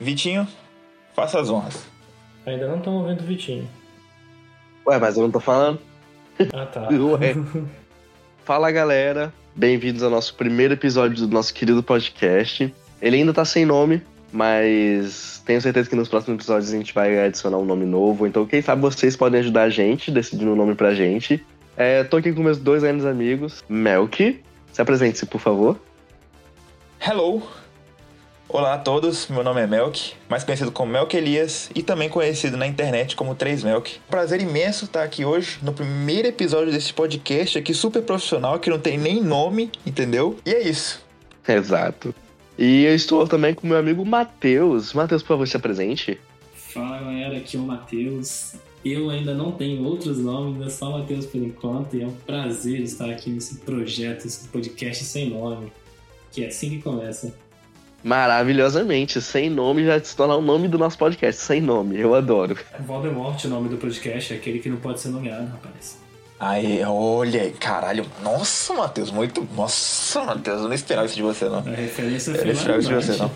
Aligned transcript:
Vitinho, 0.00 0.46
faça 1.14 1.40
as 1.40 1.50
honras. 1.50 1.84
Ainda 2.46 2.66
não 2.66 2.78
estão 2.78 2.94
ouvindo 2.94 3.20
o 3.20 3.24
Vitinho. 3.24 3.68
Ué, 4.86 4.98
mas 4.98 5.16
eu 5.16 5.22
não 5.22 5.30
tô 5.30 5.40
falando. 5.40 5.78
Ah, 6.52 6.66
tá. 6.66 6.88
Ué. 6.92 7.34
Fala 8.44 8.70
galera, 8.70 9.32
bem-vindos 9.54 10.02
ao 10.02 10.10
nosso 10.10 10.34
primeiro 10.34 10.74
episódio 10.74 11.26
do 11.26 11.32
nosso 11.32 11.54
querido 11.54 11.82
podcast. 11.82 12.74
Ele 13.00 13.16
ainda 13.16 13.32
tá 13.32 13.44
sem 13.44 13.64
nome, 13.64 14.02
mas 14.32 15.42
tenho 15.46 15.60
certeza 15.60 15.88
que 15.88 15.96
nos 15.96 16.08
próximos 16.08 16.38
episódios 16.38 16.72
a 16.72 16.76
gente 16.76 16.92
vai 16.92 17.24
adicionar 17.24 17.58
um 17.58 17.64
nome 17.64 17.86
novo. 17.86 18.26
Então, 18.26 18.44
quem 18.44 18.60
sabe 18.60 18.82
vocês 18.82 19.16
podem 19.16 19.40
ajudar 19.40 19.62
a 19.62 19.70
gente 19.70 20.10
decidindo 20.10 20.52
um 20.52 20.56
nome 20.56 20.74
pra 20.74 20.94
gente. 20.94 21.44
É, 21.76 22.04
tô 22.04 22.18
aqui 22.18 22.32
com 22.32 22.42
meus 22.42 22.58
dois 22.58 22.82
grandes 22.82 23.06
amigos, 23.06 23.64
Melk. 23.68 24.42
Se 24.72 24.82
apresente-se, 24.82 25.24
por 25.26 25.40
favor. 25.40 25.78
Hello! 27.00 27.42
Olá 28.56 28.74
a 28.74 28.78
todos, 28.78 29.26
meu 29.26 29.42
nome 29.42 29.60
é 29.60 29.66
Melk, 29.66 30.12
mais 30.28 30.44
conhecido 30.44 30.70
como 30.70 30.92
Melk 30.92 31.16
Elias 31.16 31.68
e 31.74 31.82
também 31.82 32.08
conhecido 32.08 32.56
na 32.56 32.68
internet 32.68 33.16
como 33.16 33.34
3Melk. 33.34 33.94
Prazer 34.08 34.40
imenso 34.40 34.84
estar 34.84 35.02
aqui 35.02 35.24
hoje 35.24 35.58
no 35.60 35.72
primeiro 35.72 36.28
episódio 36.28 36.72
desse 36.72 36.94
podcast 36.94 37.58
aqui 37.58 37.74
super 37.74 38.00
profissional 38.02 38.60
que 38.60 38.70
não 38.70 38.78
tem 38.78 38.96
nem 38.96 39.20
nome, 39.20 39.72
entendeu? 39.84 40.38
E 40.46 40.50
é 40.50 40.62
isso. 40.62 41.04
Exato. 41.48 42.14
E 42.56 42.84
eu 42.84 42.94
estou 42.94 43.26
também 43.26 43.54
com 43.54 43.66
meu 43.66 43.76
amigo 43.76 44.06
Matheus. 44.06 44.92
Matheus, 44.92 45.20
por 45.20 45.30
favor, 45.30 45.48
se 45.48 45.56
apresente. 45.56 46.20
Fala 46.54 47.00
galera, 47.00 47.38
aqui 47.38 47.56
é 47.56 47.60
o 47.60 47.64
Matheus. 47.64 48.54
Eu 48.84 49.10
ainda 49.10 49.34
não 49.34 49.50
tenho 49.50 49.82
outros 49.82 50.18
nomes, 50.18 50.64
é 50.64 50.70
só 50.70 50.96
Matheus 50.96 51.26
por 51.26 51.42
enquanto, 51.42 51.96
e 51.96 52.02
é 52.02 52.06
um 52.06 52.14
prazer 52.24 52.78
estar 52.82 53.10
aqui 53.10 53.30
nesse 53.30 53.56
projeto, 53.56 54.26
esse 54.26 54.46
podcast 54.46 55.02
sem 55.02 55.30
nome, 55.30 55.72
que 56.30 56.44
é 56.44 56.46
assim 56.46 56.70
que 56.70 56.80
começa. 56.80 57.34
Maravilhosamente, 58.04 59.18
sem 59.22 59.48
nome 59.48 59.86
já 59.86 59.98
se 59.98 60.14
tornar 60.14 60.36
o 60.36 60.42
nome 60.42 60.68
do 60.68 60.76
nosso 60.76 60.98
podcast, 60.98 61.40
sem 61.40 61.58
nome, 61.58 61.98
eu 61.98 62.14
adoro. 62.14 62.54
É 62.74 62.82
Voldemort 62.82 63.42
o 63.42 63.48
nome 63.48 63.70
do 63.70 63.78
podcast, 63.78 64.34
é 64.34 64.36
aquele 64.36 64.58
que 64.58 64.68
não 64.68 64.76
pode 64.76 65.00
ser 65.00 65.08
nomeado, 65.08 65.46
rapaz. 65.46 65.98
Aí, 66.38 66.82
olha 66.84 67.40
aí, 67.40 67.52
caralho. 67.52 68.04
Nossa, 68.22 68.74
Matheus, 68.74 69.10
muito. 69.10 69.48
Nossa, 69.56 70.22
Matheus, 70.22 70.60
eu 70.60 70.68
não 70.68 70.74
esperava 70.74 71.06
isso 71.06 71.16
de 71.16 71.22
você, 71.22 71.48
não. 71.48 71.60
A 71.60 71.62
referência 71.62 72.32
Eu 72.32 72.44
não 72.44 72.52
esperava 72.52 72.80
isso 72.80 72.88
de 72.90 72.94
você, 72.94 73.16
não. 73.16 73.30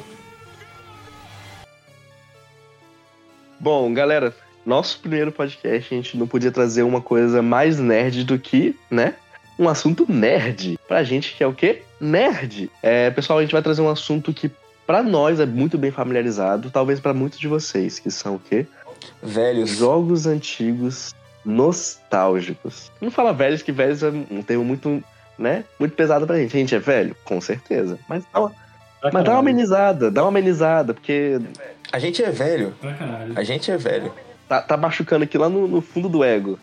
Bom, 3.58 3.94
galera, 3.94 4.36
nosso 4.66 5.00
primeiro 5.00 5.32
podcast, 5.32 5.94
a 5.94 5.96
gente 5.96 6.18
não 6.18 6.26
podia 6.26 6.52
trazer 6.52 6.82
uma 6.82 7.00
coisa 7.00 7.40
mais 7.40 7.78
nerd 7.78 8.22
do 8.22 8.38
que, 8.38 8.76
né? 8.90 9.14
Um 9.58 9.68
assunto 9.68 10.06
nerd. 10.08 10.78
Pra 10.86 11.02
gente 11.02 11.34
que 11.34 11.42
é 11.42 11.46
o 11.46 11.52
quê? 11.52 11.82
Nerd. 12.00 12.70
É, 12.82 13.10
pessoal, 13.10 13.38
a 13.38 13.42
gente 13.42 13.52
vai 13.52 13.62
trazer 13.62 13.80
um 13.82 13.88
assunto 13.88 14.32
que 14.32 14.50
pra 14.86 15.02
nós 15.02 15.40
é 15.40 15.46
muito 15.46 15.76
bem 15.76 15.90
familiarizado, 15.90 16.70
talvez 16.70 17.00
pra 17.00 17.12
muitos 17.12 17.38
de 17.38 17.48
vocês, 17.48 17.98
que 17.98 18.10
são 18.10 18.36
o 18.36 18.38
quê? 18.38 18.66
Velhos. 19.22 19.70
Jogos 19.70 20.26
antigos 20.26 21.14
nostálgicos. 21.44 22.90
Não 23.00 23.10
fala 23.10 23.32
velhos, 23.32 23.62
que 23.62 23.72
velhos 23.72 24.02
é 24.02 24.10
um 24.30 24.42
termo 24.42 24.64
muito, 24.64 25.02
né? 25.38 25.64
Muito 25.78 25.94
pesado 25.94 26.26
pra 26.26 26.36
gente. 26.38 26.56
A 26.56 26.60
gente 26.60 26.74
é 26.74 26.78
velho? 26.78 27.16
Com 27.24 27.40
certeza. 27.40 27.98
Mas 28.08 28.24
dá 28.32 28.40
uma, 28.40 28.52
Pra 29.00 29.10
mas 29.12 29.24
dá 29.24 29.30
uma 29.32 29.38
amenizada, 29.40 30.10
dá 30.10 30.22
uma 30.22 30.28
amenizada, 30.28 30.92
porque 30.92 31.40
A 31.92 31.98
gente 31.98 32.22
é 32.22 32.30
velho. 32.30 32.74
A 33.36 33.42
gente 33.44 33.70
é 33.70 33.76
velho. 33.76 34.12
tá, 34.48 34.60
tá 34.60 34.76
machucando 34.76 35.24
aqui 35.24 35.38
lá 35.38 35.48
no, 35.48 35.68
no 35.68 35.80
fundo 35.80 36.08
do 36.08 36.24
ego. 36.24 36.58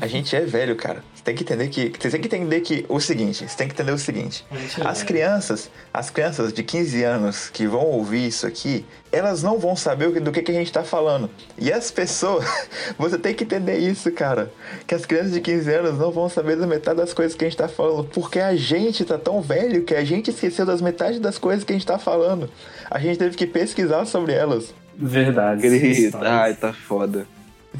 A 0.00 0.06
gente 0.06 0.34
é 0.36 0.40
velho, 0.40 0.76
cara. 0.76 1.02
Você 1.14 1.22
tem 1.24 1.34
que 1.34 1.42
entender 1.42 1.68
que. 1.68 1.92
Você 1.98 2.10
tem 2.10 2.20
que 2.20 2.26
entender 2.26 2.60
que 2.60 2.84
o 2.88 3.00
seguinte. 3.00 3.48
Você 3.48 3.56
tem 3.56 3.66
que 3.66 3.74
entender 3.74 3.92
o 3.92 3.98
seguinte. 3.98 4.44
É 4.50 4.86
As 4.86 4.98
velho. 4.98 5.06
crianças, 5.06 5.70
as 5.92 6.10
crianças 6.10 6.52
de 6.52 6.62
15 6.62 7.02
anos 7.02 7.50
que 7.50 7.66
vão 7.66 7.84
ouvir 7.86 8.26
isso 8.26 8.46
aqui, 8.46 8.84
elas 9.10 9.42
não 9.42 9.58
vão 9.58 9.74
saber 9.74 10.20
do 10.20 10.30
que, 10.30 10.42
que 10.42 10.52
a 10.52 10.54
gente 10.54 10.72
tá 10.72 10.84
falando. 10.84 11.28
E 11.58 11.72
as 11.72 11.90
pessoas, 11.90 12.44
você 12.98 13.18
tem 13.18 13.34
que 13.34 13.44
entender 13.44 13.78
isso, 13.78 14.10
cara. 14.12 14.52
Que 14.86 14.94
as 14.94 15.04
crianças 15.04 15.32
de 15.32 15.40
15 15.40 15.72
anos 15.74 15.98
não 15.98 16.10
vão 16.10 16.28
saber 16.28 16.56
da 16.56 16.66
metade 16.66 16.98
das 16.98 17.12
coisas 17.12 17.36
que 17.36 17.44
a 17.44 17.48
gente 17.48 17.58
tá 17.58 17.68
falando. 17.68 18.04
Porque 18.04 18.38
a 18.38 18.54
gente 18.54 19.04
tá 19.04 19.18
tão 19.18 19.40
velho 19.42 19.82
que 19.82 19.94
a 19.94 20.04
gente 20.04 20.30
esqueceu 20.30 20.64
das 20.64 20.80
metade 20.80 21.18
das 21.18 21.38
coisas 21.38 21.64
que 21.64 21.72
a 21.72 21.76
gente 21.76 21.86
tá 21.86 21.98
falando. 21.98 22.48
A 22.90 22.98
gente 22.98 23.18
teve 23.18 23.36
que 23.36 23.46
pesquisar 23.46 24.04
sobre 24.04 24.32
elas. 24.32 24.72
Verdade. 24.96 25.62
Grita. 25.62 26.18
Ai, 26.22 26.54
tá 26.54 26.72
foda. 26.72 27.26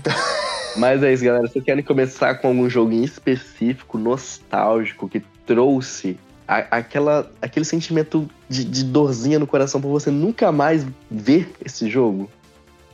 Mas 0.78 1.02
é 1.02 1.12
isso, 1.12 1.24
galera. 1.24 1.46
Vocês 1.46 1.64
querem 1.64 1.82
começar 1.82 2.34
com 2.36 2.48
algum 2.48 2.68
jogo 2.70 2.92
em 2.92 3.02
específico, 3.02 3.98
nostálgico, 3.98 5.08
que 5.08 5.20
trouxe 5.46 6.16
a- 6.46 6.66
aquela, 6.70 7.30
aquele 7.42 7.64
sentimento 7.64 8.28
de, 8.48 8.64
de 8.64 8.84
dorzinha 8.84 9.38
no 9.38 9.46
coração 9.46 9.80
pra 9.80 9.90
você 9.90 10.10
nunca 10.10 10.52
mais 10.52 10.86
ver 11.10 11.50
esse 11.64 11.88
jogo? 11.90 12.30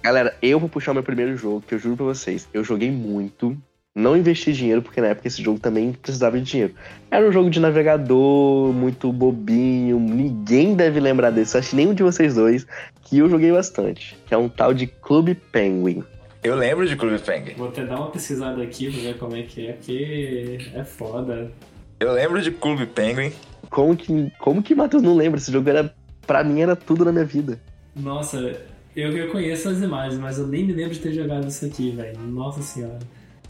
Galera, 0.02 0.34
eu 0.42 0.58
vou 0.60 0.68
puxar 0.68 0.90
o 0.92 0.94
meu 0.94 1.02
primeiro 1.02 1.36
jogo, 1.36 1.62
que 1.66 1.74
eu 1.74 1.78
juro 1.78 1.96
pra 1.96 2.06
vocês, 2.06 2.48
eu 2.52 2.62
joguei 2.64 2.90
muito. 2.90 3.56
Não 3.96 4.16
investi 4.16 4.52
dinheiro, 4.52 4.82
porque 4.82 5.00
na 5.00 5.06
época 5.08 5.28
esse 5.28 5.40
jogo 5.40 5.60
também 5.60 5.92
precisava 5.92 6.36
de 6.38 6.44
dinheiro. 6.44 6.74
Era 7.10 7.28
um 7.28 7.32
jogo 7.32 7.48
de 7.48 7.60
navegador, 7.60 8.72
muito 8.72 9.12
bobinho, 9.12 10.00
ninguém 10.00 10.74
deve 10.74 10.98
lembrar 10.98 11.30
desse, 11.30 11.56
acho 11.56 11.70
que 11.70 11.76
nenhum 11.76 11.94
de 11.94 12.02
vocês 12.02 12.34
dois, 12.34 12.66
que 13.04 13.18
eu 13.18 13.30
joguei 13.30 13.52
bastante, 13.52 14.16
que 14.26 14.34
é 14.34 14.36
um 14.38 14.48
tal 14.48 14.74
de 14.74 14.88
Clube 14.88 15.34
Penguin. 15.36 16.02
Eu 16.44 16.56
lembro 16.56 16.86
de 16.86 16.94
Clube 16.94 17.18
Penguin. 17.20 17.54
Vou 17.54 17.68
até 17.68 17.86
dar 17.86 17.96
uma 17.96 18.10
pesquisada 18.10 18.62
aqui 18.62 18.92
pra 18.92 19.00
ver 19.00 19.16
como 19.16 19.34
é 19.34 19.42
que 19.44 19.66
é, 19.66 19.72
porque 19.72 20.58
é 20.74 20.84
foda. 20.84 21.50
Eu 21.98 22.12
lembro 22.12 22.42
de 22.42 22.50
Clube 22.50 22.84
Penguin. 22.84 23.32
Como 23.70 23.96
que, 23.96 24.30
como 24.38 24.62
que 24.62 24.74
Matheus 24.74 25.02
não 25.02 25.16
lembra? 25.16 25.40
Esse 25.40 25.50
jogo 25.50 25.70
era, 25.70 25.94
pra 26.26 26.44
mim, 26.44 26.60
era 26.60 26.76
tudo 26.76 27.02
na 27.02 27.12
minha 27.12 27.24
vida. 27.24 27.58
Nossa, 27.96 28.60
eu 28.94 29.10
reconheço 29.10 29.70
as 29.70 29.78
imagens, 29.78 30.20
mas 30.20 30.38
eu 30.38 30.46
nem 30.46 30.66
me 30.66 30.74
lembro 30.74 30.92
de 30.92 31.00
ter 31.00 31.14
jogado 31.14 31.48
isso 31.48 31.64
aqui, 31.64 31.92
velho. 31.92 32.18
Nossa 32.20 32.60
senhora. 32.60 32.98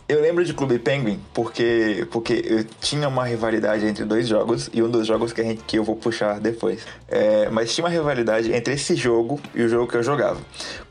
Eu 0.06 0.20
lembro 0.20 0.44
de 0.44 0.52
Clube 0.52 0.78
Penguin 0.78 1.18
porque, 1.32 2.06
porque 2.10 2.42
eu 2.44 2.64
tinha 2.80 3.08
uma 3.08 3.24
rivalidade 3.24 3.86
entre 3.86 4.04
dois 4.04 4.28
jogos 4.28 4.68
e 4.72 4.82
um 4.82 4.90
dos 4.90 5.06
jogos 5.06 5.32
que, 5.32 5.40
a 5.40 5.44
gente, 5.44 5.62
que 5.64 5.78
eu 5.78 5.84
vou 5.84 5.96
puxar 5.96 6.38
depois. 6.38 6.84
É, 7.08 7.48
mas 7.48 7.74
tinha 7.74 7.86
uma 7.86 7.90
rivalidade 7.90 8.52
entre 8.52 8.74
esse 8.74 8.94
jogo 8.94 9.40
e 9.54 9.62
o 9.62 9.68
jogo 9.68 9.90
que 9.90 9.96
eu 9.96 10.02
jogava. 10.02 10.38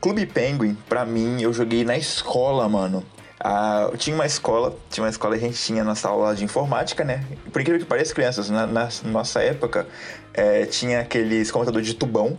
Clube 0.00 0.26
Penguin, 0.26 0.76
pra 0.88 1.04
mim, 1.04 1.40
eu 1.40 1.52
joguei 1.52 1.84
na 1.84 1.96
escola, 1.96 2.68
mano. 2.68 3.04
Ah, 3.38 3.88
eu 3.92 3.96
tinha 3.96 4.16
uma 4.16 4.26
escola, 4.26 4.76
tinha 4.90 5.04
uma 5.04 5.10
escola, 5.10 5.36
a 5.36 5.38
gente 5.38 5.58
tinha 5.58 5.84
nossa 5.84 6.08
aula 6.08 6.34
de 6.34 6.42
informática, 6.42 7.04
né? 7.04 7.24
Por 7.52 7.60
incrível 7.60 7.80
que 7.80 7.86
pareça, 7.86 8.12
crianças, 8.12 8.50
na, 8.50 8.66
na 8.66 8.88
nossa 9.04 9.40
época, 9.42 9.86
é, 10.32 10.66
tinha 10.66 11.00
aqueles 11.00 11.52
computadores 11.52 11.86
de 11.86 11.94
tubão, 11.94 12.36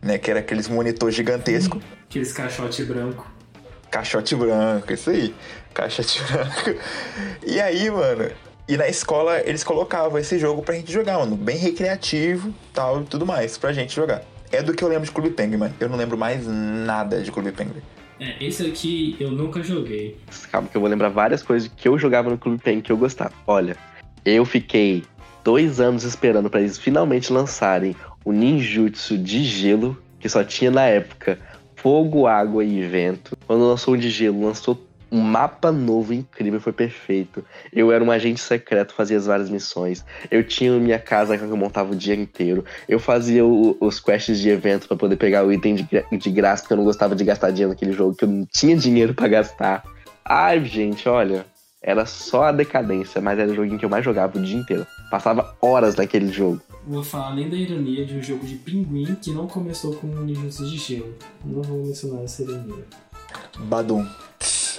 né? 0.00 0.16
Que 0.16 0.30
era 0.30 0.40
aqueles 0.40 0.68
monitor 0.68 1.10
gigantesco. 1.10 1.82
Aqueles 2.08 2.32
caixote 2.32 2.82
branco. 2.84 3.30
Caixote 3.90 4.34
branco, 4.34 4.92
isso 4.92 5.10
aí. 5.10 5.34
Caixote 5.74 6.22
branco. 6.22 6.80
E 7.44 7.60
aí, 7.60 7.90
mano, 7.90 8.30
e 8.66 8.76
na 8.76 8.88
escola 8.88 9.40
eles 9.44 9.64
colocavam 9.64 10.18
esse 10.18 10.38
jogo 10.38 10.62
pra 10.62 10.74
gente 10.76 10.92
jogar, 10.92 11.18
mano. 11.18 11.36
Bem 11.36 11.58
recreativo 11.58 12.54
tal 12.72 13.02
e 13.02 13.04
tudo 13.04 13.26
mais, 13.26 13.58
pra 13.58 13.72
gente 13.72 13.94
jogar. 13.94 14.22
É 14.52 14.62
do 14.62 14.72
que 14.72 14.84
eu 14.84 14.88
lembro 14.88 15.04
de 15.04 15.10
Clube 15.10 15.30
Penguin, 15.30 15.56
mano. 15.56 15.74
Eu 15.80 15.88
não 15.88 15.96
lembro 15.96 16.16
mais 16.16 16.46
nada 16.46 17.20
de 17.20 17.32
Clube 17.32 17.50
Penguin. 17.50 17.82
É, 18.20 18.42
esse 18.42 18.64
aqui 18.64 19.16
eu 19.18 19.32
nunca 19.32 19.62
joguei. 19.62 20.16
Calma 20.50 20.68
que 20.68 20.76
eu 20.76 20.80
vou 20.80 20.88
lembrar 20.88 21.08
várias 21.08 21.42
coisas 21.42 21.68
que 21.76 21.88
eu 21.88 21.98
jogava 21.98 22.30
no 22.30 22.38
Clube 22.38 22.62
Penguin 22.62 22.80
que 22.80 22.92
eu 22.92 22.96
gostava. 22.96 23.32
Olha, 23.46 23.76
eu 24.24 24.44
fiquei 24.44 25.02
dois 25.42 25.80
anos 25.80 26.04
esperando 26.04 26.48
pra 26.48 26.60
eles 26.60 26.78
finalmente 26.78 27.32
lançarem 27.32 27.96
o 28.24 28.32
ninjutsu 28.32 29.18
de 29.18 29.42
gelo, 29.44 30.00
que 30.20 30.28
só 30.28 30.44
tinha 30.44 30.70
na 30.70 30.84
época 30.84 31.38
fogo, 31.74 32.26
água 32.26 32.64
e 32.64 32.82
vento. 32.86 33.36
Quando 33.46 33.68
lançou 33.68 33.94
o 33.94 33.98
de 33.98 34.08
gelo, 34.08 34.46
lançou 34.46 34.80
um 35.14 35.20
mapa 35.20 35.70
novo 35.70 36.12
incrível, 36.12 36.60
foi 36.60 36.72
perfeito. 36.72 37.44
Eu 37.72 37.92
era 37.92 38.02
um 38.02 38.10
agente 38.10 38.40
secreto, 38.40 38.92
fazia 38.94 39.16
as 39.16 39.26
várias 39.26 39.48
missões. 39.48 40.04
Eu 40.28 40.42
tinha 40.42 40.72
minha 40.80 40.98
casa 40.98 41.38
que 41.38 41.44
eu 41.44 41.56
montava 41.56 41.92
o 41.92 41.96
dia 41.96 42.16
inteiro. 42.16 42.64
Eu 42.88 42.98
fazia 42.98 43.44
o- 43.46 43.76
os 43.80 44.00
quests 44.00 44.40
de 44.40 44.48
evento 44.48 44.88
pra 44.88 44.96
poder 44.96 45.16
pegar 45.16 45.44
o 45.46 45.52
item 45.52 45.76
de, 45.76 45.86
de 46.18 46.30
graça, 46.30 46.62
porque 46.62 46.72
eu 46.72 46.78
não 46.78 46.84
gostava 46.84 47.14
de 47.14 47.22
gastar 47.22 47.50
dinheiro 47.52 47.70
naquele 47.70 47.92
jogo, 47.92 48.16
que 48.16 48.24
eu 48.24 48.28
não 48.28 48.44
tinha 48.52 48.76
dinheiro 48.76 49.14
pra 49.14 49.28
gastar. 49.28 49.84
Ai, 50.24 50.64
gente, 50.64 51.08
olha. 51.08 51.46
Era 51.86 52.06
só 52.06 52.44
a 52.44 52.52
decadência, 52.52 53.20
mas 53.20 53.38
era 53.38 53.52
o 53.52 53.54
joguinho 53.54 53.78
que 53.78 53.84
eu 53.84 53.90
mais 53.90 54.02
jogava 54.02 54.38
o 54.38 54.42
dia 54.42 54.56
inteiro. 54.56 54.86
Passava 55.10 55.54
horas 55.60 55.94
naquele 55.94 56.32
jogo. 56.32 56.60
Vou 56.86 57.04
falar 57.04 57.28
além 57.28 57.48
da 57.50 57.54
ironia 57.56 58.06
de 58.06 58.14
um 58.16 58.22
jogo 58.22 58.46
de 58.46 58.54
pinguim 58.56 59.14
que 59.20 59.30
não 59.30 59.46
começou 59.46 59.94
com 59.94 60.06
um 60.06 60.24
ninjutsu 60.24 60.64
de 60.66 60.78
gelo. 60.78 61.14
Não 61.44 61.62
vou 61.62 61.84
mencionar 61.84 62.24
essa 62.24 62.42
ironia. 62.42 62.84
Badum. 63.58 64.06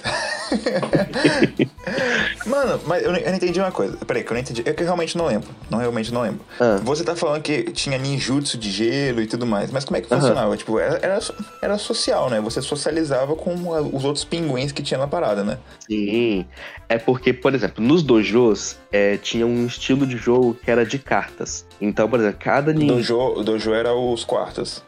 Mano, 2.46 2.80
mas 2.86 3.02
eu 3.02 3.12
não, 3.12 3.18
eu 3.18 3.28
não 3.28 3.36
entendi 3.36 3.60
uma 3.60 3.72
coisa. 3.72 3.96
Peraí, 4.06 4.22
que 4.22 4.30
eu 4.30 4.34
não 4.34 4.40
entendi. 4.40 4.62
É 4.64 4.72
que 4.72 4.82
eu 4.82 4.86
realmente 4.86 5.16
não 5.16 5.26
lembro. 5.26 5.48
Não, 5.70 5.78
realmente 5.78 6.12
não 6.12 6.22
lembro. 6.22 6.40
Ah. 6.60 6.78
Você 6.82 7.04
tá 7.04 7.16
falando 7.16 7.42
que 7.42 7.64
tinha 7.72 7.98
ninjutsu 7.98 8.56
de 8.56 8.70
gelo 8.70 9.20
e 9.20 9.26
tudo 9.26 9.46
mais, 9.46 9.70
mas 9.70 9.84
como 9.84 9.96
é 9.96 10.00
que 10.00 10.12
Aham. 10.12 10.20
funcionava? 10.20 10.56
Tipo, 10.56 10.78
era, 10.78 10.98
era, 11.02 11.18
era 11.62 11.78
social, 11.78 12.30
né? 12.30 12.40
Você 12.40 12.62
socializava 12.62 13.34
com 13.34 13.54
os 13.92 14.04
outros 14.04 14.24
pinguins 14.24 14.72
que 14.72 14.82
tinha 14.82 14.98
na 14.98 15.06
parada, 15.06 15.42
né? 15.42 15.58
Sim. 15.80 16.46
É 16.88 16.98
porque, 16.98 17.32
por 17.32 17.54
exemplo, 17.54 17.82
nos 17.82 18.02
dojos 18.02 18.76
é, 18.92 19.16
tinha 19.16 19.46
um 19.46 19.66
estilo 19.66 20.06
de 20.06 20.16
jogo 20.16 20.54
que 20.54 20.70
era 20.70 20.86
de 20.86 20.98
cartas. 20.98 21.66
Então, 21.80 22.08
por 22.08 22.20
exemplo, 22.20 22.38
cada 22.40 22.72
ninja. 22.72 22.94
dojo, 22.94 23.42
dojo 23.42 23.74
era 23.74 23.94
os 23.94 24.24
quartos. 24.24 24.82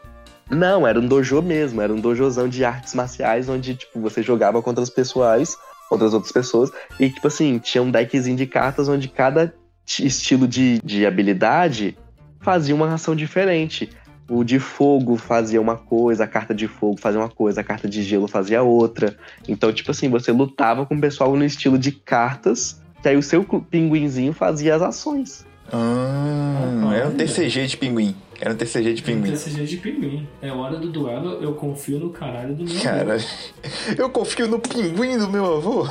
Não, 0.51 0.87
era 0.87 0.99
um 0.99 1.07
dojo 1.07 1.43
mesmo, 1.43 1.81
era 1.81 1.93
um 1.93 2.01
dojozão 2.01 2.49
de 2.49 2.65
artes 2.65 2.95
marciais 2.95 3.49
onde, 3.49 3.75
tipo, 3.75 4.01
você 4.01 4.23
jogava 4.23 4.63
contra 4.63 4.83
os 4.83 4.91
pessoais, 4.91 5.57
contra 5.89 6.07
as 6.07 6.15
outras 6.15 6.33
pessoas, 6.33 6.71
e, 6.99 7.11
tipo 7.11 7.27
assim, 7.27 7.59
tinha 7.59 7.83
um 7.83 7.91
deckzinho 7.91 8.37
de 8.37 8.47
cartas 8.47 8.89
onde 8.89 9.09
cada 9.09 9.53
estilo 9.99 10.47
de, 10.47 10.81
de 10.83 11.07
habilidade 11.07 11.97
fazia 12.41 12.75
uma 12.75 12.93
ação 12.93 13.15
diferente. 13.15 13.91
O 14.31 14.45
de 14.45 14.59
fogo 14.59 15.17
fazia 15.17 15.61
uma 15.61 15.77
coisa, 15.77 16.25
a 16.25 16.27
carta 16.27 16.55
de 16.55 16.69
fogo 16.69 17.01
fazia 17.01 17.19
uma 17.19 17.31
coisa, 17.31 17.63
a 17.63 17.65
carta 17.65 17.89
de 17.89 18.03
gelo 18.03 18.29
fazia 18.29 18.63
outra. 18.63 19.17
Então, 19.49 19.73
tipo 19.73 19.91
assim, 19.91 20.11
você 20.11 20.31
lutava 20.31 20.85
com 20.85 20.95
o 20.95 21.01
pessoal 21.01 21.35
no 21.35 21.45
estilo 21.45 21.79
de 21.79 21.93
cartas, 21.93 22.81
que 23.03 23.09
aí 23.09 23.17
o 23.17 23.23
seu 23.23 23.43
pinguinzinho 23.45 24.35
fazia 24.35 24.75
as 24.75 24.83
ações. 24.83 25.47
Hum, 25.73 26.93
era 26.93 27.09
um 27.09 27.15
TCG 27.15 27.67
de 27.67 27.77
pinguim. 27.79 28.15
Era 28.41 28.53
um 28.55 28.57
TCG 28.57 28.95
de 28.95 29.03
pinguim. 29.03 29.33
TCG 29.33 29.65
de 29.65 29.77
pinguim. 29.79 30.29
É 30.41 30.53
hora 30.53 30.77
do 30.77 30.91
duelo, 30.91 31.43
eu 31.43 31.55
confio 31.55 31.99
no 31.99 32.11
caralho 32.11 32.55
do 32.55 32.65
meu 32.65 32.83
Cara, 32.83 33.15
avô. 33.15 33.25
eu 33.99 34.11
confio 34.11 34.47
no 34.49 34.61
pinguim 34.61 35.19
do 35.19 35.29
meu 35.29 35.57
avô. 35.57 35.89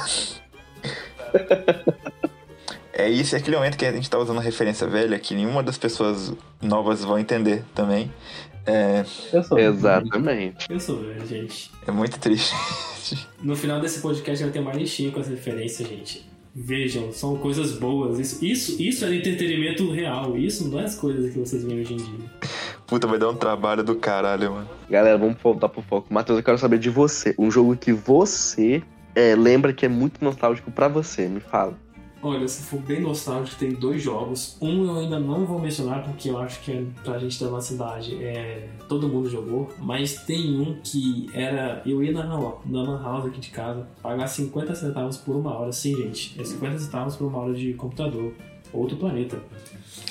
É 2.94 3.09
isso, 3.09 3.35
é 3.35 3.39
aquele 3.39 3.55
momento 3.57 3.77
que 3.77 3.85
a 3.85 3.91
gente 3.91 4.09
tá 4.09 4.17
usando 4.17 4.39
referência 4.39 4.88
velha 4.88 5.19
que 5.19 5.35
nenhuma 5.35 5.61
das 5.61 5.77
pessoas 5.77 6.33
novas 6.61 7.03
vão 7.03 7.19
entender 7.19 7.63
também. 7.75 8.11
É, 8.65 9.05
Eu 9.31 9.44
sou. 9.44 9.57
Exatamente. 9.59 10.65
Eu 10.69 10.79
sou 10.79 10.97
velho, 11.01 11.25
gente. 11.25 11.71
é 11.88 11.91
muito 11.91 12.19
triste. 12.19 12.53
No 13.41 13.55
final 13.55 13.79
desse 13.79 14.01
podcast 14.01 14.44
vai 14.44 14.51
ter 14.51 14.59
uma 14.59 14.73
listinha 14.73 15.11
com 15.11 15.21
as 15.21 15.29
referências, 15.29 15.88
gente. 15.88 16.26
Vejam, 16.59 17.12
são 17.12 17.38
coisas 17.38 17.74
boas. 17.74 18.18
Isso, 18.18 18.44
isso, 18.44 18.81
isso 18.81 19.06
é 19.06 19.15
entretenimento 19.15 19.92
real. 19.92 20.36
Isso 20.36 20.68
não 20.68 20.80
é 20.80 20.86
as 20.86 20.95
coisas 20.95 21.31
que 21.31 21.38
vocês 21.38 21.63
veem 21.63 21.81
hoje 21.81 21.94
em 21.94 21.98
dia. 21.98 22.31
Puta, 22.88 23.06
vai 23.06 23.19
dar 23.19 23.30
um 23.30 23.36
trabalho 23.36 23.83
do 23.83 23.95
caralho, 23.95 24.54
mano. 24.54 24.69
Galera, 24.89 25.19
vamos 25.19 25.38
voltar 25.39 25.69
pro 25.69 25.83
foco. 25.83 26.12
Matheus, 26.12 26.39
eu 26.39 26.44
quero 26.44 26.57
saber 26.57 26.80
de 26.80 26.89
você. 26.89 27.36
Um 27.38 27.51
jogo 27.51 27.77
que 27.77 27.94
você 27.94 28.81
é, 29.13 29.36
lembra 29.36 29.71
que 29.71 29.86
é 29.86 29.89
muito 29.89 30.24
nostálgico 30.25 30.71
pra 30.71 30.88
você. 30.88 31.27
Me 31.27 31.39
fala. 31.39 31.77
Olha, 32.21 32.47
se 32.47 32.63
for 32.63 32.79
bem 32.79 33.01
nostálgico, 33.01 33.57
tem 33.57 33.71
dois 33.71 34.01
jogos. 34.01 34.57
Um 34.61 34.85
eu 34.85 34.95
ainda 34.97 35.19
não 35.19 35.45
vou 35.45 35.59
mencionar 35.59 36.03
porque 36.03 36.29
eu 36.29 36.37
acho 36.39 36.59
que 36.61 36.71
é 36.71 36.83
pra 37.03 37.19
gente 37.19 37.39
da 37.43 37.49
nossa 37.49 37.73
idade 37.73 38.23
é, 38.23 38.69
todo 38.87 39.07
mundo 39.07 39.29
jogou. 39.29 39.69
Mas 39.77 40.23
tem 40.23 40.59
um 40.59 40.79
que 40.83 41.29
era. 41.33 41.81
Eu 41.85 42.03
ia 42.03 42.11
na, 42.11 42.23
na 42.25 42.81
Lan 42.81 43.01
House 43.03 43.25
aqui 43.27 43.39
de 43.39 43.49
casa 43.49 43.87
pagar 44.01 44.27
50 44.27 44.73
centavos 44.73 45.17
por 45.17 45.35
uma 45.35 45.57
hora. 45.57 45.71
Sim, 45.71 45.95
gente. 45.95 46.39
É 46.39 46.43
50 46.43 46.79
centavos 46.79 47.15
por 47.15 47.27
uma 47.27 47.39
hora 47.39 47.53
de 47.53 47.73
computador. 47.73 48.33
Outro 48.73 48.97
planeta. 48.97 49.37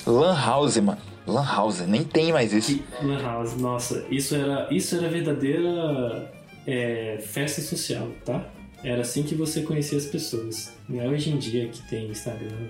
Lan 0.06 0.34
House, 0.34 0.76
mano. 0.78 0.98
Lan 1.26 1.44
House, 1.44 1.80
nem 1.80 2.04
tem 2.04 2.32
mais 2.32 2.52
isso. 2.52 2.80
Lan 3.02 3.20
House, 3.20 3.56
nossa, 3.56 4.06
isso 4.10 4.34
era, 4.34 4.68
isso 4.72 4.94
era 4.96 5.08
verdadeira 5.08 6.32
é, 6.66 7.18
festa 7.20 7.60
social, 7.60 8.08
tá? 8.24 8.44
Era 8.84 9.02
assim 9.02 9.22
que 9.22 9.34
você 9.34 9.62
conhecia 9.62 9.98
as 9.98 10.06
pessoas. 10.06 10.74
Não 10.88 11.00
é 11.00 11.08
hoje 11.08 11.30
em 11.30 11.38
dia 11.38 11.68
que 11.68 11.82
tem 11.88 12.08
Instagram, 12.08 12.68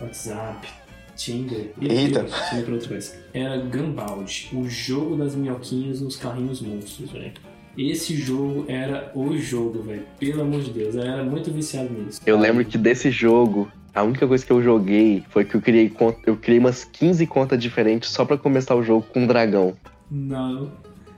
WhatsApp, 0.00 0.66
Tinder. 1.16 1.72
e 1.80 1.88
Eita. 1.88 2.24
Tinder 2.50 2.64
pra 2.64 2.74
outra 2.74 2.88
coisa. 2.88 3.14
Era 3.32 3.58
Gunbound, 3.58 4.50
o 4.52 4.68
jogo 4.68 5.16
das 5.16 5.34
minhoquinhas 5.34 6.00
nos 6.00 6.16
carrinhos 6.16 6.60
monstros, 6.60 7.10
velho. 7.10 7.32
Esse 7.76 8.16
jogo 8.16 8.66
era 8.68 9.10
o 9.14 9.36
jogo, 9.38 9.82
velho. 9.82 10.02
Pelo 10.18 10.42
amor 10.42 10.60
de 10.60 10.70
Deus, 10.70 10.94
eu 10.94 11.02
era 11.02 11.24
muito 11.24 11.50
viciado 11.50 11.90
nisso. 11.90 12.20
Eu 12.26 12.38
lembro 12.38 12.64
que 12.64 12.76
desse 12.76 13.10
jogo, 13.10 13.70
a 13.94 14.02
única 14.02 14.26
coisa 14.26 14.44
que 14.44 14.52
eu 14.52 14.62
joguei 14.62 15.24
foi 15.30 15.44
que 15.44 15.54
eu 15.54 15.60
criei, 15.60 15.90
eu 16.26 16.36
criei 16.36 16.58
umas 16.58 16.84
15 16.84 17.26
contas 17.26 17.58
diferentes 17.58 18.10
só 18.10 18.24
pra 18.24 18.36
começar 18.36 18.74
o 18.74 18.82
jogo 18.82 19.06
com 19.12 19.20
um 19.20 19.26
dragão. 19.26 19.74
Não, 20.10 20.70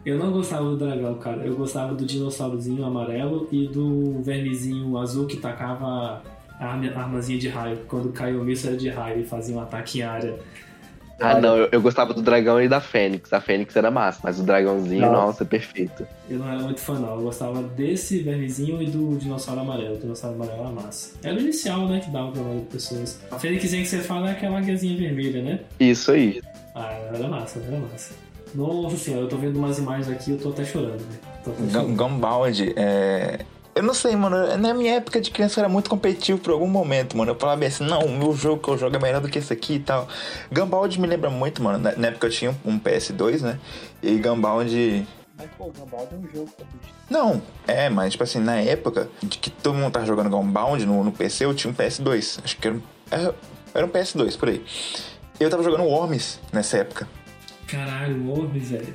eu 0.04 0.18
não 0.18 0.30
gostava 0.32 0.64
do 0.64 0.76
dragão, 0.76 1.14
cara. 1.16 1.44
Eu 1.44 1.54
gostava 1.56 1.94
do 1.94 2.04
dinossaurozinho 2.04 2.84
amarelo 2.84 3.48
e 3.50 3.66
do 3.68 4.20
vermezinho 4.22 4.96
azul 4.98 5.26
que 5.26 5.36
tacava 5.36 6.22
a 6.58 6.66
arma- 6.66 6.92
armazinha 6.94 7.38
de 7.38 7.48
raio. 7.48 7.78
Quando 7.88 8.10
caiu 8.12 8.40
o 8.40 8.44
míssil 8.44 8.70
era 8.70 8.78
de 8.78 8.88
raio 8.88 9.20
e 9.20 9.24
fazia 9.24 9.54
um 9.56 9.60
ataque 9.60 9.98
em 9.98 10.02
área. 10.02 10.34
Ah, 11.20 11.40
não, 11.40 11.56
eu, 11.56 11.68
eu 11.70 11.80
gostava 11.80 12.12
do 12.12 12.20
dragão 12.20 12.60
e 12.60 12.68
da 12.68 12.80
Fênix. 12.80 13.32
A 13.32 13.40
Fênix 13.40 13.74
era 13.76 13.88
massa, 13.88 14.18
mas 14.24 14.40
o 14.40 14.42
dragãozinho, 14.42 15.02
Nossa. 15.02 15.12
nossa, 15.26 15.44
perfeito. 15.44 16.04
Eu 16.28 16.40
não 16.40 16.48
era 16.48 16.58
muito 16.60 16.80
fã, 16.80 16.98
não. 16.98 17.14
Eu 17.14 17.22
gostava 17.22 17.62
desse 17.62 18.18
vermezinho 18.18 18.82
e 18.82 18.86
do 18.86 19.16
dinossauro 19.16 19.60
amarelo. 19.60 19.94
O 19.94 19.98
dinossauro 20.00 20.34
amarelo 20.34 20.60
era 20.60 20.70
massa. 20.70 21.14
Era 21.22 21.36
o 21.36 21.40
inicial, 21.40 21.88
né, 21.88 22.00
que 22.00 22.10
dava 22.10 22.32
pra 22.32 22.42
das 22.42 22.64
pessoas. 22.64 23.20
A 23.30 23.38
Fênixzinha 23.38 23.82
que 23.82 23.88
você 23.88 24.00
fala 24.00 24.28
é 24.30 24.32
aquela 24.32 24.58
águiazinha 24.58 24.96
vermelha, 24.98 25.40
né? 25.40 25.60
Isso 25.78 26.10
aí. 26.10 26.42
Ah, 26.74 26.90
era 27.14 27.28
massa, 27.28 27.60
era 27.60 27.78
massa. 27.78 28.12
Nossa 28.54 28.96
senhora, 28.96 29.24
eu 29.24 29.28
tô 29.28 29.36
vendo 29.36 29.56
umas 29.58 29.78
imagens 29.78 30.08
aqui 30.08 30.30
e 30.30 30.34
eu 30.34 30.38
tô 30.38 30.50
até 30.50 30.64
chorando. 30.64 31.04
Tô 31.42 31.50
até 31.50 31.68
chorando. 31.70 31.96
Gunbound, 31.96 32.72
é. 32.76 33.44
Eu 33.74 33.82
não 33.82 33.92
sei, 33.92 34.14
mano. 34.14 34.56
Na 34.56 34.72
minha 34.72 34.94
época 34.94 35.20
de 35.20 35.32
criança 35.32 35.58
eu 35.58 35.64
era 35.64 35.68
muito 35.68 35.90
competitivo 35.90 36.38
por 36.38 36.52
algum 36.52 36.68
momento, 36.68 37.16
mano. 37.16 37.32
Eu 37.32 37.34
falava 37.34 37.64
assim, 37.64 37.84
não, 37.84 37.98
o 38.00 38.16
meu 38.16 38.32
jogo 38.32 38.62
que 38.62 38.68
eu 38.68 38.78
jogo 38.78 38.94
é 38.94 38.98
melhor 39.00 39.20
do 39.20 39.28
que 39.28 39.38
esse 39.38 39.52
aqui 39.52 39.74
e 39.74 39.80
tal. 39.80 40.06
Gunbound 40.52 41.00
me 41.00 41.08
lembra 41.08 41.28
muito, 41.28 41.60
mano. 41.60 41.78
Na, 41.78 41.92
na 41.96 42.08
época 42.08 42.28
eu 42.28 42.30
tinha 42.30 42.56
um 42.64 42.78
PS2, 42.78 43.40
né? 43.40 43.58
E 44.00 44.16
Gunbound. 44.18 45.04
Mas, 45.36 45.50
pô, 45.58 45.72
Gumball 45.76 46.08
é 46.12 46.14
um 46.14 46.28
jogo, 46.32 46.50
tá? 46.56 46.64
Não, 47.10 47.42
é, 47.66 47.90
mas 47.90 48.12
tipo 48.12 48.22
assim, 48.22 48.38
na 48.38 48.60
época 48.60 49.08
de 49.20 49.36
que 49.36 49.50
todo 49.50 49.74
mundo 49.74 49.92
tava 49.92 50.06
jogando 50.06 50.30
Gunbound 50.30 50.86
no, 50.86 51.02
no 51.02 51.10
PC, 51.10 51.44
eu 51.44 51.52
tinha 51.52 51.72
um 51.72 51.74
PS2. 51.74 52.40
Acho 52.44 52.56
que 52.56 52.68
era 52.68 52.76
um, 52.76 52.82
era, 53.10 53.34
era 53.74 53.84
um 53.84 53.88
PS2, 53.88 54.38
por 54.38 54.48
aí. 54.48 54.64
Eu 55.40 55.50
tava 55.50 55.64
jogando 55.64 55.82
Worms 55.82 56.38
nessa 56.52 56.78
época. 56.78 57.08
Caralho, 57.74 58.16
o 58.22 58.30
Worms, 58.30 58.70
velho. 58.70 58.94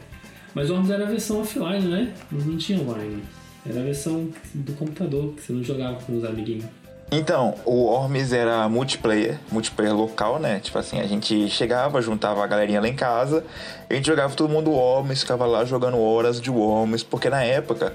Mas 0.53 0.69
o 0.69 0.73
Worms 0.73 0.89
era 0.89 1.03
a 1.05 1.09
versão 1.09 1.41
offline, 1.41 1.85
né? 1.85 2.13
Não 2.31 2.39
não 2.39 2.57
tinha 2.57 2.79
online. 2.79 3.21
Era 3.69 3.81
a 3.81 3.83
versão 3.83 4.29
do 4.53 4.71
computador, 4.73 5.33
que 5.33 5.41
você 5.41 5.51
não 5.51 5.61
jogava 5.61 5.95
com 6.01 6.17
os 6.17 6.23
amiguinhos. 6.23 6.65
Então, 7.11 7.55
o 7.65 7.87
Worms 7.87 8.31
era 8.31 8.69
multiplayer, 8.69 9.37
multiplayer 9.51 9.93
local, 9.93 10.39
né? 10.39 10.59
Tipo 10.59 10.77
assim, 10.77 11.01
a 11.01 11.07
gente 11.07 11.49
chegava, 11.49 12.01
juntava 12.01 12.41
a 12.41 12.47
galerinha 12.47 12.79
lá 12.79 12.87
em 12.87 12.95
casa, 12.95 13.43
a 13.89 13.93
gente 13.93 14.05
jogava 14.05 14.33
todo 14.33 14.49
mundo 14.49 14.71
Worms, 14.71 15.21
ficava 15.21 15.45
lá 15.45 15.65
jogando 15.65 15.99
horas 15.99 16.39
de 16.39 16.49
Worms, 16.49 17.03
porque 17.03 17.29
na 17.29 17.43
época 17.43 17.93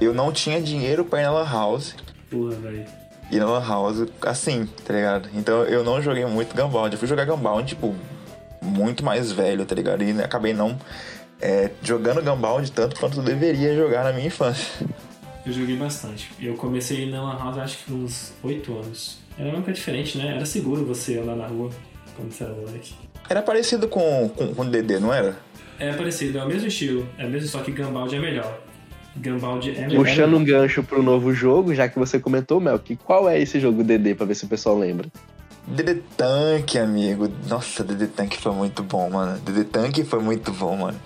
eu 0.00 0.14
não 0.14 0.30
tinha 0.30 0.60
dinheiro 0.60 1.04
pra 1.04 1.20
ir 1.20 1.24
na 1.24 1.32
Lan 1.32 1.50
House. 1.50 1.96
Porra, 2.30 2.54
velho. 2.54 2.84
E 3.32 3.38
na 3.38 3.46
Lan 3.46 3.66
House, 3.66 4.06
assim, 4.22 4.68
tá 4.84 4.92
ligado? 4.92 5.28
Então 5.34 5.64
eu 5.64 5.82
não 5.82 6.00
joguei 6.00 6.24
muito 6.26 6.54
Gunbound. 6.54 6.92
Eu 6.92 6.98
fui 6.98 7.08
jogar 7.08 7.24
Gunbound, 7.24 7.66
tipo, 7.66 7.94
muito 8.62 9.04
mais 9.04 9.32
velho, 9.32 9.64
tá 9.64 9.74
ligado? 9.74 10.02
E 10.02 10.22
acabei 10.22 10.52
não 10.52 10.78
é, 11.40 11.70
jogando 11.82 12.22
Gunbound 12.22 12.70
tanto 12.72 12.98
quanto 13.00 13.18
eu 13.18 13.22
deveria 13.22 13.74
jogar 13.74 14.04
na 14.04 14.12
minha 14.12 14.26
infância. 14.26 14.86
Eu 15.44 15.52
joguei 15.52 15.76
bastante. 15.76 16.30
Eu 16.38 16.54
comecei 16.54 17.10
na 17.10 17.22
Lan 17.22 17.38
House 17.38 17.58
acho 17.58 17.78
que 17.78 17.84
com 17.90 17.98
uns 17.98 18.32
8 18.42 18.78
anos. 18.78 19.18
Era 19.38 19.48
uma 19.48 19.56
época 19.56 19.72
diferente, 19.72 20.18
né? 20.18 20.36
Era 20.36 20.44
seguro 20.44 20.84
você 20.84 21.18
andar 21.18 21.34
na 21.34 21.46
rua 21.46 21.70
quando 22.14 22.30
você 22.30 22.44
era 22.44 22.52
moleque. 22.52 22.94
Era 23.28 23.40
parecido 23.40 23.88
com, 23.88 24.28
com, 24.28 24.54
com 24.54 24.68
DD, 24.68 24.98
não 24.98 25.14
era? 25.14 25.36
É 25.78 25.94
parecido, 25.94 26.38
é 26.38 26.44
o 26.44 26.48
mesmo 26.48 26.68
estilo. 26.68 27.08
É 27.16 27.26
mesmo, 27.26 27.48
só 27.48 27.60
que 27.60 27.72
Gunbound 27.72 28.14
é 28.14 28.18
melhor. 28.18 28.60
Gunbound 29.16 29.70
é 29.70 29.86
melhor. 29.86 30.04
Puxando 30.04 30.36
um 30.36 30.44
gancho 30.44 30.82
pro 30.82 31.02
novo 31.02 31.32
jogo, 31.32 31.74
já 31.74 31.88
que 31.88 31.98
você 31.98 32.20
comentou, 32.20 32.60
Mel, 32.60 32.78
que 32.78 32.96
qual 32.96 33.28
é 33.28 33.40
esse 33.40 33.58
jogo 33.58 33.82
DD, 33.82 34.14
pra 34.14 34.26
ver 34.26 34.34
se 34.34 34.44
o 34.44 34.48
pessoal 34.48 34.78
lembra? 34.78 35.08
DD 35.70 36.02
Tank, 36.16 36.76
amigo. 36.76 37.30
Nossa, 37.48 37.84
DD 37.84 38.08
Tank 38.08 38.36
foi 38.36 38.52
muito 38.52 38.82
bom, 38.82 39.08
mano. 39.08 39.38
DD 39.40 39.64
Tank 39.64 40.04
foi 40.04 40.20
muito 40.20 40.50
bom, 40.52 40.76
mano. 40.76 41.00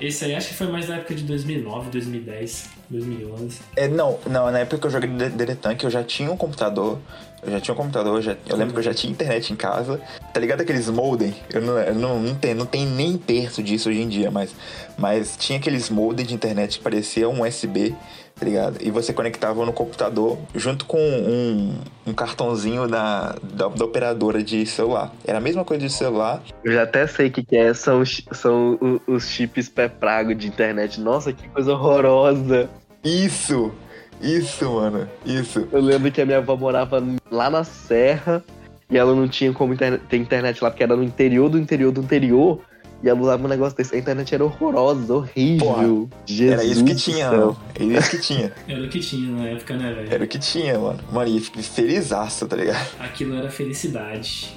Esse 0.00 0.26
aí 0.26 0.34
acho 0.34 0.48
que 0.48 0.54
foi 0.54 0.66
mais 0.68 0.86
da 0.86 0.96
época 0.96 1.14
de 1.14 1.22
2009, 1.24 1.90
2010, 1.90 2.68
2011. 2.90 3.60
É, 3.74 3.88
não, 3.88 4.18
não, 4.26 4.50
na 4.50 4.60
época 4.60 4.78
que 4.78 4.86
eu 4.86 4.90
joguei 4.90 5.08
DD 5.08 5.54
Tank, 5.56 5.82
eu 5.82 5.90
já 5.90 6.04
tinha 6.04 6.30
um 6.30 6.36
computador. 6.36 6.98
Eu 7.46 7.52
já 7.52 7.60
tinha 7.60 7.74
um 7.74 7.76
computador, 7.76 8.16
eu, 8.16 8.22
já- 8.22 8.36
eu 8.48 8.56
lembro 8.56 8.74
que 8.74 8.80
eu 8.80 8.82
já 8.82 8.92
tinha 8.92 9.10
internet 9.12 9.52
em 9.52 9.56
casa. 9.56 10.00
Tá 10.34 10.40
ligado 10.40 10.62
aqueles 10.62 10.90
modem? 10.90 11.32
Eu 11.52 11.62
não, 11.62 11.78
eu 11.78 11.94
não, 11.94 12.18
não, 12.20 12.34
tem, 12.34 12.54
não 12.54 12.66
tem 12.66 12.84
nem 12.84 13.16
terço 13.16 13.62
disso 13.62 13.88
hoje 13.88 14.02
em 14.02 14.08
dia, 14.08 14.30
mas, 14.32 14.54
mas 14.98 15.36
tinha 15.38 15.58
aqueles 15.58 15.88
modem 15.88 16.26
de 16.26 16.34
internet 16.34 16.78
que 16.78 16.82
parecia 16.84 17.28
um 17.28 17.42
USB, 17.46 17.94
tá 18.34 18.44
ligado? 18.44 18.78
E 18.82 18.90
você 18.90 19.12
conectava 19.12 19.64
no 19.64 19.72
computador 19.72 20.36
junto 20.56 20.84
com 20.86 20.98
um, 20.98 21.78
um 22.08 22.12
cartãozinho 22.12 22.88
da, 22.88 23.36
da, 23.42 23.68
da 23.68 23.84
operadora 23.84 24.42
de 24.42 24.66
celular. 24.66 25.12
Era 25.24 25.38
a 25.38 25.40
mesma 25.40 25.64
coisa 25.64 25.86
de 25.86 25.92
celular, 25.92 26.42
Eu 26.64 26.72
já 26.72 26.82
até 26.82 27.06
sei 27.06 27.28
o 27.28 27.30
que, 27.30 27.44
que 27.44 27.56
é, 27.56 27.72
são, 27.72 28.00
os- 28.00 28.22
são 28.32 28.76
o- 29.06 29.12
os 29.14 29.28
chips 29.28 29.68
pré-prago 29.68 30.34
de 30.34 30.48
internet. 30.48 31.00
Nossa, 31.00 31.32
que 31.32 31.48
coisa 31.50 31.72
horrorosa. 31.72 32.68
Isso! 33.04 33.70
Isso, 34.20 34.70
mano. 34.70 35.08
Isso. 35.24 35.66
Eu 35.70 35.80
lembro 35.80 36.10
que 36.10 36.20
a 36.20 36.26
minha 36.26 36.38
avó 36.38 36.56
morava 36.56 37.02
lá 37.30 37.50
na 37.50 37.64
Serra 37.64 38.42
e 38.90 38.96
ela 38.96 39.14
não 39.14 39.28
tinha 39.28 39.52
como 39.52 39.74
interne- 39.74 39.98
ter 39.98 40.16
internet 40.16 40.62
lá, 40.62 40.70
porque 40.70 40.82
era 40.82 40.96
no 40.96 41.02
interior 41.02 41.48
do 41.48 41.58
interior 41.58 41.92
do 41.92 42.00
interior. 42.00 42.60
E 43.02 43.08
ela 43.10 43.20
usava 43.20 43.44
um 43.44 43.48
negócio 43.48 43.76
desse. 43.76 43.94
A 43.94 43.98
internet 43.98 44.34
era 44.34 44.42
horrorosa, 44.42 45.14
horrível. 45.16 46.08
Jesus 46.24 46.52
Era 46.52 46.64
isso 46.64 46.82
que 46.82 46.94
tinha, 46.94 47.30
mano. 47.30 47.56
Era 47.74 47.84
isso 47.98 48.10
que 48.10 48.18
tinha. 48.20 48.52
Era 48.66 48.82
o 48.84 48.88
que 48.88 49.00
tinha 49.00 49.30
na 49.32 49.48
época, 49.48 49.76
né, 49.76 49.92
velho? 49.92 50.14
Era 50.14 50.24
o 50.24 50.26
que 50.26 50.38
tinha, 50.38 50.78
mano. 50.78 50.98
Mano, 51.12 51.28
e 51.28 51.40
felizaço, 51.40 52.48
tá 52.48 52.56
ligado? 52.56 52.88
Aquilo 52.98 53.36
era 53.36 53.50
felicidade. 53.50 54.56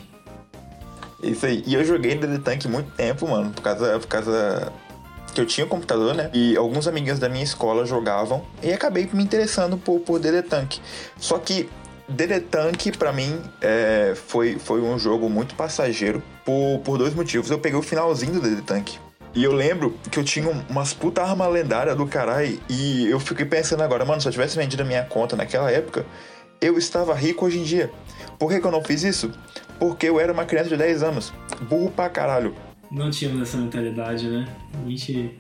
Isso 1.21 1.45
aí. 1.45 1.61
E 1.67 1.73
eu 1.73 1.83
joguei 1.83 2.15
DD 2.15 2.39
Tank 2.39 2.65
muito 2.67 2.89
tempo, 2.91 3.27
mano, 3.27 3.51
por 3.51 3.61
causa. 3.61 3.99
Por 3.99 4.07
causa. 4.07 4.71
Que 5.33 5.41
eu 5.41 5.45
tinha 5.45 5.65
um 5.65 5.69
computador, 5.69 6.13
né? 6.13 6.29
E 6.33 6.55
alguns 6.57 6.87
amiguinhos 6.87 7.19
da 7.19 7.29
minha 7.29 7.43
escola 7.43 7.85
jogavam 7.85 8.43
e 8.61 8.71
acabei 8.71 9.09
me 9.11 9.23
interessando 9.23 9.77
por, 9.77 9.99
por 9.99 10.19
DD 10.19 10.43
Tank. 10.43 10.77
Só 11.17 11.37
que 11.37 11.69
DD 12.07 12.39
Tank, 12.41 12.97
pra 12.97 13.13
mim, 13.13 13.39
é, 13.61 14.13
foi, 14.15 14.57
foi 14.57 14.81
um 14.81 14.97
jogo 14.97 15.29
muito 15.29 15.55
passageiro 15.55 16.23
por, 16.43 16.79
por 16.83 16.97
dois 16.97 17.13
motivos. 17.13 17.51
Eu 17.51 17.59
peguei 17.59 17.77
o 17.77 17.83
finalzinho 17.83 18.33
do 18.33 18.41
DD 18.41 18.61
Tank. 18.63 18.97
E 19.35 19.43
eu 19.43 19.51
lembro 19.51 19.95
que 20.09 20.17
eu 20.17 20.23
tinha 20.23 20.49
umas 20.67 20.91
puta 20.91 21.21
arma 21.21 21.47
lendária 21.47 21.95
do 21.95 22.07
caralho. 22.07 22.59
E 22.67 23.07
eu 23.07 23.19
fiquei 23.19 23.45
pensando 23.45 23.83
agora, 23.83 24.03
mano, 24.03 24.19
se 24.19 24.27
eu 24.27 24.31
tivesse 24.31 24.57
vendido 24.57 24.81
a 24.81 24.85
minha 24.85 25.03
conta 25.03 25.35
naquela 25.35 25.71
época, 25.71 26.03
eu 26.59 26.77
estava 26.77 27.13
rico 27.13 27.45
hoje 27.45 27.59
em 27.59 27.63
dia. 27.63 27.91
Por 28.39 28.49
que, 28.49 28.59
que 28.59 28.65
eu 28.65 28.71
não 28.71 28.83
fiz 28.83 29.03
isso? 29.03 29.31
Porque 29.79 30.09
eu 30.09 30.19
era 30.19 30.33
uma 30.33 30.45
criança 30.45 30.69
de 30.69 30.77
10 30.77 31.03
anos. 31.03 31.31
Burro 31.61 31.91
pra 31.91 32.09
caralho. 32.09 32.55
Não 32.91 33.09
tínhamos 33.09 33.41
essa 33.43 33.57
mentalidade, 33.57 34.27
né? 34.27 34.47
A 34.85 34.89
gente. 34.89 35.37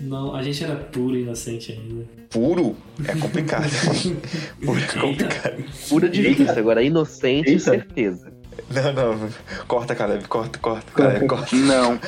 Não, 0.00 0.34
a 0.34 0.42
gente 0.42 0.62
era 0.64 0.74
puro 0.76 1.16
e 1.16 1.22
inocente 1.22 1.72
ainda. 1.72 2.04
Puro 2.28 2.76
é 3.06 3.14
complicado. 3.14 3.70
Puro 4.64 4.80
é 4.80 4.86
complicado. 4.86 5.64
Pura 5.88 6.08
difícil, 6.08 6.58
agora 6.58 6.82
inocente, 6.82 7.50
Eita. 7.50 7.60
certeza. 7.60 8.32
Não, 8.70 8.92
não. 8.92 9.30
Corta, 9.68 9.94
Caleb. 9.94 10.26
Corta, 10.26 10.58
corta. 10.58 10.90
Caleb, 10.92 11.26
corta. 11.26 11.54
Não. 11.54 12.00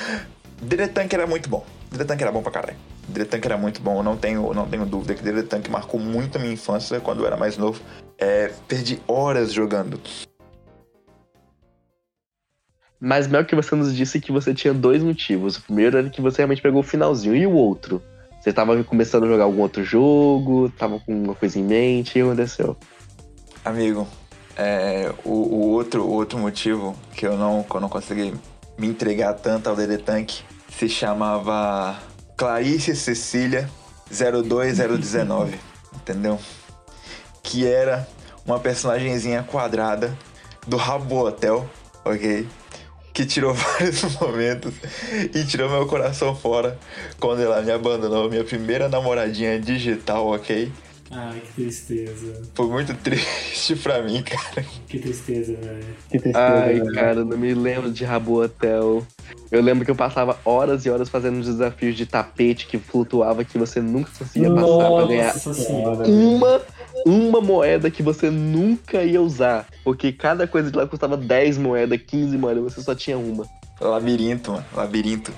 DD 0.63 0.89
Tank 0.89 1.13
era 1.13 1.27
muito 1.27 1.49
bom. 1.49 1.65
DD 1.91 2.05
Tank 2.05 2.21
era 2.21 2.33
bom 2.33 2.43
pra 2.43 2.51
caralho. 2.51 2.77
DD 3.09 3.27
Tank 3.27 3.45
era 3.45 3.57
muito 3.57 3.81
bom. 3.81 3.99
Eu 3.99 4.03
não 4.03 4.17
tenho, 4.17 4.53
não 4.55 4.67
tenho 4.67 4.85
dúvida 4.87 5.15
que 5.15 5.23
DD 5.23 5.45
Tank 5.45 5.69
marcou 5.69 6.01
muito 6.01 6.37
a 6.37 6.41
minha 6.41 6.53
infância 6.53 6.99
quando 7.01 7.21
eu 7.21 7.27
era 7.27 7.37
mais 7.37 7.57
novo. 7.57 7.81
É, 8.19 8.51
perdi 8.67 8.99
horas 9.07 9.53
jogando. 9.53 10.01
Mas 13.05 13.29
Mel, 13.29 13.45
que 13.45 13.55
você 13.55 13.77
nos 13.77 13.95
disse 13.95 14.19
que 14.19 14.33
você 14.33 14.55
tinha 14.55 14.73
dois 14.73 15.03
motivos. 15.03 15.59
O 15.59 15.63
primeiro 15.63 15.99
era 15.99 16.09
que 16.09 16.23
você 16.23 16.39
realmente 16.39 16.63
pegou 16.63 16.81
o 16.81 16.83
finalzinho. 16.83 17.37
E 17.37 17.47
o 17.47 17.53
outro? 17.53 18.03
Você 18.41 18.51
tava 18.51 18.83
começando 18.83 19.25
a 19.25 19.27
jogar 19.27 19.45
algum 19.45 19.61
outro 19.61 19.85
jogo? 19.85 20.71
Tava 20.71 20.99
com 20.99 21.13
uma 21.13 21.35
coisa 21.35 21.59
em 21.59 21.63
mente? 21.63 22.09
O 22.09 22.13
que 22.15 22.21
aconteceu? 22.23 22.75
Amigo, 23.63 24.09
é, 24.57 25.13
o, 25.23 25.33
o 25.33 25.69
outro, 25.73 26.03
o 26.03 26.13
outro 26.13 26.39
motivo 26.39 26.97
que 27.15 27.27
eu 27.27 27.37
não, 27.37 27.63
que 27.63 27.75
eu 27.75 27.81
não 27.83 27.91
consegui 27.91 28.33
me 28.79 28.87
entregar 28.87 29.35
tanto 29.35 29.69
ao 29.69 29.77
DD 29.77 29.99
Tank 29.99 30.33
se 30.71 30.89
chamava 30.89 31.99
Clarice 32.39 32.97
Cecília 32.97 33.69
02019, 34.09 35.59
entendeu? 35.95 36.39
Que 37.43 37.67
era 37.67 38.09
uma 38.47 38.59
personagenzinha 38.59 39.43
quadrada 39.43 40.17
do 40.67 40.79
Rabo 40.79 41.17
Hotel, 41.17 41.69
ok? 42.03 42.47
Que 43.15 43.25
tirou 43.25 43.55
vários 43.55 44.03
momentos 44.21 44.75
e 45.35 45.45
tirou 45.45 45.71
meu 45.71 45.87
coração 45.87 46.35
fora 46.37 46.77
quando 47.21 47.41
ela 47.41 47.63
me 47.63 47.71
abandonou, 47.71 48.29
minha 48.29 48.45
primeira 48.45 48.89
namoradinha 48.89 49.59
digital, 49.59 50.27
ok? 50.27 50.71
Ai, 51.11 51.41
que 51.47 51.63
tristeza. 51.63 52.43
Foi 52.55 52.67
muito 52.67 52.93
triste 52.99 53.77
pra 53.77 54.03
mim, 54.03 54.21
cara. 54.23 54.67
Que 54.89 54.99
tristeza, 54.99 55.53
velho. 55.55 55.85
Que 56.11 56.19
tristeza, 56.19 56.39
Ai, 56.65 56.81
velho. 56.81 56.93
cara, 56.93 57.25
não 57.25 57.37
me 57.39 57.55
lembro 57.55 57.93
de 57.93 58.05
Rabo 58.05 58.43
Hotel. 58.43 59.07
Eu 59.53 59.63
lembro 59.63 59.85
que 59.85 59.91
eu 59.93 59.95
passava 59.95 60.37
horas 60.45 60.85
e 60.85 60.91
horas 60.91 61.09
fazendo 61.09 61.41
desafios 61.41 61.95
de 61.97 62.07
tapete 62.07 62.67
que 62.67 62.79
flutuava 62.79 63.45
que 63.45 63.57
você 63.57 63.81
nunca 63.81 64.11
conseguia 64.19 64.51
passar 64.53 64.91
pra 64.91 65.07
ganhar 65.07 65.35
Nossa 65.35 65.55
senhora. 65.55 66.09
uma, 66.09 66.63
uma 67.07 67.41
moeda 67.41 67.91
que 67.91 68.03
você 68.03 68.31
nunca 68.31 69.03
ia 69.03 69.21
usar. 69.21 69.67
Porque 69.83 70.13
cada 70.13 70.47
coisa 70.47 70.71
de 70.71 70.77
lá 70.77 70.87
custava 70.87 71.17
10 71.17 71.59
moedas, 71.59 72.01
15 72.07 72.37
moedas, 72.39 72.63
você 72.63 72.83
só 72.83 72.95
tinha 72.95 73.19
uma. 73.19 73.47
Labirinto, 73.81 74.53
mano. 74.53 74.65
Labirinto. 74.75 75.33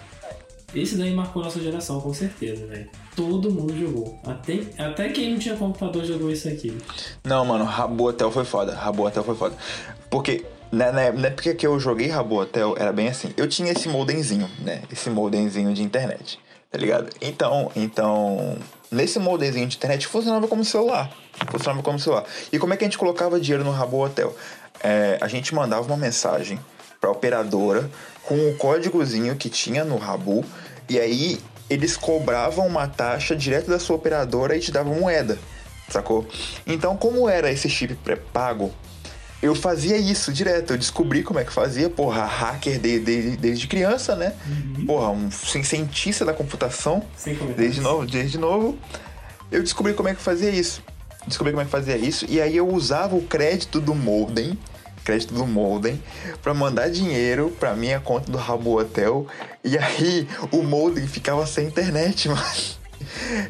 Esse 0.74 0.96
daí 0.96 1.14
marcou 1.14 1.42
nossa 1.42 1.60
geração, 1.60 2.00
com 2.00 2.12
certeza, 2.12 2.66
velho. 2.66 2.88
Todo 3.14 3.50
mundo 3.50 3.74
jogou. 3.78 4.18
Até, 4.26 4.60
até 4.76 5.08
quem 5.08 5.32
não 5.32 5.38
tinha 5.38 5.56
computador 5.56 6.04
jogou 6.04 6.30
isso 6.30 6.48
aqui. 6.48 6.76
Não, 7.24 7.44
mano, 7.44 7.64
Rabo 7.64 8.08
Hotel 8.08 8.30
foi 8.30 8.44
foda. 8.44 8.74
Rabo 8.74 9.06
Hotel 9.06 9.24
foi 9.24 9.34
foda. 9.34 9.56
Porque 10.10 10.44
na, 10.70 10.92
na, 10.92 11.12
na 11.12 11.28
época 11.28 11.54
que 11.54 11.66
eu 11.66 11.78
joguei 11.78 12.08
Rabo 12.08 12.40
Hotel, 12.40 12.74
era 12.78 12.92
bem 12.92 13.08
assim. 13.08 13.32
Eu 13.36 13.48
tinha 13.48 13.72
esse 13.72 13.88
modemzinho, 13.88 14.50
né? 14.58 14.82
Esse 14.92 15.08
modemzinho 15.08 15.72
de 15.72 15.82
internet, 15.82 16.38
tá 16.70 16.78
ligado? 16.78 17.08
Então, 17.20 17.70
então... 17.74 18.58
Nesse 18.90 19.18
modemzinho 19.18 19.66
de 19.66 19.76
internet 19.76 20.06
funcionava 20.06 20.46
como 20.46 20.64
celular. 20.64 21.10
Funcionava 21.50 21.82
como 21.82 21.98
celular. 21.98 22.24
E 22.52 22.58
como 22.58 22.72
é 22.72 22.76
que 22.76 22.84
a 22.84 22.86
gente 22.86 22.98
colocava 22.98 23.40
dinheiro 23.40 23.64
no 23.64 23.70
Rabo 23.70 24.04
Hotel? 24.04 24.34
É, 24.82 25.18
a 25.20 25.28
gente 25.28 25.54
mandava 25.54 25.86
uma 25.86 25.96
mensagem 25.96 26.58
pra 27.00 27.10
operadora 27.10 27.90
com 28.22 28.34
o 28.34 28.56
códigozinho 28.56 29.34
que 29.36 29.48
tinha 29.48 29.84
no 29.84 29.96
Rabu. 29.96 30.44
E 30.88 30.98
aí 31.00 31.40
eles 31.68 31.96
cobravam 31.96 32.66
uma 32.66 32.86
taxa 32.86 33.34
direto 33.34 33.68
da 33.68 33.78
sua 33.78 33.96
operadora 33.96 34.56
e 34.56 34.60
te 34.60 34.70
davam 34.70 35.00
moeda, 35.00 35.38
sacou? 35.88 36.26
Então, 36.66 36.96
como 36.96 37.28
era 37.28 37.50
esse 37.50 37.68
chip 37.68 37.94
pré-pago, 37.96 38.72
eu 39.42 39.54
fazia 39.54 39.96
isso 39.96 40.32
direto. 40.32 40.72
Eu 40.72 40.78
descobri 40.78 41.22
como 41.22 41.38
é 41.38 41.44
que 41.44 41.52
fazia, 41.52 41.88
porra, 41.90 42.24
hacker 42.24 42.78
de, 42.78 42.98
de- 43.00 43.36
desde 43.36 43.66
criança, 43.66 44.16
né? 44.16 44.32
Porra, 44.86 45.10
um 45.10 45.30
ci- 45.30 45.62
cientista 45.64 46.24
da 46.24 46.32
computação, 46.32 47.02
comentários. 47.22 47.56
desde 47.56 47.80
novo, 47.80 48.06
desde 48.06 48.38
novo. 48.38 48.78
Eu 49.50 49.62
descobri 49.62 49.94
como 49.94 50.08
é 50.08 50.14
que 50.14 50.20
fazia 50.22 50.50
isso. 50.50 50.82
Descobri 51.26 51.52
como 51.52 51.62
é 51.62 51.64
que 51.64 51.70
fazia 51.70 51.96
isso. 51.96 52.24
E 52.28 52.40
aí 52.40 52.56
eu 52.56 52.68
usava 52.68 53.14
o 53.16 53.22
crédito 53.22 53.80
do 53.80 53.94
modem, 53.94 54.58
crédito 55.04 55.34
do 55.34 55.46
modem, 55.46 56.02
pra 56.42 56.52
mandar 56.54 56.88
dinheiro 56.90 57.54
pra 57.60 57.74
minha 57.74 58.00
conta 58.00 58.30
do 58.30 58.38
Rabo 58.38 58.78
Hotel. 58.78 59.26
E 59.62 59.76
aí 59.78 60.26
o 60.50 60.62
modem 60.62 61.06
ficava 61.06 61.46
sem 61.46 61.66
internet, 61.66 62.28
mano. 62.30 62.40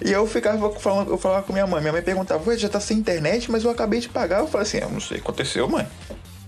E 0.05 0.13
eu 0.13 0.27
ficava 0.27 0.71
falando, 0.79 1.11
eu 1.11 1.19
falava 1.19 1.43
com 1.43 1.53
minha 1.53 1.67
mãe. 1.67 1.81
Minha 1.81 1.93
mãe 1.93 2.03
perguntava, 2.03 2.49
ué, 2.49 2.57
já 2.57 2.69
tá 2.69 2.81
sem 2.81 2.99
internet, 2.99 3.51
mas 3.51 3.65
eu 3.65 3.71
acabei 3.71 4.01
de 4.01 4.09
pagar. 4.09 4.41
Eu 4.41 4.49
falei 4.49 4.67
assim, 4.67 4.79
eu 4.79 4.91
não 4.91 5.01
sei 5.01 5.19
o 5.19 5.21
que 5.21 5.27
aconteceu, 5.27 5.69
mãe. 5.69 5.87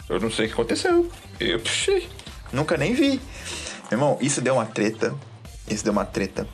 Eu 0.09 0.21
não 0.21 0.31
sei 0.31 0.47
o 0.47 0.49
que 0.49 0.55
aconteceu. 0.55 1.09
Eu, 1.39 1.61
puxei. 1.61 2.09
Nunca 2.53 2.77
nem 2.77 2.95
vi. 2.95 3.21
Meu 3.91 3.93
irmão, 3.93 4.19
isso 4.21 4.41
deu 4.41 4.55
uma 4.55 4.67
treta. 4.67 5.15
Isso 5.69 5.85
deu 5.85 5.93
uma 5.93 6.05
treta. 6.05 6.47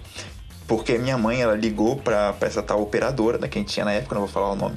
Porque 0.67 0.97
minha 0.99 1.19
mãe, 1.19 1.43
ela 1.43 1.55
ligou 1.55 1.97
pra, 1.97 2.33
pra 2.33 2.49
essa 2.49 2.63
tal 2.63 2.83
operadora, 2.83 3.39
né? 3.39 3.49
Quem 3.49 3.63
tinha 3.63 3.85
na 3.85 3.93
época, 3.93 4.15
não 4.15 4.23
vou 4.23 4.31
falar 4.31 4.51
o 4.53 4.57
nome. 4.57 4.77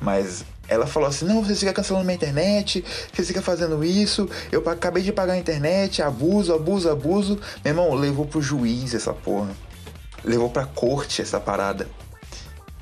Mas 0.00 0.44
ela 0.68 0.86
falou 0.86 1.08
assim, 1.08 1.24
não, 1.24 1.42
você 1.42 1.54
fica 1.54 1.72
cancelando 1.72 2.04
minha 2.04 2.14
internet, 2.14 2.84
você 3.12 3.24
fica 3.24 3.42
fazendo 3.42 3.82
isso, 3.84 4.28
eu 4.50 4.66
acabei 4.68 5.02
de 5.02 5.12
pagar 5.12 5.34
a 5.34 5.38
internet, 5.38 6.02
abuso, 6.02 6.54
abuso, 6.54 6.90
abuso. 6.90 7.38
Meu 7.64 7.72
irmão, 7.72 7.94
levou 7.94 8.26
pro 8.26 8.40
juiz 8.40 8.94
essa 8.94 9.12
porra. 9.12 9.50
Levou 10.24 10.48
pra 10.50 10.64
corte 10.66 11.20
essa 11.22 11.40
parada. 11.40 11.88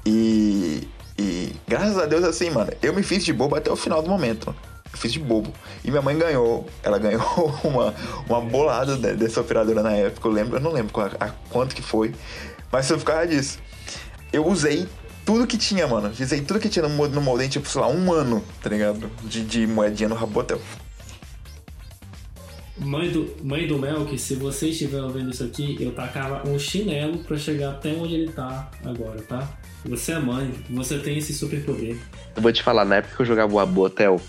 E, 0.05 0.89
e 1.19 1.55
graças 1.67 1.99
a 1.99 2.07
Deus, 2.07 2.25
assim, 2.25 2.51
mano, 2.51 2.73
eu 2.83 2.93
me 2.95 3.03
fiz 3.03 3.25
de 3.25 3.33
bobo 3.33 3.57
até 3.57 3.71
o 3.71 3.77
final 3.77 4.03
do 4.03 4.09
momento. 4.09 4.55
Eu 4.93 4.99
fiz 4.99 5.13
de 5.13 5.19
bobo. 5.21 5.53
E 5.85 5.91
minha 5.91 6.03
mãe 6.03 6.17
ganhou. 6.19 6.69
Ela 6.83 6.99
ganhou 6.99 7.23
uma, 7.65 7.95
uma 8.29 8.41
bolada 8.41 8.97
de- 8.97 9.15
dessa 9.15 9.41
operadora 9.41 9.83
na 9.83 9.93
época. 9.93 10.27
Eu 10.29 10.33
lembro, 10.33 10.57
eu 10.57 10.61
não 10.61 10.73
lembro 10.73 10.93
qual- 10.93 11.11
a, 11.21 11.29
quanto 11.49 11.75
que 11.75 11.83
foi. 11.83 12.15
Mas 12.73 12.87
foi 12.89 12.97
por 12.99 13.05
causa 13.05 13.27
disso. 13.27 13.59
Eu 14.33 14.47
usei 14.47 14.89
tudo 15.25 15.47
que 15.47 15.57
tinha, 15.59 15.87
mano. 15.87 16.11
Usei 16.19 16.41
tudo 16.41 16.59
que 16.61 16.69
tinha 16.69 16.87
no, 16.89 17.09
no 17.09 17.21
modem, 17.21 17.49
tipo, 17.49 17.69
sei 17.69 17.81
lá, 17.81 17.89
um 17.89 18.13
ano, 18.13 18.43
tá 18.63 18.69
ligado? 18.71 19.11
De, 19.23 19.45
de 19.45 19.67
moedinha 19.67 20.09
no 20.09 20.15
Rabotel. 20.15 20.61
Mãe 22.83 23.11
do, 23.11 23.37
mãe 23.43 23.67
do 23.67 23.79
Melk, 23.79 24.19
se 24.19 24.35
você 24.35 24.69
estiver 24.69 25.03
ouvindo 25.03 25.31
isso 25.31 25.45
aqui, 25.45 25.77
eu 25.79 25.93
tacava 25.93 26.49
um 26.49 26.59
chinelo 26.59 27.19
pra 27.19 27.37
chegar 27.37 27.73
até 27.73 27.93
onde 27.93 28.15
ele 28.15 28.33
tá 28.33 28.71
agora, 28.85 29.21
tá? 29.23 29.49
Você 29.85 30.13
é 30.13 30.19
mãe, 30.19 30.51
você 30.71 30.99
tem 30.99 31.19
esse 31.19 31.35
superpoder. 31.35 31.97
Eu 32.35 32.43
vou 32.43 32.53
te 32.53 32.63
falar, 32.63 32.85
na 32.85 32.97
época 32.97 33.17
que 33.17 33.23
eu 33.23 33.27
jogava 33.27 33.53
o 33.53 33.59
Abo 33.59 33.85
Hotel, 33.85 34.21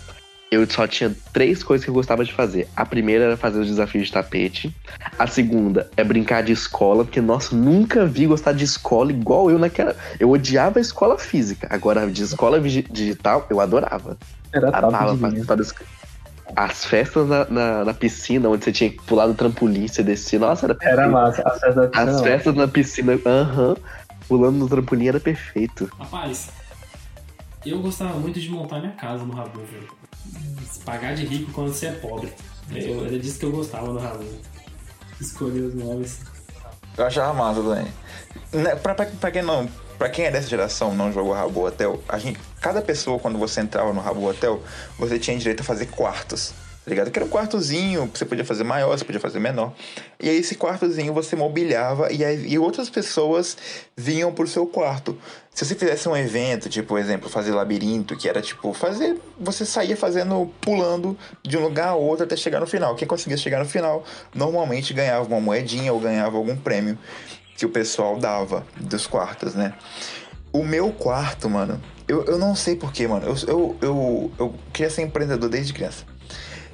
eu 0.52 0.68
só 0.70 0.86
tinha 0.86 1.16
três 1.32 1.62
coisas 1.62 1.82
que 1.82 1.88
eu 1.90 1.94
gostava 1.94 2.22
de 2.22 2.32
fazer. 2.32 2.68
A 2.76 2.84
primeira 2.84 3.24
era 3.24 3.36
fazer 3.38 3.58
os 3.58 3.68
desafios 3.68 4.08
de 4.08 4.12
tapete. 4.12 4.76
A 5.18 5.26
segunda 5.26 5.90
é 5.96 6.04
brincar 6.04 6.42
de 6.42 6.52
escola, 6.52 7.06
porque, 7.06 7.22
nossa, 7.22 7.56
nunca 7.56 8.04
vi 8.04 8.26
gostar 8.26 8.52
de 8.52 8.64
escola 8.64 9.10
igual 9.10 9.50
eu 9.50 9.58
naquela. 9.58 9.96
Eu 10.20 10.30
odiava 10.30 10.78
a 10.78 10.82
escola 10.82 11.18
física. 11.18 11.66
Agora, 11.70 12.06
de 12.06 12.22
escola 12.22 12.60
digital, 12.60 13.46
eu 13.48 13.60
adorava. 13.60 14.18
Era 14.52 14.70
das... 15.56 15.74
As 16.54 16.84
festas 16.84 17.26
na, 17.28 17.44
na, 17.46 17.84
na 17.86 17.94
piscina, 17.94 18.48
onde 18.48 18.64
você 18.64 18.72
tinha 18.72 18.90
que 18.90 19.00
pular 19.02 19.26
no 19.26 19.34
trampolim, 19.34 19.88
você 19.88 20.02
descia. 20.02 20.38
Nossa, 20.38 20.66
era 20.66 20.74
perfeito. 20.74 21.00
Era 21.00 21.08
massa. 21.10 21.42
As 21.46 21.60
festas 21.60 21.74
da 21.74 21.86
piscina, 21.88 22.10
As 22.12 22.20
festas 22.22 22.54
na 22.54 22.68
piscina, 22.68 23.12
aham. 23.26 23.76
pulando 24.28 24.56
no 24.58 24.68
trampolim 24.68 25.08
era 25.08 25.18
perfeito. 25.20 25.90
Rapaz, 25.98 26.50
eu 27.64 27.80
gostava 27.80 28.18
muito 28.18 28.38
de 28.40 28.48
montar 28.50 28.80
minha 28.80 28.92
casa 28.92 29.24
no 29.24 29.32
Rabu, 29.32 29.60
velho. 29.60 29.88
Pagar 30.84 31.14
de 31.14 31.24
rico 31.24 31.50
quando 31.52 31.72
você 31.72 31.86
é 31.86 31.92
pobre. 31.92 32.32
Eu, 32.70 33.06
era 33.06 33.18
disso 33.18 33.38
que 33.38 33.44
eu 33.46 33.52
gostava 33.52 33.86
no 33.92 33.98
Rabu. 33.98 34.24
Escolher 35.20 35.60
os 35.60 35.74
móveis. 35.74 36.20
Eu 36.96 37.06
achava 37.06 37.32
massa 37.32 37.62
também. 37.62 37.86
Né, 38.52 38.76
Pra, 38.76 38.94
pra, 38.94 39.06
pra 39.06 39.30
quem 39.30 39.42
não. 39.42 39.68
Pra 39.98 40.08
quem 40.08 40.24
é 40.24 40.30
dessa 40.30 40.48
geração 40.48 40.94
não 40.94 41.12
jogou 41.12 41.32
Rabo 41.32 41.64
Hotel, 41.66 42.02
a 42.08 42.18
gente, 42.18 42.38
cada 42.60 42.82
pessoa, 42.82 43.18
quando 43.18 43.38
você 43.38 43.60
entrava 43.60 43.92
no 43.92 44.00
Rabo 44.00 44.28
Hotel, 44.28 44.60
você 44.98 45.18
tinha 45.18 45.36
direito 45.36 45.60
a 45.60 45.64
fazer 45.64 45.86
quartos. 45.86 46.52
tá 46.84 46.90
ligado? 46.90 47.10
Que 47.12 47.18
era 47.18 47.26
um 47.26 47.28
quartozinho, 47.28 48.10
você 48.12 48.24
podia 48.24 48.44
fazer 48.44 48.64
maior, 48.64 48.98
você 48.98 49.04
podia 49.04 49.20
fazer 49.20 49.38
menor. 49.38 49.72
E 50.20 50.28
aí 50.28 50.36
esse 50.36 50.56
quartozinho 50.56 51.12
você 51.12 51.36
mobiliava 51.36 52.12
e, 52.12 52.24
aí, 52.24 52.48
e 52.48 52.58
outras 52.58 52.90
pessoas 52.90 53.56
vinham 53.96 54.32
pro 54.32 54.46
seu 54.48 54.66
quarto. 54.66 55.16
Se 55.54 55.64
você 55.64 55.76
fizesse 55.76 56.08
um 56.08 56.16
evento, 56.16 56.68
tipo, 56.68 56.88
por 56.88 56.98
exemplo, 56.98 57.28
fazer 57.28 57.52
labirinto, 57.52 58.16
que 58.16 58.28
era 58.28 58.42
tipo, 58.42 58.72
fazer. 58.72 59.16
Você 59.38 59.64
saía 59.64 59.96
fazendo, 59.96 60.50
pulando 60.60 61.16
de 61.42 61.56
um 61.56 61.62
lugar 61.62 61.88
a 61.88 61.94
outro 61.94 62.24
até 62.24 62.36
chegar 62.36 62.58
no 62.58 62.66
final. 62.66 62.96
Quem 62.96 63.06
conseguia 63.06 63.36
chegar 63.36 63.60
no 63.60 63.66
final 63.66 64.04
normalmente 64.34 64.92
ganhava 64.92 65.24
uma 65.28 65.40
moedinha 65.40 65.92
ou 65.92 66.00
ganhava 66.00 66.36
algum 66.36 66.56
prêmio 66.56 66.98
que 67.62 67.66
o 67.66 67.68
pessoal 67.68 68.18
dava 68.18 68.66
dos 68.76 69.06
quartos, 69.06 69.54
né? 69.54 69.72
O 70.52 70.64
meu 70.64 70.90
quarto, 70.90 71.48
mano, 71.48 71.80
eu, 72.08 72.24
eu 72.24 72.36
não 72.36 72.56
sei 72.56 72.74
porquê, 72.74 73.06
mano. 73.06 73.24
Eu, 73.24 73.36
eu, 73.46 73.76
eu, 73.80 74.32
eu 74.36 74.54
queria 74.72 74.90
ser 74.90 75.02
empreendedor 75.02 75.48
desde 75.48 75.72
criança. 75.72 76.04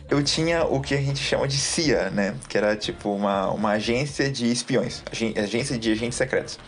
Eu 0.08 0.22
tinha 0.22 0.64
o 0.64 0.80
que 0.80 0.94
a 0.94 0.96
gente 0.96 1.18
chama 1.18 1.46
de 1.46 1.58
CIA, 1.58 2.08
né? 2.08 2.34
Que 2.48 2.56
era 2.56 2.74
tipo 2.74 3.12
uma, 3.12 3.50
uma 3.50 3.72
agência 3.72 4.30
de 4.30 4.50
espiões, 4.50 5.02
agência 5.36 5.78
de 5.78 5.92
agentes 5.92 6.16
secretos. 6.16 6.58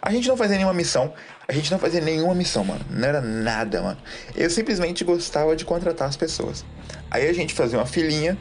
A 0.00 0.12
gente 0.12 0.28
não 0.28 0.36
fazia 0.36 0.54
nenhuma 0.54 0.72
missão, 0.72 1.12
a 1.48 1.52
gente 1.52 1.68
não 1.72 1.80
fazia 1.80 2.00
nenhuma 2.00 2.36
missão, 2.36 2.62
mano. 2.62 2.86
Não 2.88 3.08
era 3.08 3.20
nada, 3.20 3.82
mano. 3.82 3.98
Eu 4.36 4.48
simplesmente 4.50 5.02
gostava 5.02 5.56
de 5.56 5.64
contratar 5.64 6.08
as 6.08 6.16
pessoas. 6.16 6.64
Aí 7.10 7.26
a 7.26 7.32
gente 7.32 7.54
fazia 7.54 7.76
uma 7.76 7.86
filinha, 7.86 8.38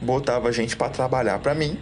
botava 0.00 0.48
a 0.48 0.52
gente 0.52 0.76
pra 0.76 0.88
trabalhar 0.88 1.40
pra 1.40 1.56
mim, 1.56 1.76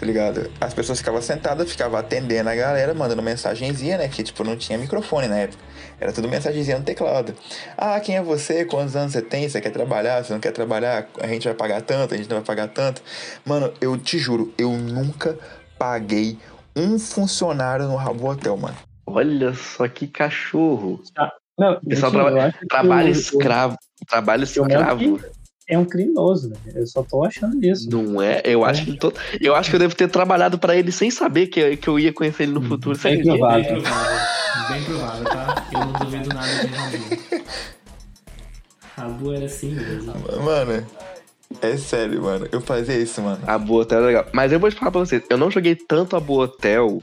tá 0.00 0.06
ligado? 0.06 0.50
As 0.58 0.72
pessoas 0.72 0.98
ficavam 0.98 1.20
sentadas, 1.20 1.70
ficavam 1.70 1.98
atendendo 2.00 2.48
a 2.48 2.54
galera, 2.54 2.94
mandando 2.94 3.22
mensagenzinha, 3.22 3.98
né? 3.98 4.08
Que 4.08 4.22
tipo, 4.22 4.42
não 4.42 4.56
tinha 4.56 4.78
microfone 4.78 5.28
na 5.28 5.36
época. 5.36 5.62
Era 6.00 6.10
tudo 6.10 6.26
mensagenzinha 6.26 6.78
no 6.78 6.84
teclado. 6.84 7.34
Ah, 7.76 8.00
quem 8.00 8.16
é 8.16 8.22
você? 8.22 8.64
Quantos 8.64 8.96
anos 8.96 9.12
você 9.12 9.20
tem? 9.20 9.46
Você 9.46 9.60
quer 9.60 9.68
trabalhar? 9.68 10.24
Você 10.24 10.32
não 10.32 10.40
quer 10.40 10.52
trabalhar? 10.52 11.06
A 11.20 11.26
gente 11.26 11.44
vai 11.44 11.52
pagar 11.52 11.82
tanto, 11.82 12.14
a 12.14 12.16
gente 12.16 12.30
não 12.30 12.38
vai 12.38 12.46
pagar 12.46 12.68
tanto. 12.68 13.02
Mano, 13.44 13.70
eu 13.78 13.98
te 13.98 14.18
juro, 14.18 14.54
eu 14.56 14.70
nunca 14.70 15.38
paguei 15.78 16.38
um 16.74 16.98
funcionário 16.98 17.86
no 17.86 17.96
Rabo 17.96 18.26
Hotel, 18.26 18.56
mano. 18.56 18.76
Olha 19.06 19.52
só 19.52 19.86
que 19.86 20.06
cachorro. 20.06 21.02
Não, 21.58 21.78
Pessoal 21.80 22.10
eu 22.14 22.52
que 22.52 22.68
Trabalho 22.68 23.10
escravo. 23.10 23.76
Trabalho 24.08 24.44
o 24.44 24.60
Monk 24.60 24.72
escravo. 24.72 25.20
É 25.70 25.78
um 25.78 25.84
criminoso, 25.84 26.50
velho. 26.50 26.78
Eu 26.78 26.86
só 26.86 27.02
tô 27.02 27.24
achando 27.24 27.64
isso. 27.64 27.88
Não 27.88 28.20
é? 28.20 28.42
Eu 28.44 28.64
acho 28.64 28.84
que 28.84 28.96
todo... 28.98 29.14
eu 29.40 29.54
acho 29.54 29.70
que 29.70 29.76
eu 29.76 29.80
devo 29.80 29.94
ter 29.94 30.08
trabalhado 30.08 30.58
pra 30.58 30.74
ele 30.74 30.90
sem 30.90 31.10
saber 31.12 31.46
que, 31.46 31.60
eu- 31.60 31.76
que 31.76 31.86
eu 31.88 31.96
ia 31.98 32.12
conhecer 32.12 32.42
ele 32.42 32.52
no 32.52 32.62
futuro. 32.62 32.96
Você 32.96 33.10
Bem 33.10 33.22
provável. 33.22 33.62
Bem 33.74 33.82
provável. 33.82 34.18
Bem 34.68 34.84
provável, 34.84 35.24
tá? 35.24 35.66
Eu 35.72 35.78
não 35.80 35.92
duvido 35.92 36.28
nada 36.34 36.48
de 36.48 36.66
Rabu. 36.66 37.44
Rabu 38.96 39.32
era 39.32 39.44
assim 39.46 39.70
mesmo. 39.74 40.12
Mano, 40.44 40.86
é 41.62 41.76
sério, 41.76 42.22
mano. 42.22 42.48
Eu 42.50 42.60
fazia 42.60 42.96
isso, 42.98 43.22
mano. 43.22 43.38
A 43.46 43.56
Boa 43.56 43.82
Hotel 43.82 44.02
é 44.02 44.06
legal. 44.06 44.26
Mas 44.32 44.52
eu 44.52 44.58
vou 44.60 44.70
te 44.70 44.76
falar 44.76 44.90
pra 44.90 45.00
vocês, 45.00 45.22
eu 45.30 45.38
não 45.38 45.50
joguei 45.50 45.74
tanto 45.76 46.16
a 46.16 46.20
Boa 46.20 46.44
Hotel 46.44 47.00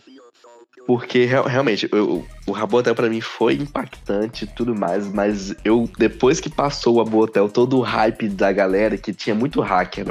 porque 0.87 1.25
real- 1.25 1.45
realmente 1.45 1.87
eu- 1.91 2.25
o 2.47 2.51
Rabo 2.53 2.77
Hotel 2.77 2.95
pra 2.95 3.09
mim 3.09 3.19
foi 3.19 3.55
impactante 3.55 4.45
e 4.45 4.47
tudo 4.47 4.73
mais, 4.73 5.05
mas 5.11 5.53
eu 5.65 5.87
depois 5.99 6.39
que 6.39 6.49
passou 6.49 7.01
a 7.01 7.03
Boa 7.03 7.25
Hotel, 7.25 7.49
todo 7.49 7.77
o 7.77 7.81
hype 7.81 8.29
da 8.29 8.51
galera 8.53 8.97
que 8.97 9.13
tinha 9.13 9.35
muito 9.35 9.59
hacker, 9.59 10.07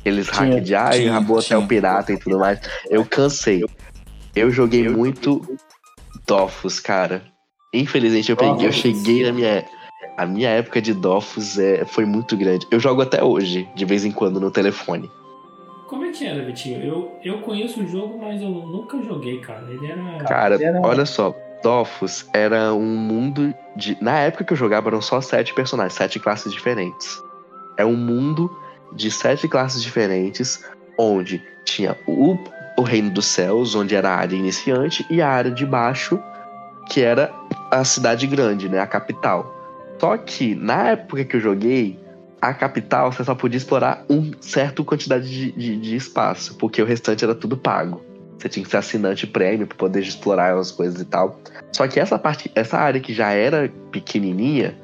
aqueles 0.00 0.26
Tinha. 0.26 0.40
hackers 0.40 0.66
de 0.66 0.74
ai, 0.74 1.00
Tinha, 1.00 1.12
Rabo 1.12 1.34
Hotel 1.34 1.58
tinha. 1.58 1.68
pirata 1.68 2.12
e 2.12 2.18
tudo 2.18 2.38
mais, 2.38 2.58
eu 2.88 3.04
cansei. 3.04 3.62
Eu 4.34 4.50
joguei 4.50 4.88
muito 4.88 5.42
Dofus, 6.26 6.80
cara. 6.80 7.22
Infelizmente 7.72 8.30
eu 8.30 8.36
peguei, 8.36 8.66
eu 8.66 8.72
cheguei 8.72 9.24
na 9.24 9.32
minha 9.32 9.64
a 10.16 10.24
minha 10.26 10.48
época 10.48 10.80
de 10.80 10.94
Dofus 10.94 11.58
é, 11.58 11.84
foi 11.84 12.04
muito 12.04 12.36
grande. 12.36 12.66
Eu 12.70 12.78
jogo 12.80 13.02
até 13.02 13.22
hoje, 13.22 13.68
de 13.74 13.84
vez 13.84 14.04
em 14.04 14.12
quando 14.12 14.40
no 14.40 14.50
telefone. 14.50 15.10
Que 16.16 16.24
era, 16.24 16.44
Vitinho? 16.44 16.82
Eu, 16.84 17.18
eu 17.24 17.40
conheço 17.40 17.82
o 17.82 17.86
jogo, 17.86 18.18
mas 18.18 18.40
eu 18.40 18.48
nunca 18.48 19.02
joguei, 19.02 19.40
cara. 19.40 19.66
Ele 19.68 19.86
era. 19.86 20.18
Cara, 20.24 20.62
Era- 20.62 20.80
olha 20.82 21.04
só, 21.04 21.34
Dofus 21.62 22.26
era 22.32 22.72
um 22.72 22.96
mundo 22.96 23.52
de. 23.74 23.96
Na 24.00 24.18
época 24.20 24.44
que 24.44 24.52
eu 24.52 24.56
jogava 24.56 24.88
eram 24.88 25.02
só 25.02 25.20
sete 25.20 25.52
personagens, 25.54 25.94
sete 25.94 26.20
classes 26.20 26.52
diferentes. 26.52 27.20
É 27.76 27.84
um 27.84 27.96
mundo 27.96 28.50
de 28.92 29.10
sete 29.10 29.48
classes 29.48 29.82
diferentes, 29.82 30.64
onde 30.96 31.42
tinha 31.64 31.96
o, 32.06 32.38
o 32.78 32.82
Reino 32.82 33.10
dos 33.10 33.26
Céus, 33.26 33.74
onde 33.74 33.94
era 33.96 34.10
a 34.10 34.16
área 34.16 34.36
iniciante, 34.36 35.04
e 35.10 35.20
a 35.20 35.28
área 35.28 35.50
de 35.50 35.66
baixo, 35.66 36.20
que 36.90 37.00
era 37.00 37.32
a 37.70 37.82
cidade 37.82 38.26
grande, 38.28 38.68
né? 38.68 38.78
A 38.78 38.86
capital. 38.86 39.52
Só 39.98 40.16
que 40.16 40.54
na 40.54 40.90
época 40.90 41.24
que 41.24 41.36
eu 41.36 41.40
joguei, 41.40 41.98
a 42.44 42.52
capital 42.52 43.10
você 43.10 43.24
só 43.24 43.34
podia 43.34 43.56
explorar 43.56 44.04
um 44.08 44.32
certo 44.38 44.84
quantidade 44.84 45.28
de, 45.28 45.52
de, 45.52 45.76
de 45.76 45.96
espaço, 45.96 46.54
porque 46.56 46.82
o 46.82 46.84
restante 46.84 47.24
era 47.24 47.34
tudo 47.34 47.56
pago. 47.56 48.04
Você 48.38 48.50
tinha 48.50 48.62
que 48.62 48.70
ser 48.70 48.76
assinante 48.76 49.26
prêmio 49.26 49.66
para 49.66 49.76
poder 49.76 50.00
explorar 50.00 50.54
as 50.54 50.70
coisas 50.70 51.00
e 51.00 51.04
tal. 51.06 51.40
Só 51.72 51.88
que 51.88 51.98
essa 51.98 52.18
parte, 52.18 52.50
essa 52.54 52.76
área 52.76 53.00
que 53.00 53.14
já 53.14 53.30
era 53.30 53.72
pequenininha, 53.90 54.76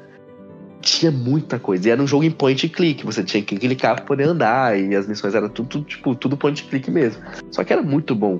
tinha 0.81 1.11
muita 1.11 1.59
coisa. 1.59 1.87
E 1.87 1.91
era 1.91 2.01
um 2.01 2.07
jogo 2.07 2.23
em 2.23 2.31
point 2.31 2.67
click. 2.69 3.05
Você 3.05 3.23
tinha 3.23 3.43
que 3.43 3.55
clicar 3.55 3.95
para 3.95 4.05
poder 4.05 4.23
andar. 4.23 4.79
E 4.79 4.95
as 4.95 5.07
missões 5.07 5.35
eram 5.35 5.47
tudo, 5.47 5.69
tudo, 5.69 5.85
tipo, 5.85 6.15
tudo 6.15 6.35
point 6.35 6.63
click 6.63 6.89
mesmo. 6.89 7.21
Só 7.51 7.63
que 7.63 7.71
era 7.71 7.83
muito 7.83 8.15
bom. 8.15 8.39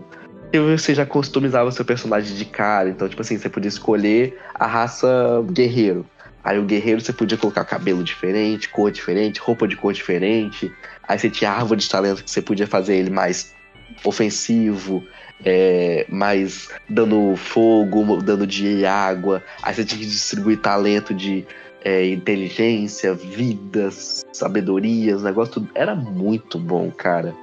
E 0.52 0.58
você 0.58 0.96
já 0.96 1.06
customizava 1.06 1.72
seu 1.72 1.86
personagem 1.86 2.36
de 2.36 2.46
cara. 2.46 2.90
Então, 2.90 3.08
tipo 3.08 3.22
assim, 3.22 3.38
você 3.38 3.48
podia 3.48 3.70
escolher 3.70 4.40
a 4.56 4.66
raça 4.66 5.46
guerreiro. 5.52 6.04
Aí 6.44 6.58
o 6.58 6.64
guerreiro 6.64 7.02
você 7.02 7.14
podia 7.14 7.38
colocar 7.38 7.64
cabelo 7.66 8.04
diferente, 8.04 8.70
cor 8.70 8.92
diferente, 8.92 9.40
roupa 9.40 9.68
de 9.68 9.76
cor 9.76 9.94
diferente. 9.94 10.72
Aí 11.08 11.18
você 11.20 11.30
tinha 11.30 11.52
árvore 11.52 11.80
de 11.80 11.90
talento 11.90 12.24
que 12.24 12.32
você 12.32 12.42
podia 12.42 12.68
fazer 12.68 12.96
ele 12.96 13.10
mais 13.10 13.54
ofensivo, 14.04 15.06
é, 15.46 16.06
mais 16.10 16.70
dando 16.90 17.36
fogo, 17.36 18.22
dando 18.22 18.48
de 18.48 18.86
água. 18.86 19.44
Aí 19.62 19.74
você 19.74 19.86
tinha 19.86 20.00
que 20.00 20.08
distribuir 20.08 20.60
talento 20.60 21.14
de 21.14 21.46
é, 21.84 22.08
inteligência, 22.08 23.14
vidas, 23.14 24.26
sabedorias, 24.34 25.24
negócio 25.24 25.56
tudo. 25.56 25.70
Era 25.76 25.96
muito 25.96 26.58
bom, 26.58 26.90
cara. 26.92 27.36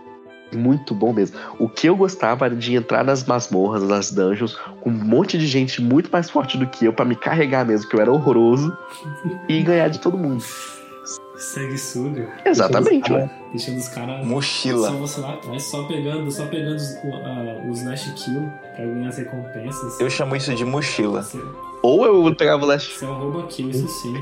Muito 0.53 0.95
bom 0.95 1.13
mesmo. 1.13 1.37
O 1.59 1.69
que 1.69 1.87
eu 1.89 1.95
gostava 1.97 2.47
era 2.47 2.57
de 2.57 2.75
entrar 2.75 3.05
nas 3.05 3.25
masmorras, 3.25 3.83
nas 3.83 4.11
dungeons, 4.11 4.57
com 4.81 4.89
um 4.91 4.93
monte 4.93 5.37
de 5.37 5.47
gente 5.47 5.83
muito 5.83 6.11
mais 6.11 6.31
forte 6.31 6.57
do 6.57 6.67
que 6.67 6.87
eu, 6.87 6.93
pra 6.93 7.05
me 7.05 7.15
carregar 7.15 7.67
mesmo, 7.67 7.89
que 7.89 7.95
eu 7.97 8.01
era 8.01 8.11
horroroso, 8.11 8.75
e 9.49 9.63
ganhar 9.63 9.89
de 9.89 9.99
todo 10.01 10.17
mundo. 10.17 10.43
Sanguessuga. 11.37 12.29
Exatamente, 12.45 13.13
ué. 13.13 13.31
Deixando 13.51 13.79
os 13.79 13.89
caras. 13.89 14.27
Mochila. 14.27 14.89
Só 14.91 14.97
você 14.97 15.21
lá 15.21 15.35
atrás, 15.35 15.63
só 15.63 15.85
pegando, 15.85 16.31
só 16.33 16.47
pegando 16.47 16.75
os, 16.77 16.95
a- 16.97 17.71
os 17.71 17.85
Last 17.85 18.11
Kill 18.15 18.43
pra 18.75 18.85
ganhar 18.85 19.09
as 19.09 19.19
recompensas. 19.19 20.01
Eu 20.01 20.11
chamo 20.11 20.35
isso 20.35 20.53
de 20.55 20.65
mochila. 20.65 21.23
Você, 21.23 21.39
Ou 21.83 22.05
eu 22.05 22.35
pegava 22.35 22.65
o 22.65 22.67
Last 22.67 22.93
você 22.99 23.05
é 23.05 23.09
um 23.09 23.15
rouba 23.19 23.47
kill, 23.47 23.71
isso 23.71 23.87
sim. 23.89 24.15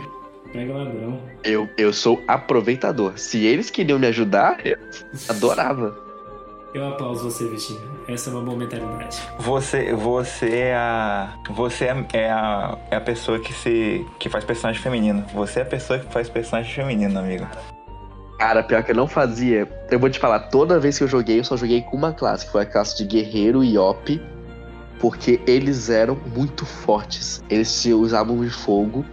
Pega 0.52 0.74
ladrão. 0.74 1.18
Eu, 1.42 1.68
eu 1.78 1.92
sou 1.92 2.22
aproveitador. 2.28 3.14
Se 3.16 3.44
eles 3.44 3.70
queriam 3.70 3.98
me 3.98 4.06
ajudar, 4.08 4.58
eu 4.64 4.76
adorava. 5.28 5.96
Eu 6.74 6.88
aplauso 6.88 7.30
você, 7.30 7.46
Vitinho. 7.46 7.80
Essa 8.06 8.30
é 8.30 8.32
uma 8.32 8.42
boa 8.42 8.56
mentalidade. 8.56 9.22
Você, 9.38 9.94
você 9.94 10.50
é 10.50 10.74
a. 10.74 11.34
Você 11.50 11.86
é, 11.86 12.06
é 12.12 12.30
a, 12.30 12.78
é 12.90 12.96
a 12.96 13.00
pessoa 13.00 13.38
que 13.38 13.52
se. 13.52 14.04
que 14.18 14.28
faz 14.28 14.44
personagem 14.44 14.82
feminino. 14.82 15.24
Você 15.32 15.60
é 15.60 15.62
a 15.62 15.66
pessoa 15.66 15.98
que 15.98 16.12
faz 16.12 16.28
personagem 16.28 16.72
feminino, 16.72 17.18
amigo. 17.18 17.46
Cara, 18.38 18.62
pior 18.62 18.82
que 18.82 18.90
eu 18.90 18.96
não 18.96 19.08
fazia. 19.08 19.66
Eu 19.90 19.98
vou 19.98 20.10
te 20.10 20.18
falar, 20.18 20.40
toda 20.40 20.78
vez 20.78 20.98
que 20.98 21.04
eu 21.04 21.08
joguei, 21.08 21.38
eu 21.38 21.44
só 21.44 21.56
joguei 21.56 21.80
com 21.80 21.96
uma 21.96 22.12
classe, 22.12 22.44
que 22.44 22.52
foi 22.52 22.62
a 22.62 22.66
classe 22.66 22.98
de 22.98 23.04
guerreiro 23.04 23.64
e 23.64 23.78
op, 23.78 24.20
porque 25.00 25.40
eles 25.46 25.88
eram 25.88 26.18
muito 26.34 26.66
fortes. 26.66 27.42
Eles 27.48 27.68
se 27.68 27.94
usavam 27.94 28.44
de 28.44 28.50
fogo 28.50 29.04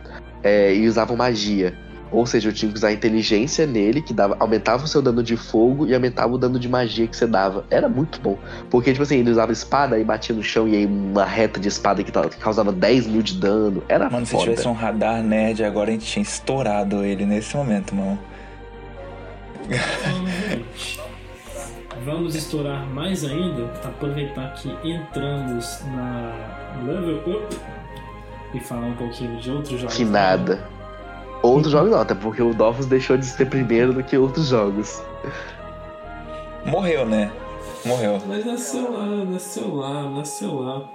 é, 0.43 0.75
e 0.75 0.87
usavam 0.87 1.15
magia. 1.15 1.73
Ou 2.13 2.25
seja, 2.27 2.49
eu 2.49 2.53
tinha 2.53 2.71
que 2.71 2.77
usar 2.77 2.91
inteligência 2.93 3.65
nele, 3.65 4.01
que 4.01 4.13
dava, 4.13 4.37
aumentava 4.39 4.83
o 4.85 4.87
seu 4.87 5.01
dano 5.01 5.23
de 5.23 5.35
fogo 5.35 5.87
e 5.87 5.95
aumentava 5.95 6.31
o 6.33 6.37
dano 6.37 6.59
de 6.59 6.69
magia 6.69 7.07
que 7.07 7.17
você 7.17 7.25
dava. 7.25 7.65
Era 7.71 7.89
muito 7.89 8.21
bom. 8.21 8.37
Porque, 8.69 8.91
tipo 8.91 9.01
assim, 9.03 9.17
ele 9.17 9.31
usava 9.31 9.51
espada 9.51 9.97
e 9.97 10.03
batia 10.03 10.35
no 10.35 10.43
chão 10.43 10.67
e 10.67 10.75
aí 10.75 10.85
uma 10.85 11.25
reta 11.25 11.59
de 11.59 11.67
espada 11.67 12.03
que, 12.03 12.11
ta- 12.11 12.29
que 12.29 12.37
causava 12.37 12.71
10 12.71 13.07
mil 13.07 13.21
de 13.23 13.33
dano. 13.39 13.83
Era 13.89 14.09
Mano, 14.09 14.25
se 14.25 14.31
foda. 14.33 14.43
tivesse 14.43 14.67
um 14.67 14.73
radar 14.73 15.23
nerd 15.23 15.63
agora, 15.63 15.89
a 15.89 15.93
gente 15.93 16.05
tinha 16.05 16.21
estourado 16.23 17.03
ele 17.03 17.25
nesse 17.25 17.57
momento, 17.57 17.95
mano. 17.95 18.19
Vamos 22.05 22.35
estourar 22.35 22.85
mais 22.87 23.23
ainda, 23.23 23.63
aproveitar 23.83 24.53
que 24.55 24.69
entramos 24.83 25.79
na 25.95 26.33
Level 26.85 27.17
Up 27.25 27.55
e 28.53 28.59
falar 28.59 28.87
um 28.87 28.93
pouquinho 28.95 29.39
de 29.39 29.49
outros 29.49 29.79
jogos. 29.79 29.95
Que 29.95 30.03
nada. 30.03 30.67
Outros 31.43 31.73
jogos 31.73 31.91
não, 31.91 31.99
até 31.99 32.15
porque 32.15 32.41
o 32.41 32.53
Dofus 32.53 32.85
deixou 32.85 33.17
de 33.17 33.25
ser 33.25 33.49
primeiro 33.49 33.93
do 33.93 34.01
que 34.01 34.17
outros 34.17 34.47
jogos. 34.47 35.01
Morreu, 36.65 37.05
né? 37.05 37.31
Morreu. 37.85 38.21
Mas 38.25 38.45
nasceu 38.45 38.91
lá, 38.91 39.05
nasceu 39.25 39.75
lá, 39.75 40.09
nasceu 40.09 40.55
lá. 40.55 40.89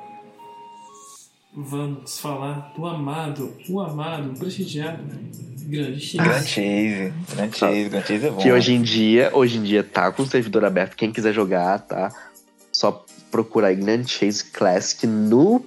Vamos 1.55 2.19
falar 2.19 2.73
do 2.75 2.87
amado, 2.87 3.53
o 3.69 3.79
amado, 3.81 4.31
o 4.31 4.39
prestigiado, 4.39 5.03
grande 5.67 6.01
Chase. 6.01 6.17
Grand 6.17 6.43
Chase. 6.43 7.13
Grand 7.35 7.53
Chase. 7.53 7.89
Grand 7.91 8.03
Chase 8.03 8.27
é 8.27 8.31
bom. 8.31 8.37
Que 8.39 8.51
hoje 8.51 8.73
em 8.73 8.81
dia, 8.81 9.31
hoje 9.35 9.59
em 9.59 9.63
dia 9.63 9.85
tá 9.85 10.11
com 10.11 10.23
o 10.23 10.27
servidor 10.27 10.65
aberto. 10.65 10.97
Quem 10.97 11.13
quiser 11.13 11.35
jogar, 11.35 11.81
tá? 11.81 12.11
Só 12.73 13.05
procurar 13.31 13.69
aí 13.69 13.77
Grand 13.77 14.07
Chase 14.07 14.45
Classic 14.45 15.07
no 15.07 15.63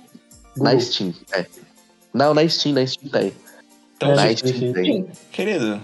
na. 0.58 0.80
Steam. 0.80 1.14
É. 1.34 1.46
Não, 2.12 2.34
na 2.34 2.48
Steam, 2.48 2.74
na 2.74 2.86
Steam 2.86 3.12
tem. 3.12 3.34
Então, 4.02 4.20
É, 4.20 4.34
tem. 4.34 4.38
sim. 4.38 4.74
querido, 5.32 5.82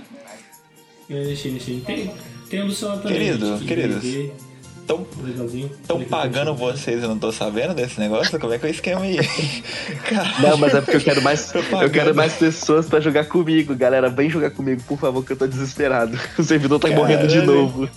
tem, 1.86 2.12
tem 2.50 2.64
um 2.64 2.72
também. 2.74 3.14
Querido, 3.14 3.58
que 3.60 3.66
queridos. 3.66 4.04
vê, 4.04 4.32
Tão- 4.88 5.06
estão 5.82 6.02
pagando 6.06 6.56
vocês, 6.56 7.04
eu 7.04 7.10
não 7.10 7.20
tô 7.20 7.30
sabendo 7.32 7.74
desse 7.74 8.00
negócio? 8.00 8.40
Como 8.40 8.54
é 8.54 8.58
que 8.58 8.66
é 8.66 8.70
o 8.70 8.72
esquema 8.72 9.02
aí? 9.02 9.18
Não, 10.42 10.56
mas 10.58 10.74
é 10.74 10.80
porque 10.80 10.96
eu 10.96 11.02
quero 11.02 11.22
mais. 11.22 11.52
Propaganda. 11.52 11.84
Eu 11.86 11.90
quero 11.90 12.16
mais 12.16 12.34
pessoas 12.36 12.88
pra 12.88 13.02
jogar 13.02 13.26
comigo. 13.26 13.76
Galera, 13.76 14.10
vem 14.10 14.30
jogar 14.30 14.50
comigo, 14.50 14.82
por 14.88 14.98
favor, 14.98 15.26
que 15.26 15.34
eu 15.34 15.38
tô 15.38 15.46
desesperado. 15.46 16.18
O 16.40 16.44
servidor 16.44 16.80
tá 16.80 16.88
morrendo 16.90 17.28
de 17.28 17.42
novo. 17.42 17.90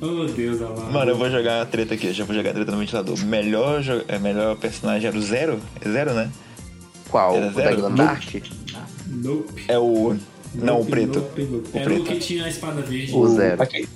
Oh, 0.00 0.24
Deus 0.24 0.60
amado. 0.62 0.90
Mano, 0.90 1.10
eu 1.12 1.16
vou 1.18 1.30
jogar 1.30 1.60
a 1.62 1.66
treta 1.66 1.94
aqui, 1.94 2.10
já 2.12 2.24
vou 2.24 2.34
jogar 2.34 2.50
a 2.50 2.54
treta 2.54 2.72
no 2.72 2.78
ventilador. 2.78 3.18
Melhor, 3.26 3.82
jo- 3.82 4.04
é, 4.08 4.18
melhor 4.18 4.56
personagem 4.56 5.06
era 5.08 5.16
o 5.16 5.20
Zero? 5.22 5.60
É 5.84 5.88
Zero, 5.88 6.14
né? 6.14 6.30
Qual? 7.14 7.36
Era 7.36 7.46
O 7.46 7.50
da 7.52 7.62
zero? 7.62 7.76
Glandark? 7.76 8.42
Nope. 9.06 9.64
É 9.68 9.78
o. 9.78 10.16
Não, 10.52 10.80
o 10.80 10.84
preto. 10.84 11.20
nope, 11.20 11.42
nope. 11.44 11.68
O 11.72 11.76
Era 11.78 11.84
preto. 11.84 12.02
o 12.02 12.04
que 12.06 12.18
tinha 12.18 12.44
a 12.44 12.48
espada 12.48 12.82
verde. 12.82 13.14
O 13.14 13.28
Zero. 13.28 13.62
Aqui. 13.62 13.88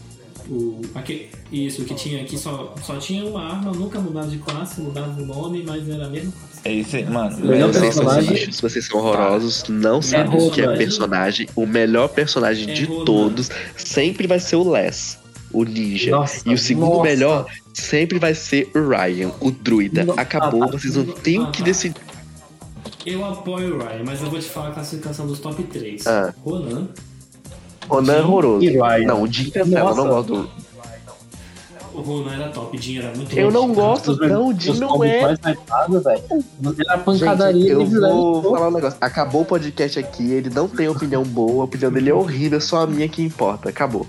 O, 0.48 0.80
aque- 0.94 1.28
isso, 1.50 1.82
o 1.82 1.84
que 1.84 1.94
tinha 1.94 2.22
aqui 2.22 2.38
só, 2.38 2.74
só 2.80 2.96
tinha 2.96 3.24
uma 3.24 3.42
arma, 3.42 3.72
nunca 3.72 3.98
mudava 3.98 4.28
de 4.28 4.38
classe, 4.38 4.80
mudava 4.80 5.20
o 5.20 5.26
nome, 5.26 5.64
mas 5.66 5.88
era 5.88 6.06
a 6.06 6.08
mesma 6.08 6.30
classe. 6.30 6.60
É 6.64 6.72
isso 6.72 6.94
aí, 6.94 7.04
mano. 7.06 7.36
Melhor 7.44 7.72
Vocês 7.72 7.94
são 7.96 8.20
lixos, 8.20 8.60
vocês 8.60 8.86
são 8.86 9.00
horrorosos, 9.00 9.64
não 9.68 10.00
sabem 10.00 10.40
o 10.40 10.50
que 10.52 10.62
é 10.62 10.76
personagem. 10.76 11.48
O 11.56 11.66
melhor 11.66 12.08
personagem 12.10 12.70
É 12.70 12.72
de 12.72 12.86
todos 13.04 13.50
sempre 13.76 14.28
vai 14.28 14.38
ser 14.38 14.54
o 14.56 14.70
Les, 14.70 15.18
o 15.52 15.64
ninja. 15.64 16.12
Nossa, 16.12 16.48
e 16.48 16.54
o 16.54 16.58
segundo 16.58 16.90
nossa. 16.98 17.02
melhor 17.02 17.46
sempre 17.74 18.18
vai 18.20 18.34
ser 18.34 18.70
o 18.76 18.88
Ryan, 18.88 19.32
o 19.40 19.50
druida. 19.50 20.06
Acabou, 20.16 20.62
ah, 20.62 20.68
vocês 20.68 20.94
não 20.94 21.04
têm 21.04 21.40
o 21.40 21.44
ah, 21.44 21.50
que 21.50 21.58
tá. 21.58 21.64
decidir. 21.64 22.07
Eu 23.06 23.24
apoio 23.24 23.76
o 23.76 23.78
Ryan, 23.78 24.02
mas 24.04 24.20
eu 24.22 24.28
vou 24.30 24.38
te 24.38 24.48
falar 24.48 24.68
a 24.68 24.72
classificação 24.72 25.26
dos 25.26 25.38
top 25.38 25.62
3. 25.62 26.06
Ah. 26.06 26.34
Ronan, 26.44 26.88
Ronan 27.88 28.12
é 28.12 28.20
horroroso. 28.20 28.64
E 28.64 28.68
Ryan. 28.70 29.06
Não, 29.06 29.22
o 29.22 29.26
Jim 29.32 29.50
cancela, 29.50 29.90
eu 29.90 29.94
não 29.96 30.08
gosto 30.08 30.26
do. 30.34 30.50
o 31.94 32.00
Ronan 32.02 32.34
era 32.34 32.48
top, 32.50 32.76
Jin 32.78 32.98
era 32.98 33.16
muito 33.16 33.32
Eu 33.38 33.50
não 33.50 33.72
gosto, 33.72 34.16
não, 34.28 34.48
o 34.48 34.60
Jim 34.60 34.78
não 34.78 35.02
é. 35.02 35.22
mais. 35.22 35.38
Era 35.42 35.56
Gente, 35.96 37.04
pancadaria 37.04 37.72
eu 37.72 37.78
livre, 37.82 38.00
vou 38.00 38.42
falar 38.42 38.68
um 38.68 38.72
negócio. 38.72 38.98
Acabou 39.00 39.42
o 39.42 39.46
podcast 39.46 39.98
aqui, 39.98 40.30
ele 40.32 40.50
não 40.50 40.68
tem 40.68 40.88
opinião 40.88 41.22
boa, 41.22 41.62
a 41.62 41.64
opinião 41.64 41.90
dele 41.90 42.10
é 42.10 42.14
horrível, 42.14 42.60
só 42.60 42.82
a 42.82 42.86
minha 42.86 43.08
que 43.08 43.22
importa. 43.22 43.68
Acabou. 43.70 44.06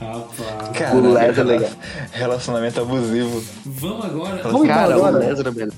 Rapaz. 0.00 0.76
Cara, 0.76 0.96
O 0.96 1.12
Les 1.12 1.22
é 1.28 1.30
rela- 1.32 1.52
legal. 1.52 1.70
Relacionamento 2.12 2.80
abusivo. 2.80 3.42
五 3.66 4.02
agora. 4.02 4.42
Vamos 4.42 4.66
Cara, 4.66 4.94
agora. 4.94 5.16
o 5.16 5.18
Les 5.20 5.38
era 5.38 5.52
melhor. 5.52 5.72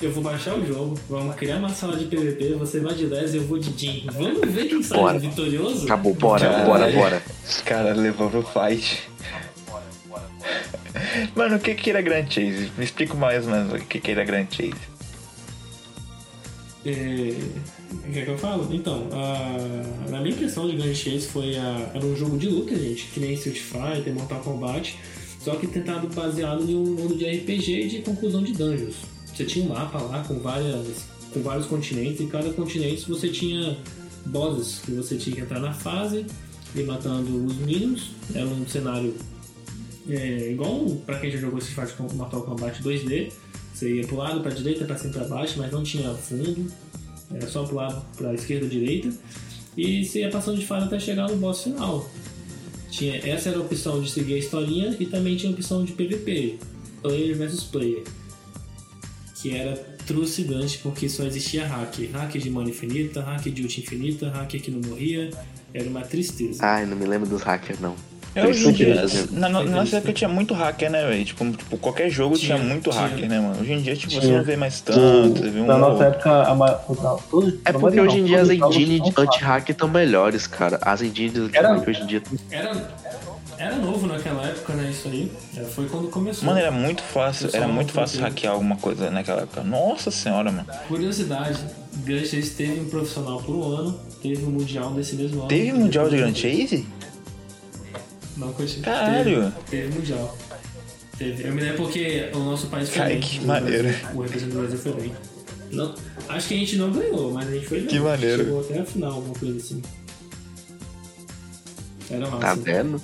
Eu 0.00 0.12
vou 0.12 0.22
baixar 0.22 0.54
o 0.56 0.64
jogo, 0.64 0.96
vamos 1.08 1.34
criar 1.34 1.56
uma 1.56 1.70
sala 1.70 1.96
de 1.96 2.04
PVP, 2.04 2.54
você 2.54 2.78
vai 2.78 2.94
de 2.94 3.06
Les 3.06 3.34
e 3.34 3.38
eu 3.38 3.44
vou 3.44 3.58
de 3.58 3.76
Jin. 3.76 4.06
Vamos 4.12 4.48
ver 4.48 4.68
quem 4.68 4.80
sai 4.80 4.96
Bora. 4.98 5.18
vitorioso? 5.18 5.84
Acabou, 5.86 6.14
bora, 6.14 6.40
Caralho. 6.48 6.66
bora, 6.66 6.92
bora. 6.92 7.22
Cara, 7.64 7.94
levou 7.94 8.30
pro 8.30 8.42
fight. 8.44 9.08
Mano, 11.34 11.56
o 11.56 11.58
que 11.58 11.74
que 11.74 11.90
era 11.90 12.00
Grand 12.00 12.30
Chase? 12.30 12.70
Me 12.78 12.84
explica 12.84 13.14
mais 13.14 13.44
ou 13.44 13.52
menos 13.52 13.72
o 13.72 13.78
que 13.84 13.98
que 14.00 14.10
era 14.12 14.24
Grand 14.24 14.46
Chase. 14.48 14.74
É... 16.86 17.34
O 17.90 18.12
que 18.12 18.18
é 18.20 18.24
que 18.24 18.30
eu 18.30 18.38
falo? 18.38 18.68
Então, 18.72 19.08
a... 19.10 20.08
na 20.10 20.20
minha 20.20 20.32
impressão 20.32 20.68
de 20.68 20.76
Grand 20.76 20.94
Chase 20.94 21.26
foi 21.26 21.56
a... 21.56 21.90
era 21.92 22.06
um 22.06 22.14
jogo 22.14 22.38
de 22.38 22.48
luta, 22.48 22.76
gente, 22.76 23.06
que 23.06 23.18
nem 23.18 23.32
Street 23.32 23.58
Fighter, 23.58 24.14
Mortal 24.14 24.40
Kombat, 24.40 24.96
só 25.40 25.56
que 25.56 25.66
tentado 25.66 26.06
baseado 26.08 26.62
em 26.70 26.76
um 26.76 26.84
mundo 26.84 27.16
de 27.16 27.24
RPG 27.28 27.80
e 27.80 27.88
de 27.88 27.98
conclusão 28.02 28.42
de 28.44 28.52
dungeons. 28.52 29.17
Você 29.38 29.44
tinha 29.44 29.64
um 29.64 29.68
mapa 29.68 30.02
lá 30.02 30.24
com 30.24 30.40
várias 30.40 31.04
com 31.32 31.40
vários 31.42 31.64
continentes 31.66 32.20
e 32.20 32.26
cada 32.26 32.52
continente 32.52 33.08
você 33.08 33.28
tinha 33.28 33.78
bosses 34.26 34.80
que 34.80 34.90
você 34.90 35.16
tinha 35.16 35.36
que 35.36 35.42
entrar 35.42 35.60
na 35.60 35.72
fase 35.72 36.26
e 36.74 36.82
matando 36.82 37.46
os 37.46 37.54
minions. 37.58 38.10
Era 38.34 38.46
um 38.46 38.66
cenário 38.66 39.14
é, 40.08 40.50
igual 40.50 40.86
pra 41.06 41.20
quem 41.20 41.30
já 41.30 41.38
jogou 41.38 41.60
Street 41.60 41.88
Fighter 41.88 42.16
Mortal 42.16 42.42
Kombat 42.42 42.82
2D. 42.82 43.30
Você 43.72 43.94
ia 43.94 44.06
pro 44.08 44.16
lado, 44.16 44.40
pra 44.40 44.50
direita, 44.50 44.84
pra 44.84 44.98
cima, 44.98 45.12
pra 45.12 45.28
baixo, 45.28 45.54
mas 45.56 45.70
não 45.70 45.84
tinha 45.84 46.12
fundo. 46.14 46.66
Era 47.32 47.46
só 47.46 47.62
pro 47.62 47.76
lado, 47.76 48.04
pra 48.16 48.34
esquerda 48.34 48.66
direita. 48.66 49.12
E 49.76 50.04
você 50.04 50.22
ia 50.22 50.30
passando 50.30 50.58
de 50.58 50.66
fase 50.66 50.86
até 50.86 50.98
chegar 50.98 51.28
no 51.28 51.36
boss 51.36 51.62
final. 51.62 52.10
Tinha, 52.90 53.18
essa 53.18 53.50
era 53.50 53.58
a 53.58 53.60
opção 53.60 54.02
de 54.02 54.10
seguir 54.10 54.34
a 54.34 54.38
historinha 54.38 54.96
e 54.98 55.06
também 55.06 55.36
tinha 55.36 55.52
a 55.52 55.54
opção 55.54 55.84
de 55.84 55.92
PVP, 55.92 56.58
player 57.02 57.36
versus 57.36 57.62
player. 57.62 58.02
Que 59.40 59.56
era 59.56 59.76
trucidante 60.06 60.78
porque 60.78 61.08
só 61.08 61.22
existia 61.24 61.66
hack. 61.66 62.10
Hack 62.12 62.38
de 62.38 62.50
mana 62.50 62.70
infinita, 62.70 63.20
hack 63.22 63.42
de 63.50 63.62
ult 63.62 63.80
infinita, 63.80 64.28
hack 64.30 64.50
que 64.50 64.70
não 64.70 64.80
morria. 64.88 65.30
Era 65.72 65.88
uma 65.88 66.00
tristeza. 66.00 66.64
Ai, 66.64 66.86
não 66.86 66.96
me 66.96 67.04
lembro 67.06 67.28
dos 67.28 67.42
hackers, 67.42 67.78
não. 67.78 67.94
É, 68.34 68.46
hoje 68.46 68.68
em 68.68 68.72
dia, 68.72 69.04
na, 69.32 69.48
na, 69.48 69.64
na 69.64 69.70
nossa 69.78 69.96
época 69.96 70.12
tinha 70.12 70.28
muito 70.28 70.52
hacker, 70.54 70.90
né, 70.90 71.04
velho? 71.06 71.24
Tipo, 71.24 71.50
tipo, 71.50 71.76
qualquer 71.78 72.10
jogo 72.10 72.36
tinha, 72.36 72.56
Tinha, 72.56 72.68
muito 72.68 72.90
tinha. 72.90 73.02
hacker, 73.02 73.28
né, 73.28 73.40
mano? 73.40 73.60
Hoje 73.60 73.72
em 73.72 73.80
dia, 73.82 73.96
tipo, 73.96 74.12
você 74.12 74.20
Tinha. 74.20 74.36
não 74.38 74.44
vê 74.44 74.54
mais 74.56 74.80
tanto, 74.80 75.38
você 75.40 75.48
vê 75.50 75.60
um 75.60 75.66
Na 75.66 75.78
nossa 75.78 75.92
outro. 75.92 76.06
época, 76.06 76.42
a 76.42 76.54
ma... 76.54 76.70
todos, 77.30 77.54
É 77.64 77.72
porque 77.72 78.00
hoje 78.00 78.18
em 78.18 78.24
dia 78.24 78.42
as 78.42 78.50
engines 78.50 79.00
anti-hack 79.16 79.70
estão 79.70 79.88
melhores, 79.88 80.46
cara. 80.46 80.78
As 80.82 81.00
engines 81.02 81.36
anti-hack 81.38 81.88
hoje 81.88 82.02
em 82.02 82.06
dia. 82.06 82.22
Era, 82.50 82.70
era 83.58 83.76
novo 83.76 84.06
naquela 84.06 84.46
época, 84.46 84.72
né? 84.74 84.90
Isso 84.90 85.08
aí. 85.08 85.30
É, 85.56 85.60
Foi 85.64 85.86
quando 85.88 86.08
começou. 86.08 86.46
Mano, 86.46 86.58
era 86.60 86.70
muito 86.70 87.02
fácil, 87.02 87.50
era 87.52 87.66
muito 87.68 87.92
fácil 87.92 88.20
hackear 88.20 88.52
alguma 88.54 88.76
coisa 88.76 89.10
naquela 89.10 89.42
época. 89.42 89.62
Nossa 89.62 90.10
senhora, 90.10 90.50
mano. 90.50 90.66
Curiosidade, 90.86 91.58
Grand 92.04 92.24
Chase 92.24 92.50
teve 92.50 92.80
um 92.80 92.88
profissional 92.88 93.42
por 93.42 93.54
um 93.54 93.62
ano, 93.64 94.00
teve 94.22 94.44
um 94.44 94.50
mundial 94.50 94.92
desse 94.92 95.16
mesmo 95.16 95.40
ano. 95.40 95.48
Teve 95.48 95.72
mundial 95.72 96.08
de 96.08 96.16
Grand 96.16 96.34
Chase? 96.34 96.86
Não 98.36 98.52
continua. 98.52 98.84
Caralho! 98.84 99.52
Teve, 99.68 99.82
teve 99.82 99.94
mundial. 99.98 100.38
Teve. 101.18 101.48
Eu 101.48 101.52
me 101.52 101.60
lembro 101.60 101.76
porque 101.78 102.30
o 102.32 102.38
nosso 102.38 102.68
país 102.68 102.88
foi 102.88 102.98
Cara, 102.98 103.10
bem. 103.10 103.20
que 103.20 103.40
O 103.40 103.46
maneiro. 103.46 103.88
O 104.14 104.20
representante 104.22 104.54
do 104.54 104.60
Brasil 104.60 104.78
foi 104.78 104.92
bem. 104.92 105.12
Não, 105.72 105.94
acho 106.28 106.48
que 106.48 106.54
a 106.54 106.56
gente 106.56 106.76
não 106.76 106.92
ganhou, 106.92 107.32
mas 107.32 107.48
a 107.48 107.50
gente 107.52 107.66
foi 107.66 107.78
bem. 107.80 107.88
Que 107.88 107.98
maneiro. 107.98 108.44
Chegou 108.44 108.60
até 108.60 108.78
a 108.78 108.84
final, 108.84 109.12
alguma 109.12 109.34
coisa 109.34 109.56
assim. 109.58 109.82
Era 112.10 112.26
massa. 112.30 112.38
Tá 112.38 112.54
vendo? 112.54 113.02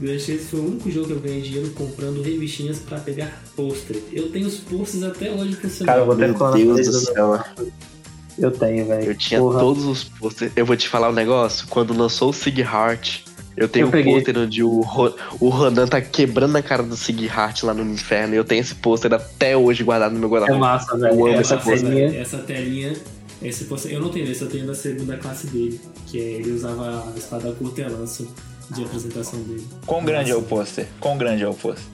Grand 0.00 0.18
Chase 0.18 0.38
foi 0.38 0.60
o 0.60 0.66
único 0.66 0.90
jogo 0.90 1.06
que 1.08 1.12
eu 1.12 1.20
ganhei 1.20 1.42
dinheiro 1.42 1.70
comprando 1.70 2.22
revistinhas 2.22 2.78
pra 2.78 2.98
pegar 2.98 3.42
pôster. 3.54 3.96
Eu 4.12 4.30
tenho 4.30 4.46
os 4.46 4.56
posters 4.58 5.04
até 5.04 5.30
hoje 5.30 5.56
por 5.56 5.68
sinal. 5.68 5.86
Cara, 5.86 6.00
eu 6.00 6.06
vou 6.06 6.34
colar 6.38 6.50
na 6.52 6.56
Deus 6.56 6.86
do 6.86 6.92
céu. 7.00 7.44
Eu 8.38 8.50
tenho, 8.50 8.86
velho. 8.86 9.04
Eu 9.10 9.14
tinha 9.14 9.38
Porra. 9.40 9.60
todos 9.60 9.84
os 9.84 10.04
posters. 10.04 10.52
Eu 10.56 10.64
vou 10.64 10.76
te 10.76 10.88
falar 10.88 11.10
um 11.10 11.12
negócio. 11.12 11.66
Quando 11.68 11.92
lançou 11.92 12.30
o 12.30 12.32
Sig 12.32 12.60
Heart, 12.60 13.24
eu 13.56 13.68
tenho 13.68 13.90
Eu 13.94 14.00
um 14.00 14.04
pôster 14.04 14.38
onde 14.38 14.62
o, 14.62 14.80
Ro- 14.80 15.14
o 15.38 15.48
Ronan 15.50 15.86
tá 15.86 16.00
quebrando 16.00 16.56
a 16.56 16.62
cara 16.62 16.82
do 16.82 16.96
Sig 16.96 17.26
Heart 17.26 17.64
lá 17.64 17.74
no 17.74 17.82
inferno. 17.92 18.32
E 18.32 18.38
eu 18.38 18.44
tenho 18.44 18.62
esse 18.62 18.74
pôster 18.76 19.12
até 19.12 19.54
hoje 19.54 19.84
guardado 19.84 20.12
no 20.14 20.18
meu 20.18 20.28
É 20.28 20.32
guarda-roupa. 20.32 20.60
massa, 20.66 20.92
Eu 20.94 20.98
velho. 20.98 21.26
amo 21.26 21.28
É 21.28 21.40
essa 21.40 21.56
massa, 21.56 21.70
telinha. 21.70 22.16
Essa 22.18 22.38
telinha, 22.38 22.96
esse 23.42 23.64
poster, 23.64 23.92
eu 23.92 24.00
não 24.00 24.08
tenho 24.08 24.30
esse, 24.30 24.40
eu 24.40 24.48
tenho 24.48 24.66
da 24.66 24.74
segunda 24.74 25.18
classe 25.18 25.46
dele, 25.48 25.78
que 26.06 26.18
é, 26.18 26.22
ele 26.22 26.52
usava 26.52 27.12
a 27.14 27.18
espada 27.18 27.52
curta 27.52 27.82
e 27.82 27.84
a 27.84 27.88
lança 27.88 28.24
de 28.70 28.84
apresentação 28.84 29.40
dele. 29.42 29.66
Quão 29.86 30.04
grande 30.04 30.30
é 30.30 30.34
o 30.34 30.38
Nossa. 30.38 30.48
pôster? 30.48 30.86
Quão 31.00 31.18
grande 31.18 31.42
é 31.42 31.48
o 31.48 31.54
pôster? 31.54 31.84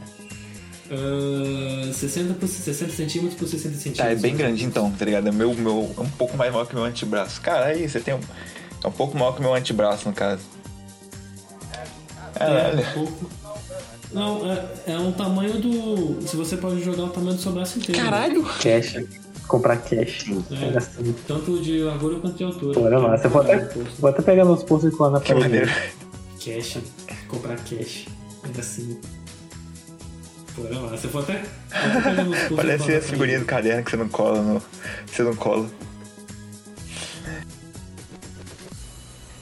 Ah, 0.90 1.92
60, 1.92 2.34
por, 2.34 2.48
60 2.48 2.92
centímetros 2.92 3.38
por 3.38 3.48
60 3.48 3.74
centímetros. 3.74 3.98
Tá, 3.98 4.12
é 4.12 4.14
bem 4.14 4.36
grande 4.36 4.64
então, 4.64 4.90
tá 4.92 5.04
ligado? 5.04 5.28
É 5.28 5.32
meu, 5.32 5.52
meu, 5.54 5.90
é 5.96 6.00
um 6.00 6.10
pouco 6.10 6.36
mais 6.36 6.52
maior 6.52 6.66
que 6.66 6.74
meu 6.74 6.84
antebraço. 6.84 7.40
Cara, 7.40 7.66
aí 7.66 7.88
você 7.88 8.00
tem 8.00 8.14
um. 8.14 8.20
É 8.84 8.86
um 8.86 8.92
pouco 8.92 9.18
maior 9.18 9.32
que 9.32 9.40
meu 9.40 9.54
antebraço, 9.54 10.08
no 10.08 10.14
caso. 10.14 10.42
É, 12.34 12.38
Caralho. 12.38 12.80
um 12.80 12.92
pouco. 12.92 13.30
Não, 14.12 14.52
é, 14.52 14.64
é 14.86 14.98
um 14.98 15.12
tamanho 15.12 15.54
do. 15.54 16.22
Se 16.26 16.36
você 16.36 16.56
pode 16.56 16.82
jogar 16.82 17.04
o 17.04 17.08
tamanho 17.08 17.36
do 17.36 17.42
seu 17.42 17.52
braço 17.52 17.78
inteiro. 17.78 18.00
Caralho! 18.00 18.44
Cash. 18.60 19.04
Comprar 19.48 19.76
cash. 19.76 20.26
É. 20.50 21.12
Tanto 21.26 21.60
de 21.60 21.82
largura 21.82 22.18
quanto 22.18 22.36
de 22.36 22.44
altura. 22.44 22.74
Pô, 22.74 22.86
era 22.86 23.00
massa. 23.00 23.26
Eu 23.26 23.30
vou 23.30 23.42
até, 23.42 23.58
vou 23.98 24.10
até 24.10 24.22
pegar 24.22 24.44
meus 24.44 24.62
e 24.62 24.90
colar 24.90 25.10
na 25.10 25.20
Que 25.20 25.34
parede. 25.34 25.72
Cash, 26.46 26.78
comprar 27.26 27.56
cash. 27.56 28.06
Ainda 28.44 28.60
assim. 28.60 29.00
Pô, 30.54 30.64
era 30.64 30.78
massa. 30.80 31.08
Até. 31.18 31.42
Parece 32.54 32.94
a 32.94 33.00
figurinha 33.02 33.40
do 33.40 33.44
caderno 33.44 33.82
que 33.84 33.90
você 33.90 33.96
não 33.96 34.08
cola 34.08 34.40
no. 34.40 34.62
Você 35.06 35.22
não 35.24 35.34
cola. 35.34 35.68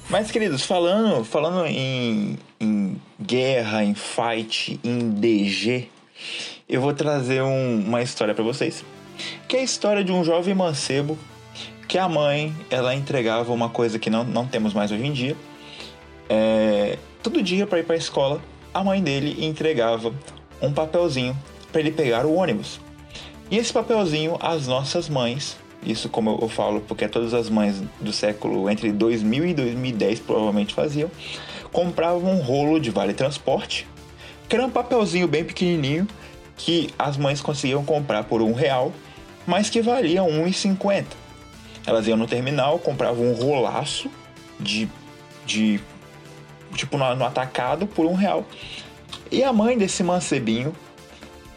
Mas, 0.09 0.31
queridos, 0.31 0.63
falando, 0.63 1.25
falando 1.25 1.67
em, 1.67 2.39
em 2.61 3.01
guerra, 3.21 3.85
em 3.85 3.95
fight, 3.95 4.81
em 4.85 5.11
DG, 5.11 5.89
eu 6.69 6.81
vou 6.81 6.95
trazer 6.95 7.43
um- 7.43 7.85
uma 7.87 8.01
história 8.03 8.35
pra 8.35 8.45
vocês. 8.45 8.85
Que 9.47 9.57
é 9.57 9.61
a 9.61 9.63
história 9.65 10.03
de 10.03 10.11
um 10.13 10.25
jovem 10.25 10.55
mancebo 10.55 11.19
que 11.87 11.99
a 11.99 12.09
mãe, 12.09 12.55
ela 12.71 12.95
entregava 12.95 13.53
uma 13.53 13.69
coisa 13.69 13.99
que 13.99 14.09
não, 14.09 14.25
não 14.25 14.47
temos 14.47 14.73
mais 14.73 14.91
hoje 14.91 15.05
em 15.05 15.13
dia. 15.13 15.37
É, 16.29 16.99
todo 17.23 17.43
dia 17.43 17.67
para 17.67 17.79
ir 17.81 17.85
para 17.85 17.95
a 17.95 17.99
escola, 17.99 18.41
a 18.73 18.83
mãe 18.83 19.03
dele 19.03 19.45
entregava 19.45 20.13
um 20.61 20.73
papelzinho 20.73 21.37
para 21.71 21.81
ele 21.81 21.91
pegar 21.91 22.25
o 22.27 22.35
ônibus. 22.35 22.81
E 23.51 23.59
esse 23.59 23.73
papelzinho, 23.73 24.37
as 24.41 24.67
nossas 24.67 25.09
mães, 25.09 25.57
isso 25.83 26.09
como 26.09 26.39
eu- 26.41 26.49
falo, 26.49 26.81
porque 26.81 27.07
todas 27.07 27.35
as 27.35 27.51
mães 27.51 27.83
do 28.01 28.13
século 28.13 28.71
entre 28.71 28.91
2000 28.91 29.45
e 29.47 29.55
2010 29.55 30.21
provavelmente 30.21 30.75
faziam, 30.75 31.11
compravam 31.73 32.33
um 32.33 32.41
rolo 32.43 32.81
de 32.81 32.91
vale 32.91 33.13
transporte, 33.13 33.87
que 34.49 34.57
era 34.57 34.65
um 34.65 34.71
papelzinho 34.71 35.29
bem 35.29 35.45
pequenininho 35.45 36.07
que 36.57 36.91
as 36.99 37.17
mães 37.17 37.41
conseguiam 37.41 37.85
comprar 37.85 38.25
por 38.25 38.41
um 38.41 38.53
real, 38.53 38.93
mas 39.47 39.69
que 39.69 39.83
valia 39.83 40.23
R$ 40.23 40.31
1,50. 40.31 41.05
Elas 41.87 42.07
iam 42.07 42.17
no 42.17 42.27
terminal, 42.27 42.79
compravam 42.79 43.27
um 43.27 43.35
rolaço 43.35 44.09
de, 44.59 44.89
de 45.45 45.81
tipo 46.75 46.97
no, 46.97 47.15
no 47.15 47.25
atacado 47.25 47.87
por 47.87 48.07
um 48.07 48.15
real. 48.15 48.45
E 49.31 49.43
a 49.43 49.53
mãe 49.53 49.77
desse 49.77 50.03
mancebinho, 50.03 50.75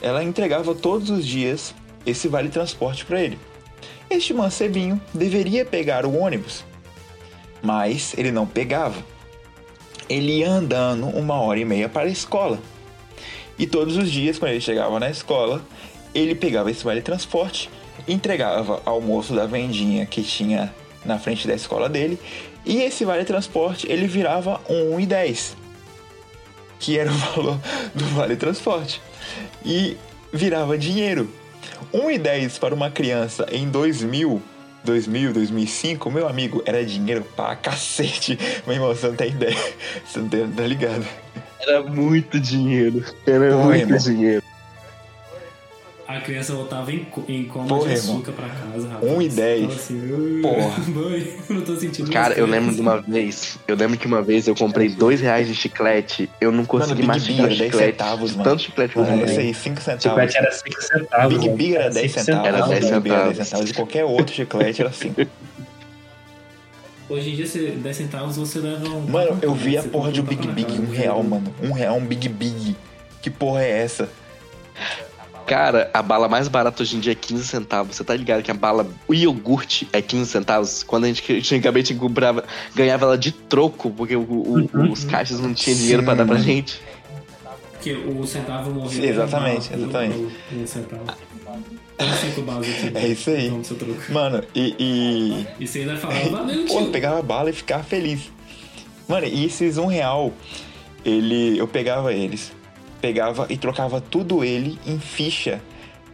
ela 0.02 0.24
entregava 0.24 0.74
todos 0.74 1.10
os 1.10 1.26
dias 1.26 1.74
esse 2.06 2.28
vale 2.28 2.50
transporte 2.50 3.06
para 3.06 3.22
ele. 3.22 3.38
Este 4.10 4.34
mancebinho 4.34 5.02
deveria 5.14 5.66
pegar 5.66 6.06
o 6.06 6.18
ônibus, 6.18 6.64
mas 7.62 8.14
ele 8.18 8.32
não 8.32 8.48
pegava. 8.48 9.04
Ele 10.10 10.40
ia 10.40 10.50
andando 10.50 11.08
uma 11.08 11.42
hora 11.42 11.60
e 11.60 11.66
meia 11.66 11.90
para 11.90 12.08
a 12.08 12.12
escola. 12.12 12.60
E 13.60 13.68
todos 13.68 13.98
os 13.98 14.10
dias, 14.10 14.40
quando 14.40 14.52
ele 14.52 14.62
chegava 14.62 15.00
na 15.00 15.10
escola, 15.10 15.62
ele 16.16 16.36
pegava 16.36 16.72
esse 16.72 16.84
vale 16.84 17.02
transporte, 17.02 17.70
entregava 18.08 18.82
ao 18.86 19.02
moço 19.02 19.34
da 19.34 19.46
vendinha 19.46 20.06
que 20.06 20.24
tinha 20.24 20.74
na 21.04 21.20
frente 21.20 21.48
da 21.48 21.54
escola 21.54 21.90
dele, 21.90 22.20
e 22.68 22.84
esse 22.84 23.06
vale 23.06 23.24
transporte 23.24 23.90
ele 23.90 24.06
virava 24.08 24.60
um 24.70 24.98
1,10, 24.98 25.56
que 26.80 26.98
era 26.98 27.10
o 27.10 27.14
valor 27.16 27.60
do 27.96 28.06
vale 28.08 28.36
transporte. 28.36 29.02
E 29.66 29.98
virava 30.32 30.78
dinheiro. 30.78 31.30
1,10 31.94 32.60
para 32.60 32.76
uma 32.76 32.90
criança 32.92 33.48
em 33.52 33.70
2000, 33.70 34.42
2000, 34.84 35.34
2005, 35.34 36.12
meu 36.12 36.28
amigo, 36.28 36.62
era 36.66 36.84
dinheiro 36.86 37.26
pra 37.36 37.56
cacete. 37.56 38.38
Meu 38.66 38.76
irmão, 38.76 38.90
você 38.90 39.08
não 39.08 39.16
tem 39.16 39.30
ideia. 39.30 39.58
Você 40.06 40.20
não 40.20 40.30
tem, 40.30 40.48
tá 40.50 40.64
ligado? 40.64 41.06
Era 41.60 41.84
muito 41.84 42.40
dinheiro. 42.40 43.04
Era 43.26 43.52
Pô, 43.52 43.64
muito 43.66 43.82
irmão. 43.82 43.98
dinheiro. 43.98 44.44
A 46.08 46.22
criança 46.22 46.54
voltava 46.54 46.90
em, 46.90 47.06
em 47.28 47.44
coma 47.46 47.68
Porra, 47.68 47.90
de 47.90 47.96
irmão. 48.00 48.16
açúcar 48.16 48.32
pra 48.32 48.48
casa, 48.48 48.88
rapaz. 48.88 49.12
Um 49.12 49.22
e 49.22 49.28
dez. 49.28 49.62
Fala 49.66 49.76
assim, 49.76 50.12
"Ui, 50.14 50.42
Porra. 50.42 50.80
Mãe, 50.88 51.38
eu 51.50 51.56
não 51.56 51.62
tô 51.64 51.76
sentindo 51.76 52.10
Cara, 52.12 52.28
mais 52.30 52.38
eu 52.38 52.46
lembro 52.46 52.72
criança." 52.72 52.76
de 52.76 52.82
uma 52.82 53.02
vez. 53.02 53.60
Eu 53.68 53.76
lembro 53.76 53.98
que 53.98 54.08
uma 54.08 54.22
vez 54.22 54.48
eu 54.48 54.56
comprei 54.56 54.88
dois 54.88 55.20
reais 55.20 55.48
de 55.48 55.54
chiclete. 55.54 56.30
Eu 56.40 56.50
não 56.52 56.64
consegui 56.64 56.96
Big 56.96 57.08
mastigar 57.08 57.48
Big, 57.50 57.60
10 57.60 57.72
chiclete. 57.72 57.92
centavos, 57.98 58.32
mano. 58.32 58.44
Tanto 58.50 58.62
chiclete 58.62 58.94
que 58.94 59.00
eu 59.00 59.06
comprei. 59.06 59.24
esse 59.26 59.40
aí, 59.40 59.54
5 59.54 59.82
centavos. 59.82 60.04
Chiclete 60.04 60.38
era 60.38 60.52
5 60.52 60.82
centavos. 60.82 61.38
Big. 61.38 61.50
Big 61.50 61.76
era 61.76 61.90
10 61.90 62.12
cinco 62.12 62.24
centavos. 62.26 62.48
Era 62.48 62.68
10 62.68 62.86
Big 62.86 63.00
Big 63.02 63.12
era 63.16 63.24
10 63.26 63.28
centavos. 63.28 63.48
centavos. 63.48 63.70
E 63.70 63.74
qualquer 63.74 64.06
outro 64.06 64.34
chiclete 64.34 64.82
era 64.82 64.92
5. 64.94 65.22
Hoje 67.10 67.30
em 67.32 67.36
dia, 67.36 67.48
você, 67.48 67.72
10 67.72 67.96
centavos, 67.98 68.38
você 68.38 68.60
leva 68.60 68.88
um. 68.88 69.02
Mano, 69.10 69.40
eu 69.42 69.54
vi 69.54 69.78
a 69.78 69.84
porra 69.84 70.12
de 70.12 70.22
um 70.22 70.24
Big 70.24 70.48
Big, 70.48 70.68
casa, 70.68 70.82
um 70.82 70.86
né? 70.86 70.98
real, 70.98 71.22
mano. 71.24 71.54
Um 71.62 71.72
real, 71.74 71.98
um 71.98 72.06
Big 72.06 72.30
Big. 72.30 72.78
Que 73.22 73.30
porra 73.30 73.62
é 73.64 73.82
essa? 73.84 74.10
Cara, 75.48 75.90
a 75.94 76.02
bala 76.02 76.28
mais 76.28 76.50
barata 76.50 76.84
hoje 76.84 76.98
em 76.98 77.00
dia 77.00 77.14
é 77.14 77.16
15 77.16 77.46
centavos. 77.48 77.96
Você 77.96 78.04
tá 78.04 78.14
ligado 78.14 78.44
que 78.44 78.52
a 78.52 78.54
bala, 78.54 78.86
o 79.08 79.14
iogurte 79.14 79.88
é 79.94 80.02
15 80.02 80.30
centavos? 80.30 80.84
Quando 80.84 81.06
a 81.06 81.08
gente 81.08 81.32
antigamente 81.32 81.96
comprava, 81.96 82.44
ganhava 82.76 83.06
ela 83.06 83.18
de 83.18 83.32
troco, 83.32 83.90
porque 83.90 84.16
o- 84.16 84.22
o- 84.22 84.70
Uhum. 84.74 84.92
os 84.92 85.06
caixas 85.06 85.40
não 85.40 85.54
tinham 85.54 85.78
dinheiro 85.78 86.04
pra 86.04 86.16
dar 86.16 86.26
pra 86.26 86.36
gente. 86.38 86.82
Porque 87.72 87.94
o 87.94 88.28
centavo 88.28 88.72
morreu. 88.72 89.04
Exatamente, 89.06 89.72
um- 89.74 89.78
exatamente. 89.84 90.68
Centavo. 90.68 91.04
É 92.94 93.08
isso 93.08 93.30
aí. 93.30 93.50
Mano, 94.10 94.44
e. 94.54 94.76
e... 94.78 95.48
E 95.64 95.68
você 95.68 95.80
ainda 95.80 95.96
falava, 95.96 96.30
valeu, 96.30 96.66
Pô, 96.68 96.86
pegava 96.88 97.20
a 97.20 97.22
bala 97.24 97.50
e 97.50 97.54
ficava 97.54 97.84
feliz. 97.84 98.30
Mano, 99.08 99.26
e 99.26 99.46
esses 99.46 99.78
um 99.78 99.86
real, 99.86 100.34
ele, 101.06 101.58
eu 101.58 101.68
pegava 101.68 102.14
eles, 102.14 102.52
pegava 103.02 103.48
e 103.50 103.58
trocava 103.58 104.02
tudo 104.02 104.44
ele 104.44 104.80
em 104.86 105.00
ficha 105.00 105.62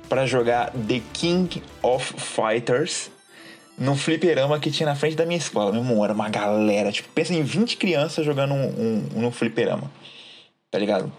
pra 0.10 0.26
jogar 0.26 0.72
The 0.72 1.02
King 1.14 1.64
of 1.82 2.14
Fighters 2.18 3.10
no 3.78 3.96
fliperama 3.96 4.60
que 4.60 4.70
tinha 4.70 4.88
na 4.88 4.96
frente 4.96 5.16
da 5.16 5.26
minha 5.26 5.38
escola. 5.38 5.72
Meu 5.72 5.82
irmão, 5.82 6.04
era 6.04 6.14
uma 6.14 6.30
galera, 6.30 6.92
tipo, 6.92 7.10
pensa 7.10 7.34
em 7.34 7.44
20 7.44 7.78
crianças 7.78 8.26
jogando 8.26 8.54
um, 8.54 9.08
um, 9.16 9.22
no 9.22 9.32
fliperama, 9.32 9.92
tá 10.70 10.78
ligado? 10.78 11.12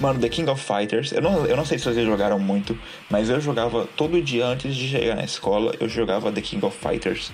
Mano, 0.00 0.20
The 0.20 0.28
King 0.28 0.50
of 0.50 0.62
Fighters, 0.62 1.12
eu 1.12 1.20
não, 1.20 1.46
eu 1.46 1.56
não 1.56 1.64
sei 1.64 1.78
se 1.78 1.84
vocês 1.84 2.06
jogaram 2.06 2.38
muito, 2.38 2.78
mas 3.10 3.28
eu 3.28 3.40
jogava 3.40 3.86
todo 3.96 4.20
dia 4.22 4.46
antes 4.46 4.74
de 4.74 4.88
chegar 4.88 5.14
na 5.14 5.24
escola, 5.24 5.74
eu 5.78 5.88
jogava 5.88 6.32
The 6.32 6.40
King 6.40 6.64
of 6.64 6.76
Fighters. 6.76 7.30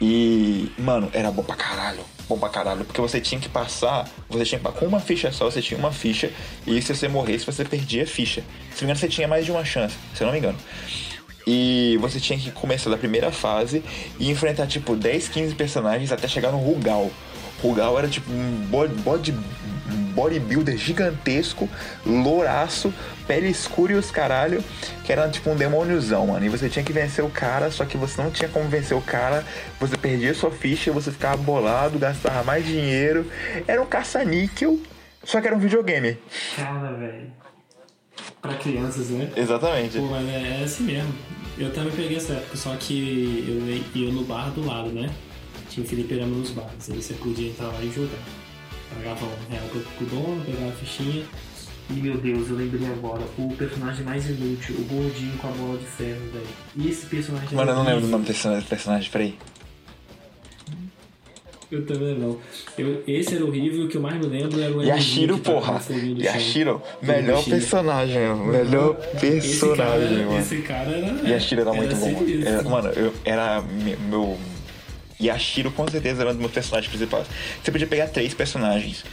E, 0.00 0.70
mano, 0.78 1.08
era 1.12 1.30
bom 1.30 1.42
pra 1.42 1.54
caralho. 1.54 2.04
Bom 2.28 2.38
pra 2.38 2.48
caralho. 2.48 2.84
Porque 2.84 3.00
você 3.00 3.20
tinha 3.20 3.40
que 3.40 3.48
passar. 3.48 4.08
Você 4.28 4.44
tinha 4.44 4.60
que 4.60 4.72
com 4.72 4.86
uma 4.86 5.00
ficha 5.00 5.32
só, 5.32 5.50
você 5.50 5.60
tinha 5.60 5.78
uma 5.78 5.92
ficha. 5.92 6.30
E 6.66 6.80
se 6.80 6.94
você 6.94 7.08
morresse, 7.08 7.44
você 7.44 7.64
perdia 7.64 8.04
a 8.04 8.06
ficha. 8.06 8.42
Se 8.74 8.82
não 8.82 8.86
me 8.88 8.92
engano, 8.92 9.00
você 9.00 9.08
tinha 9.08 9.28
mais 9.28 9.44
de 9.44 9.50
uma 9.50 9.64
chance, 9.64 9.96
se 10.14 10.22
eu 10.22 10.26
não 10.26 10.32
me 10.32 10.38
engano. 10.38 10.58
E 11.46 11.98
você 12.00 12.20
tinha 12.20 12.38
que 12.38 12.50
começar 12.52 12.88
da 12.88 12.96
primeira 12.96 13.32
fase 13.32 13.82
e 14.18 14.30
enfrentar, 14.30 14.66
tipo, 14.66 14.94
10, 14.94 15.28
15 15.28 15.54
personagens 15.54 16.12
até 16.12 16.28
chegar 16.28 16.52
no 16.52 16.58
Rugal. 16.58 17.10
Rugal 17.60 17.98
era 17.98 18.08
tipo 18.08 18.30
um 18.32 18.66
body, 19.02 19.32
um 19.32 19.71
bodybuilder 20.14 20.76
gigantesco, 20.76 21.68
louraço, 22.06 22.92
pele 23.26 23.48
escura 23.48 23.92
e 23.92 23.96
os 23.96 24.10
caralho, 24.10 24.62
que 25.04 25.12
era 25.12 25.28
tipo 25.28 25.50
um 25.50 25.56
demôniozão, 25.56 26.26
mano. 26.28 26.44
E 26.44 26.48
você 26.48 26.68
tinha 26.68 26.84
que 26.84 26.92
vencer 26.92 27.24
o 27.24 27.30
cara, 27.30 27.70
só 27.70 27.84
que 27.84 27.96
você 27.96 28.20
não 28.22 28.30
tinha 28.30 28.48
como 28.48 28.68
vencer 28.68 28.96
o 28.96 29.00
cara, 29.00 29.44
você 29.80 29.96
perdia 29.96 30.34
sua 30.34 30.50
ficha, 30.50 30.92
você 30.92 31.10
ficava 31.10 31.36
bolado, 31.36 31.98
gastava 31.98 32.42
mais 32.44 32.64
dinheiro. 32.64 33.26
Era 33.66 33.82
um 33.82 33.86
caça-níquel, 33.86 34.78
só 35.24 35.40
que 35.40 35.46
era 35.46 35.56
um 35.56 35.60
videogame. 35.60 36.18
Cara, 36.56 36.92
velho. 36.92 37.32
Pra 38.40 38.54
crianças, 38.54 39.08
né? 39.10 39.30
Exatamente. 39.36 39.98
Pô, 39.98 40.06
mas 40.06 40.28
é, 40.28 40.60
é 40.60 40.64
assim 40.64 40.84
mesmo. 40.84 41.14
Eu 41.58 41.72
também 41.72 41.92
peguei 41.92 42.16
essa 42.16 42.32
época, 42.32 42.56
só 42.56 42.74
que 42.76 43.44
eu 43.94 44.00
ia 44.02 44.12
no 44.12 44.24
bar 44.24 44.50
do 44.50 44.64
lado, 44.64 44.90
né? 44.90 45.10
Tinha 45.68 45.86
fliperama 45.86 46.36
nos 46.36 46.50
bares. 46.50 46.90
Aí 46.90 47.00
você 47.00 47.14
podia 47.14 47.48
entrar 47.48 47.68
lá 47.68 47.82
e 47.82 47.90
jogar. 47.90 48.18
Pagava 48.94 49.24
um 49.24 49.52
real 49.52 49.64
pro, 49.70 49.80
pro 49.80 50.06
dono, 50.06 50.44
pegava 50.44 50.68
a 50.68 50.72
fichinha. 50.72 51.24
E 51.90 51.94
meu 51.94 52.16
Deus, 52.16 52.48
eu 52.48 52.56
lembrei 52.56 52.86
agora, 52.88 53.22
o 53.36 53.54
personagem 53.54 54.04
mais 54.04 54.28
inútil, 54.28 54.76
o 54.78 54.84
gordinho 54.84 55.36
com 55.38 55.48
a 55.48 55.50
bola 55.50 55.78
de 55.78 55.84
ferro, 55.84 56.20
velho. 56.32 56.46
E 56.76 56.88
esse 56.88 57.06
personagem. 57.06 57.48
Mano, 57.52 57.70
eu 57.70 57.74
não 57.74 57.82
era 57.82 57.94
lembro 57.94 58.08
o 58.08 58.10
nome 58.10 58.24
desse 58.24 58.48
personagem, 58.68 59.10
peraí. 59.10 59.36
Eu 61.72 61.86
também 61.86 62.18
não. 62.18 62.38
Eu, 62.76 63.02
esse 63.06 63.34
era 63.34 63.46
horrível, 63.46 63.86
o 63.86 63.88
que 63.88 63.96
eu 63.96 64.02
mais 64.02 64.18
me 64.18 64.26
lembro 64.26 64.60
era 64.60 64.76
o 64.76 64.82
Yashiro, 64.82 65.38
porra. 65.38 65.80
Yashiro, 66.18 66.82
melhor 67.00 67.38
bichinho. 67.38 67.56
personagem, 67.56 68.28
mano. 68.28 68.44
Melhor 68.44 68.94
personagem, 68.94 69.38
esse 69.38 69.74
cara, 69.74 69.98
mano. 69.98 70.38
Esse 70.38 70.56
cara 70.58 70.90
era. 70.90 71.28
Yashiro 71.30 71.60
era 71.62 71.72
muito 71.72 71.96
bom. 71.96 72.24
Era, 72.46 72.62
mano, 72.62 72.88
eu, 72.90 73.14
era 73.24 73.64
me- 75.22 75.26
meu. 75.26 75.34
Yashiro 75.34 75.70
com 75.70 75.86
certeza 75.88 76.22
era 76.22 76.30
um 76.30 76.32
dos 76.32 76.40
meus 76.40 76.52
personagens 76.52 76.88
principais. 76.90 77.26
Você 77.62 77.70
podia 77.70 77.86
pegar 77.86 78.08
três 78.08 78.34
personagens 78.34 79.04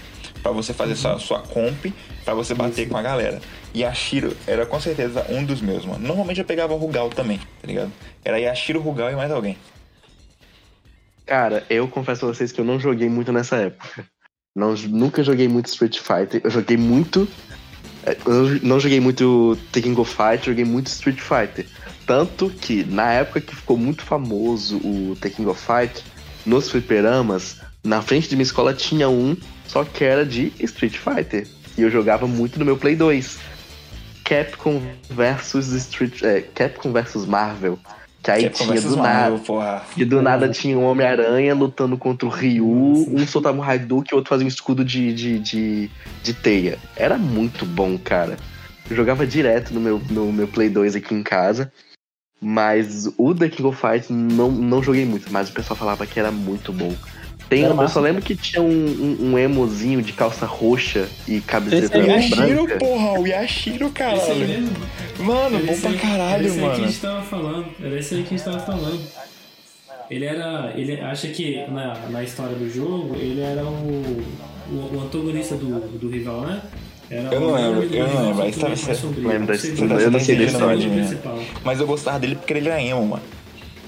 pra 0.41 0.52
você 0.52 0.74
fazer 0.74 0.95
sua, 0.95 1.19
sua 1.19 1.39
comp, 1.41 1.86
pra 2.24 2.34
você 2.34 2.54
bater 2.54 2.88
com 2.88 2.98
a 2.98 3.02
galera. 3.02 3.41
Yashiro 3.76 4.36
era 4.48 4.65
com 4.65 4.80
certeza 4.80 5.26
um 5.30 5.43
dos 5.43 5.62
meus, 5.62 5.86
mano. 5.86 6.00
Normalmente 6.08 6.39
eu 6.39 6.45
pegava 6.45 6.74
o 6.74 6.78
Rugal 6.78 7.10
também, 7.10 7.38
tá 7.38 7.67
ligado? 7.67 7.91
Era 8.24 8.39
Yashiro, 8.39 8.80
Rugal 8.82 9.12
e 9.12 9.15
mais 9.15 9.32
alguém. 9.32 9.58
Cara, 11.26 11.63
eu 11.69 11.88
confesso 11.88 12.22
pra 12.22 12.30
vocês 12.30 12.52
que 12.52 12.60
eu 12.60 12.65
não 12.65 12.80
joguei 12.80 13.08
muito 13.10 13.32
nessa 13.32 13.58
época. 13.58 14.06
Não, 14.56 14.74
nunca 14.74 15.24
joguei 15.24 15.48
muito 15.48 15.67
Street 15.67 16.00
Fighter. 16.00 16.41
Eu 16.43 16.50
joguei 16.50 16.76
muito. 16.76 17.28
é, 18.04 18.17
Eu 18.26 18.60
não 18.63 18.80
joguei 18.80 19.00
muito 19.00 19.56
Tekken 19.72 19.93
Go 19.93 20.04
Fight, 20.04 20.45
joguei 20.48 20.65
muito 20.65 20.88
Street 20.88 21.19
Fighter. 21.19 21.67
Tanto 22.10 22.50
que, 22.50 22.84
na 22.86 23.13
época 23.13 23.39
que 23.39 23.56
ficou 23.56 23.78
muito 23.78 24.02
famoso 24.02 24.78
o 24.78 25.15
Tekken 25.22 25.45
Go 25.45 25.54
Fight, 25.54 26.04
nos 26.43 26.67
fliperamas, 26.67 27.62
na 27.84 28.02
frente 28.02 28.28
de 28.28 28.36
minha 28.36 28.41
escola 28.41 28.74
tinha 28.74 29.08
um, 29.08 29.38
só 29.67 29.84
que 29.84 30.04
era 30.04 30.26
de 30.26 30.52
Street 30.60 30.98
Fighter. 30.98 31.48
E 31.78 31.84
eu 31.84 31.91
jogava 31.91 32.26
muito 32.26 32.58
no 32.58 32.65
meu 32.65 32.78
Play 32.78 32.95
2. 32.95 33.38
Capcom 34.24 34.82
versus 35.08 35.67
Street. 35.67 36.24
É, 36.24 36.41
Capcom 36.41 36.91
versus 36.91 37.28
Marvel. 37.28 37.78
Que 38.24 38.32
aí 38.32 38.43
Capcom 38.45 38.65
tinha 38.65 38.82
do 38.82 38.98
Marvel, 38.98 39.32
nada. 39.34 39.45
porra. 39.45 39.84
E 39.95 40.04
do 40.04 40.19
nada 40.19 40.50
tinha 40.50 40.80
um 40.80 40.86
Homem-Aranha 40.86 41.54
lutando 41.54 41.95
contra 41.95 42.28
o 42.28 42.32
Ryu, 42.32 42.65
um 42.67 43.28
soltava 43.28 43.56
um 43.56 43.62
Hadouken 43.62 44.08
e 44.10 44.15
o 44.15 44.17
outro 44.17 44.30
fazia 44.30 44.45
um 44.45 44.50
escudo 44.50 44.84
de, 44.84 45.13
de, 45.13 45.38
de, 45.38 45.91
de 46.24 46.34
teia. 46.34 46.80
Era 46.95 47.19
muito 47.19 47.67
bom, 47.67 48.00
cara. 48.00 48.36
Eu 48.89 48.95
jogava 48.95 49.28
direto 49.28 49.72
no 49.76 49.80
meu, 49.80 50.02
no 50.10 50.34
meu 50.34 50.48
Play 50.48 50.69
2 50.69 50.95
aqui 50.95 51.13
em 51.13 51.22
casa. 51.22 51.72
Mas 52.41 53.12
o 53.17 53.34
The 53.36 53.49
King 53.49 53.67
of 53.67 53.78
Fighters 53.80 54.10
não, 54.10 54.49
não 54.52 54.82
joguei 54.82 55.06
muito, 55.06 55.32
mas 55.32 55.49
o 55.49 55.54
pessoal 55.54 55.78
falava 55.78 56.06
que 56.06 56.19
era 56.19 56.32
muito 56.32 56.71
bom. 56.71 56.93
Tem, 57.49 57.63
Era 57.63 57.71
eu 57.71 57.75
massa. 57.75 57.95
só 57.95 57.99
lembro 57.99 58.21
que 58.21 58.36
tinha 58.36 58.62
um, 58.62 58.67
um, 59.19 59.32
um 59.32 59.38
emozinho 59.39 60.02
de 60.04 60.13
calça 60.13 60.45
roxa 60.45 61.10
e 61.28 61.41
camiseta 61.41 61.97
Esse 61.97 62.10
é 62.10 62.15
Yashiro, 62.15 62.63
branca. 62.65 62.78
porra, 62.78 63.19
o 63.19 63.25
Yashiro, 63.28 63.75
Esse 63.75 63.86
aí 63.86 63.91
caralho. 63.91 64.47
mesmo. 64.47 64.75
Mano, 65.19 65.56
Era 65.58 65.65
bom 65.65 65.71
esse 65.73 65.82
pra 65.82 65.89
era 65.89 65.99
caralho, 65.99 66.45
esse 66.47 66.60
aí 66.60 66.62
que 66.62 66.65
a 66.65 66.71
mano. 66.78 66.88
gente 66.88 66.99
tava 67.02 67.21
falando. 67.23 67.65
Era 67.84 67.99
esse 67.99 68.15
aí 68.15 68.23
que 68.23 68.36
a 68.36 68.38
gente 68.38 68.45
tava 68.45 68.60
falando. 68.60 69.02
Ele 70.12 70.25
era. 70.25 70.73
Ele 70.75 71.02
acha 71.02 71.28
que 71.30 71.65
na, 71.69 71.93
na 72.10 72.23
história 72.23 72.56
do 72.56 72.69
jogo, 72.71 73.15
ele 73.15 73.41
era 73.41 73.63
o, 73.65 74.23
o, 74.71 74.95
o 74.95 75.02
antagonista 75.04 75.56
do, 75.56 75.97
do 75.97 76.08
rival, 76.10 76.41
né? 76.41 76.62
Era 77.10 77.34
Eu 77.34 77.41
não 77.41 77.54
lembro, 77.56 77.84
eu 77.84 78.08
não 78.08 78.28
lembro, 78.28 78.43
aí 78.43 78.52
tá- 78.52 78.69
você 78.69 78.95
sombrio. 78.95 79.28
lembra 79.28 79.48
da 79.48 79.56
história? 79.56 80.04
Eu 80.04 80.12
não 80.12 80.19
sei 80.19 80.36
né? 80.38 80.45
principal. 80.95 81.39
Mas 81.63 81.80
eu 81.80 81.88
gostava 81.88 82.19
dele 82.19 82.36
porque 82.36 82.54
ele 82.54 82.67
era 82.69 82.82
emo, 82.82 83.06
mano. 83.06 83.24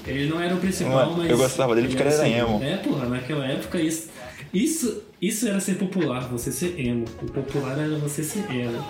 Ele 0.04 0.28
não 0.28 0.40
era 0.40 0.52
o 0.54 0.58
principal, 0.58 0.92
Mano, 0.92 1.14
mas. 1.18 1.30
eu 1.30 1.36
gostava 1.36 1.74
dele 1.76 1.86
porque 1.88 2.02
ele 2.02 2.12
era 2.12 2.28
emo. 2.28 2.60
É, 2.62 2.76
porra, 2.78 3.06
naquela 3.06 3.46
época 3.46 3.80
isso. 3.80 4.08
Isso, 4.52 5.02
isso 5.20 5.48
era 5.48 5.60
ser 5.60 5.76
popular, 5.76 6.28
você 6.28 6.50
ser 6.50 6.74
emo. 6.78 7.04
O 7.22 7.26
popular 7.26 7.78
era 7.78 7.96
você 7.98 8.24
ser 8.24 8.44
emo. 8.50 8.84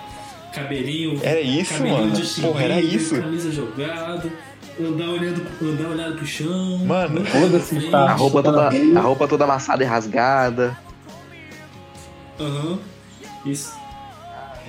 Cabelinho. 0.53 1.19
Era 1.23 1.39
isso, 1.39 1.73
cabelinho 1.73 2.01
mano. 2.01 2.11
de 2.13 2.41
Porra, 2.41 2.63
era 2.63 2.81
isso. 2.81 3.15
Camisa 3.21 3.51
jogada, 3.51 4.31
andar 4.79 5.09
olhando, 5.09 5.45
andar 5.61 5.89
olhando 5.89 6.15
pro 6.17 6.25
chão. 6.25 6.79
Mano, 6.79 7.23
foda-se, 7.25 7.75
frente. 7.75 7.91
tá. 7.91 8.05
A 8.09 8.13
roupa, 8.13 8.41
toda, 8.43 8.69
Tá 8.71 8.99
a 8.99 9.01
roupa 9.01 9.27
toda 9.27 9.43
amassada 9.43 9.83
e 9.83 9.85
rasgada. 9.85 10.75
Aham. 12.39 12.79
Isso. 13.45 13.82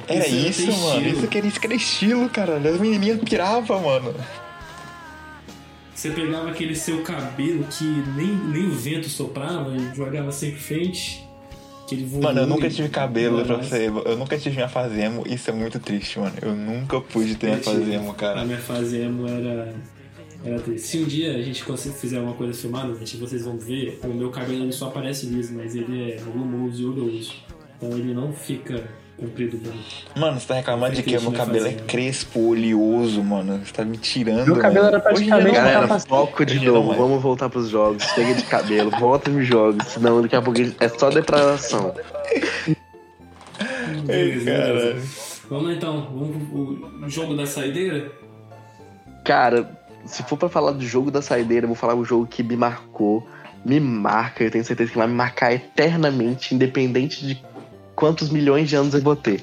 Era 0.09 0.27
Isso 0.27 0.37
era 0.37 0.49
isso, 0.49 0.67
mano. 0.73 0.97
estilo. 1.01 1.19
Isso 1.19 1.27
que 1.29 1.39
era, 1.39 1.47
isso 1.47 1.61
que 1.61 1.67
era 1.67 1.75
estilo, 1.75 2.29
caralho. 2.29 2.75
As 2.75 2.81
menininhas 2.81 3.21
piravam, 3.23 3.81
mano. 3.83 4.15
Você 5.95 6.11
pegava 6.11 6.51
aquele 6.51 6.75
seu 6.75 7.03
cabelo 7.03 7.65
que 7.65 7.85
nem, 7.85 8.27
nem 8.27 8.67
o 8.67 8.73
vento 8.73 9.09
soprava 9.09 9.75
e 9.77 9.95
jogava 9.95 10.31
sempre 10.33 10.61
frente. 10.61 11.25
Mano, 12.21 12.41
eu 12.41 12.47
nunca 12.47 12.69
tive 12.69 12.89
cabelo, 12.89 13.45
pra 13.45 13.57
você. 13.57 13.87
Eu 13.89 14.17
nunca 14.17 14.37
tive 14.39 14.57
minha 14.57 14.69
fase 14.69 14.99
emo. 15.01 15.23
Isso 15.27 15.51
é 15.51 15.53
muito 15.53 15.79
triste, 15.79 16.19
mano. 16.19 16.35
Eu 16.43 16.55
nunca 16.57 17.01
pude 17.01 17.37
ter 17.37 17.47
minha 17.47 17.59
Eu 17.59 17.63
tive. 17.63 17.77
fase 17.77 17.93
emo, 17.93 18.11
A 18.11 18.15
cara. 18.15 18.45
minha 18.45 18.59
fase 18.59 18.97
emo 18.99 19.29
era. 19.29 19.75
Era 20.45 20.59
triste. 20.61 20.87
Se 20.89 20.99
um 20.99 21.05
dia 21.05 21.37
a 21.37 21.43
gente 21.43 21.63
conseguir 21.65 21.95
fizer 21.97 22.19
uma 22.21 22.33
coisa 22.35 22.53
filmada, 22.59 22.95
gente, 22.99 23.17
vocês 23.19 23.45
vão 23.45 23.59
ver, 23.59 23.99
o 24.03 24.09
meu 24.09 24.31
cabelo 24.31 24.65
ele 24.65 24.73
só 24.73 24.89
aparece 24.89 25.27
liso, 25.27 25.55
mas 25.55 25.75
ele 25.75 26.13
é 26.13 26.17
volumoso 26.17 26.83
e 26.83 26.87
oleoso. 26.87 27.35
Então 27.77 27.91
ele 27.97 28.13
não 28.13 28.33
fica 28.33 28.83
comprido 29.25 29.59
branco. 29.59 29.79
Mano, 30.17 30.41
você 30.41 30.47
tá 30.47 30.55
reclamando 30.55 30.95
de 30.95 31.03
que 31.03 31.11
meu 31.13 31.21
minha 31.23 31.33
cabelo 31.33 31.67
é 31.67 31.71
fase 31.71 31.77
emo. 31.77 31.87
crespo, 31.87 32.51
oleoso, 32.51 33.23
mano. 33.23 33.61
Você 33.65 33.73
tá 33.73 33.85
me 33.85 33.99
tirando. 33.99 34.47
Meu 34.47 34.57
cabelo 34.57 34.85
mano. 34.85 34.97
era 34.97 35.13
Hoje 35.13 35.25
praticamente 35.27 35.59
uma 35.59 35.71
Galera, 35.71 35.99
foco 36.01 36.45
de 36.45 36.57
Hoje 36.57 36.67
não 36.67 36.75
novo. 36.75 36.95
Vamos 36.95 37.23
voltar 37.23 37.49
pros 37.49 37.69
jogos. 37.69 38.03
Chega 38.03 38.35
de 38.35 38.45
cabelo, 38.45 38.91
volta 38.91 39.31
nos 39.31 39.47
jogos. 39.47 39.87
Senão 39.87 40.23
daqui 40.23 40.37
a 40.37 40.43
pouco 40.43 40.61
é 40.81 40.89
só 40.89 41.11
depravação. 41.11 41.95
Vamos 45.49 45.65
lá 45.67 45.73
então, 45.75 46.09
vamos 46.13 46.49
pro 46.49 47.05
o 47.05 47.09
jogo 47.09 47.37
da 47.37 47.47
saideira? 47.47 48.11
Cara, 49.25 49.71
se 50.07 50.23
for 50.23 50.37
pra 50.37 50.49
falar 50.49 50.73
do 50.73 50.85
jogo 50.85 51.11
da 51.11 51.23
saideira, 51.23 51.65
eu 51.65 51.69
vou 51.69 51.77
falar 51.77 51.95
um 51.95 52.05
jogo 52.05 52.27
que 52.27 52.43
me 52.43 52.57
marcou, 52.57 53.27
me 53.65 53.81
marca, 53.81 54.45
eu 54.45 54.51
tenho 54.51 54.65
certeza 54.65 54.91
que 54.91 54.99
vai 54.99 55.07
me 55.07 55.15
marcar 55.15 55.53
eternamente, 55.53 56.55
independente 56.55 57.27
de 57.27 57.43
quantos 57.95 58.31
milhões 58.31 58.69
de 58.69 58.77
anos 58.77 58.95
eu 58.95 59.01
vou 59.03 59.17
ter. 59.17 59.43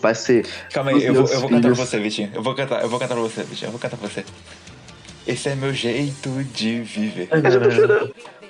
Vai 0.00 0.14
ser. 0.14 0.46
Calma 0.72 0.90
aí, 0.92 1.04
eu 1.04 1.12
vou, 1.14 1.26
eu 1.26 1.40
vou 1.40 1.48
cantar 1.50 1.74
pra 1.74 1.84
você, 1.84 1.98
Vitinho. 1.98 2.30
Eu 2.32 2.42
vou 2.42 2.54
cantar, 2.54 2.82
eu 2.82 2.88
vou 2.88 2.98
cantar 3.00 3.14
pra 3.14 3.22
você, 3.22 3.42
Vitinho. 3.42 3.68
Eu 3.68 3.72
vou 3.72 3.80
cantar 3.80 3.96
pra 3.96 4.08
você. 4.08 4.24
Esse 5.26 5.48
é 5.50 5.54
meu 5.54 5.74
jeito 5.74 6.30
de 6.54 6.80
viver. 6.80 7.28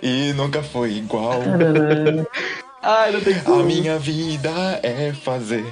E 0.03 0.33
nunca 0.35 0.63
foi 0.63 0.93
igual. 0.93 1.41
Ai, 2.83 3.13
não 3.13 3.21
tem 3.21 3.35
A 3.35 3.41
como. 3.41 3.65
minha 3.65 3.99
vida 3.99 4.51
é 4.83 5.13
fazer 5.13 5.65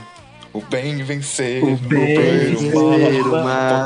o 0.53 0.61
bem 0.63 0.97
vencer, 1.05 1.63
O 1.63 1.77
bem 1.77 2.17
vencer 2.17 2.75
o 2.75 2.83
mal. 2.91 2.99
vencer 2.99 3.23
o 3.23 3.31
mal. 3.31 3.85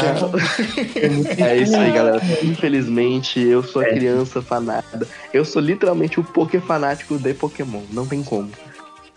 É 1.39 1.57
isso 1.59 1.77
aí, 1.77 1.91
galera. 1.93 2.21
Infelizmente, 2.43 3.41
eu 3.41 3.63
sou 3.63 3.83
a 3.83 3.87
É. 3.87 3.95
criança 3.95 4.41
fanática. 4.41 5.07
Eu 5.35 5.45
sou 5.45 5.61
literalmente 5.61 6.19
o 6.21 6.25
Poké 6.25 6.61
fanático 6.61 7.19
de 7.19 7.35
Pokémon. 7.35 7.83
Não 7.93 8.07
tem 8.07 8.23
como. 8.23 8.49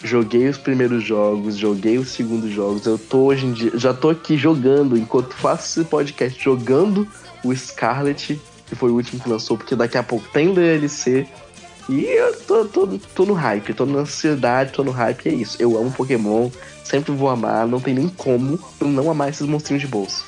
Joguei 0.04 0.50
os 0.50 0.58
primeiros 0.58 1.02
jogos, 1.02 1.56
joguei 1.56 1.98
os 1.98 2.10
segundos 2.10 2.52
jogos. 2.52 2.86
Eu 2.86 3.00
tô 3.00 3.20
hoje 3.28 3.46
em 3.46 3.54
dia. 3.54 3.72
Já 3.76 3.94
tô 3.94 4.10
aqui 4.10 4.36
jogando, 4.36 4.98
enquanto 4.98 5.34
faço 5.34 5.80
esse 5.80 5.90
podcast, 5.90 6.44
jogando 6.44 7.08
o 7.42 7.56
Scarlet, 7.56 8.40
que 8.68 8.76
foi 8.76 8.92
o 8.92 8.96
último 8.96 9.22
que 9.22 9.30
lançou, 9.30 9.58
porque 9.58 9.78
daqui 9.78 9.98
a 9.98 10.04
pouco 10.04 10.28
tem 10.34 10.54
DLC. 10.54 11.26
E 11.88 12.04
eu 12.04 12.38
tô, 12.42 12.66
tô, 12.66 12.88
tô 13.16 13.26
no 13.26 13.34
hype, 13.34 13.74
tô 13.74 13.86
na 13.86 14.00
ansiedade, 14.00 14.74
tô 14.74 14.84
no 14.84 14.92
hype, 14.92 15.26
e 15.26 15.30
é 15.30 15.34
isso. 15.34 15.56
Eu 15.60 15.78
amo 15.78 15.92
Pokémon, 15.92 16.50
sempre 16.84 17.14
vou 17.14 17.30
amar, 17.30 17.66
não 17.66 17.80
tem 17.80 17.94
nem 17.94 18.10
como 18.10 18.60
eu 18.82 18.88
não 18.88 19.10
amar 19.10 19.30
esses 19.30 19.48
monstrinhos 19.48 19.82
de 19.82 19.88
bolso. 19.88 20.26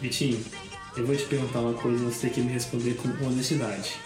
Vitinho, 0.00 0.40
eu 0.96 1.06
vou 1.06 1.14
te 1.14 1.24
perguntar 1.24 1.60
uma 1.60 1.74
coisa 1.74 2.02
e 2.02 2.06
você 2.06 2.22
tem 2.22 2.30
que 2.30 2.40
me 2.40 2.52
responder 2.52 2.94
com 2.94 3.08
honestidade. 3.24 3.96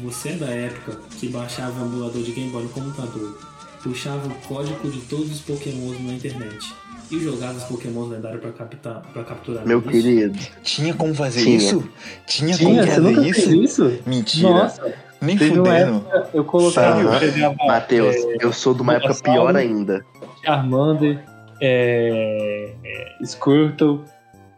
Você 0.00 0.30
é 0.30 0.36
da 0.36 0.46
época 0.50 0.98
que 1.18 1.28
baixava 1.28 1.82
o 1.82 1.86
emulador 1.86 2.22
de 2.22 2.32
Game 2.32 2.50
Boy 2.50 2.62
no 2.64 2.68
computador, 2.70 3.38
puxava 3.82 4.26
o 4.26 4.34
código 4.48 4.90
de 4.90 5.00
todos 5.02 5.30
os 5.30 5.40
Pokémons 5.40 6.00
na 6.04 6.14
internet 6.14 6.74
e 7.10 7.20
jogava 7.20 7.58
os 7.58 7.64
Pokémons 7.64 8.08
lendários 8.10 8.40
pra, 8.40 8.52
captar, 8.52 9.02
pra 9.12 9.22
capturar 9.22 9.66
Meu 9.66 9.80
isso? 9.80 9.88
querido. 9.88 10.38
Tinha 10.62 10.94
como 10.94 11.14
fazer 11.14 11.42
Tinha. 11.44 11.56
isso? 11.56 11.88
Tinha, 12.26 12.56
Tinha, 12.56 12.86
como 12.86 12.86
fazer 12.86 13.28
isso? 13.28 13.54
isso? 13.54 13.98
Mentira. 14.06 14.48
Nossa, 14.48 14.94
Nem 15.20 15.36
fudendo. 15.36 15.66
época, 15.68 16.28
eu 16.32 16.44
eu 16.44 17.20
pegava 17.20 17.56
Matheus, 17.66 18.16
eu 18.40 18.52
sou 18.52 18.72
de 18.74 18.80
uma 18.80 18.94
época 18.94 19.14
pior 19.22 19.54
ainda. 19.54 20.04
Charmander, 20.42 21.22
é, 21.60 22.72
é, 22.82 23.24
Squirtle, 23.24 24.04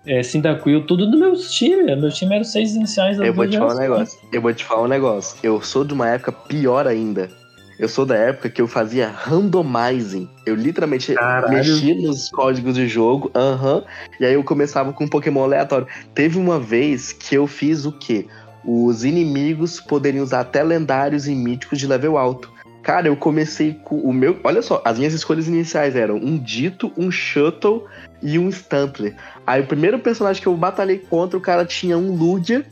é, 0.06 0.22
Cyndaquil, 0.22 0.86
tudo 0.86 1.10
do 1.10 1.16
meu 1.16 1.34
time. 1.36 1.96
Meu 1.96 2.10
time 2.10 2.34
era 2.34 2.42
os 2.42 2.52
seis 2.52 2.74
iniciais 2.74 3.16
das 3.16 3.26
Eu 3.26 3.34
vou 3.34 3.48
te 3.48 3.56
falar 3.56 3.74
um 3.74 3.78
negócio. 3.78 4.18
Eu 4.32 4.42
vou 4.42 4.52
te 4.52 4.64
falar 4.64 4.82
um 4.82 4.88
negócio. 4.88 5.38
Eu 5.42 5.62
sou 5.62 5.84
de 5.84 5.94
uma 5.94 6.08
época 6.08 6.32
pior 6.32 6.86
ainda. 6.86 7.30
Eu 7.78 7.88
sou 7.88 8.06
da 8.06 8.14
época 8.14 8.48
que 8.48 8.62
eu 8.62 8.68
fazia 8.68 9.08
randomizing. 9.08 10.28
Eu 10.46 10.54
literalmente 10.54 11.12
Caralho. 11.14 11.52
mexia 11.52 11.94
nos 11.94 12.30
códigos 12.30 12.74
de 12.74 12.86
jogo, 12.86 13.32
aham, 13.34 13.82
e 14.20 14.24
aí 14.24 14.34
eu 14.34 14.44
começava 14.44 14.92
com 14.92 15.04
um 15.04 15.08
Pokémon 15.08 15.42
aleatório. 15.42 15.86
Teve 16.14 16.38
uma 16.38 16.60
vez 16.60 17.12
que 17.12 17.34
eu 17.34 17.46
fiz 17.48 17.84
o 17.84 17.90
quê? 17.90 18.26
Os 18.64 19.04
inimigos 19.04 19.80
poderiam 19.80 20.22
usar 20.22 20.40
até 20.40 20.62
lendários 20.62 21.26
e 21.26 21.34
míticos 21.34 21.78
de 21.78 21.86
level 21.86 22.16
alto. 22.16 22.53
Cara, 22.84 23.08
eu 23.08 23.16
comecei 23.16 23.80
com 23.82 23.96
o 23.96 24.12
meu. 24.12 24.38
Olha 24.44 24.60
só, 24.60 24.82
as 24.84 24.98
minhas 24.98 25.14
escolhas 25.14 25.48
iniciais 25.48 25.96
eram 25.96 26.16
um 26.16 26.36
Dito, 26.36 26.92
um 26.98 27.10
Shuttle 27.10 27.86
e 28.22 28.38
um 28.38 28.50
Stantler. 28.50 29.16
Aí 29.46 29.62
o 29.62 29.66
primeiro 29.66 29.98
personagem 29.98 30.42
que 30.42 30.46
eu 30.46 30.54
batalhei 30.54 30.98
contra, 30.98 31.38
o 31.38 31.40
cara 31.40 31.64
tinha 31.64 31.96
um 31.96 32.14
Lugia, 32.14 32.66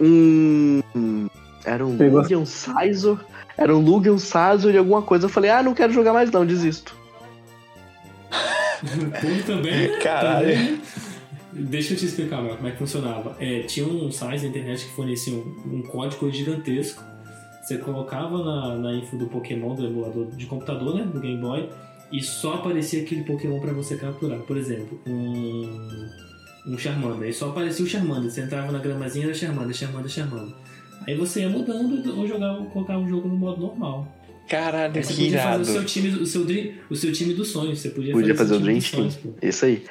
um. 0.00 0.80
Era 1.66 1.86
um 1.86 1.98
Pegou. 1.98 2.22
Lugia, 2.22 2.38
um 2.38 2.46
Sizor. 2.46 3.20
Era 3.56 3.76
um 3.76 3.80
Lugia, 3.80 4.10
um 4.10 4.18
Sizor 4.18 4.72
e 4.72 4.78
alguma 4.78 5.02
coisa. 5.02 5.26
Eu 5.26 5.30
falei, 5.30 5.50
ah, 5.50 5.62
não 5.62 5.74
quero 5.74 5.92
jogar 5.92 6.14
mais 6.14 6.30
não, 6.30 6.46
desisto. 6.46 6.96
Também. 9.46 9.88
né? 9.90 9.96
Caralho. 10.02 10.48
Também. 10.48 10.80
Deixa 11.52 11.92
eu 11.92 11.98
te 11.98 12.06
explicar, 12.06 12.40
Mel, 12.40 12.56
como 12.56 12.68
é 12.68 12.70
que 12.70 12.78
funcionava. 12.78 13.36
É, 13.38 13.60
tinha 13.64 13.86
um 13.86 14.10
site 14.10 14.44
na 14.44 14.48
internet 14.48 14.86
que 14.86 14.92
fornecia 14.92 15.34
um, 15.34 15.54
um 15.70 15.82
código 15.82 16.30
gigantesco. 16.30 17.11
Você 17.62 17.78
colocava 17.78 18.42
na, 18.42 18.76
na 18.76 18.94
info 18.94 19.16
do 19.16 19.26
Pokémon, 19.26 19.74
do 19.74 19.86
emulador 19.86 20.26
de 20.34 20.46
computador, 20.46 20.94
né? 20.96 21.04
Do 21.04 21.20
Game 21.20 21.40
Boy, 21.40 21.68
e 22.12 22.20
só 22.22 22.54
aparecia 22.54 23.02
aquele 23.02 23.22
Pokémon 23.24 23.60
pra 23.60 23.72
você 23.72 23.96
capturar. 23.96 24.40
Por 24.40 24.56
exemplo, 24.56 25.00
um, 25.06 26.08
um 26.66 26.76
Charmander. 26.76 27.22
Aí 27.28 27.32
só 27.32 27.50
aparecia 27.50 27.84
o 27.84 27.88
Charmander. 27.88 28.30
Você 28.30 28.40
entrava 28.42 28.72
na 28.72 28.78
gramazinha 28.80 29.28
da 29.28 29.34
Charmander, 29.34 29.74
Charmander, 29.74 30.08
Charmander. 30.10 30.54
Aí 31.06 31.16
você 31.16 31.40
ia 31.40 31.48
mudando 31.48 32.18
ou 32.18 32.26
jogava, 32.26 32.64
colocava 32.66 33.00
o 33.00 33.08
jogo 33.08 33.28
no 33.28 33.36
modo 33.36 33.60
normal. 33.62 34.06
Caralho, 34.48 34.92
Aí 34.96 35.02
você 35.04 35.14
que 35.14 35.22
podia 35.24 35.38
fazer 35.38 35.48
irado. 35.48 35.62
o 35.62 35.64
seu 35.64 35.84
time, 35.84 36.08
o 36.10 36.26
seu, 36.26 36.44
dream, 36.44 36.72
o 36.90 36.96
seu 36.96 37.12
time 37.12 37.32
dos 37.32 37.48
sonhos. 37.48 37.80
Você 37.80 37.90
podia, 37.90 38.12
Podia 38.12 38.34
fazer 38.34 38.54
seu 38.54 38.56
o 38.56 38.60
time 38.60 38.80
Dream 38.80 38.80
dos 38.80 38.88
sonhos, 38.90 39.16
pô. 39.16 39.46
Isso 39.46 39.64
aí. 39.64 39.84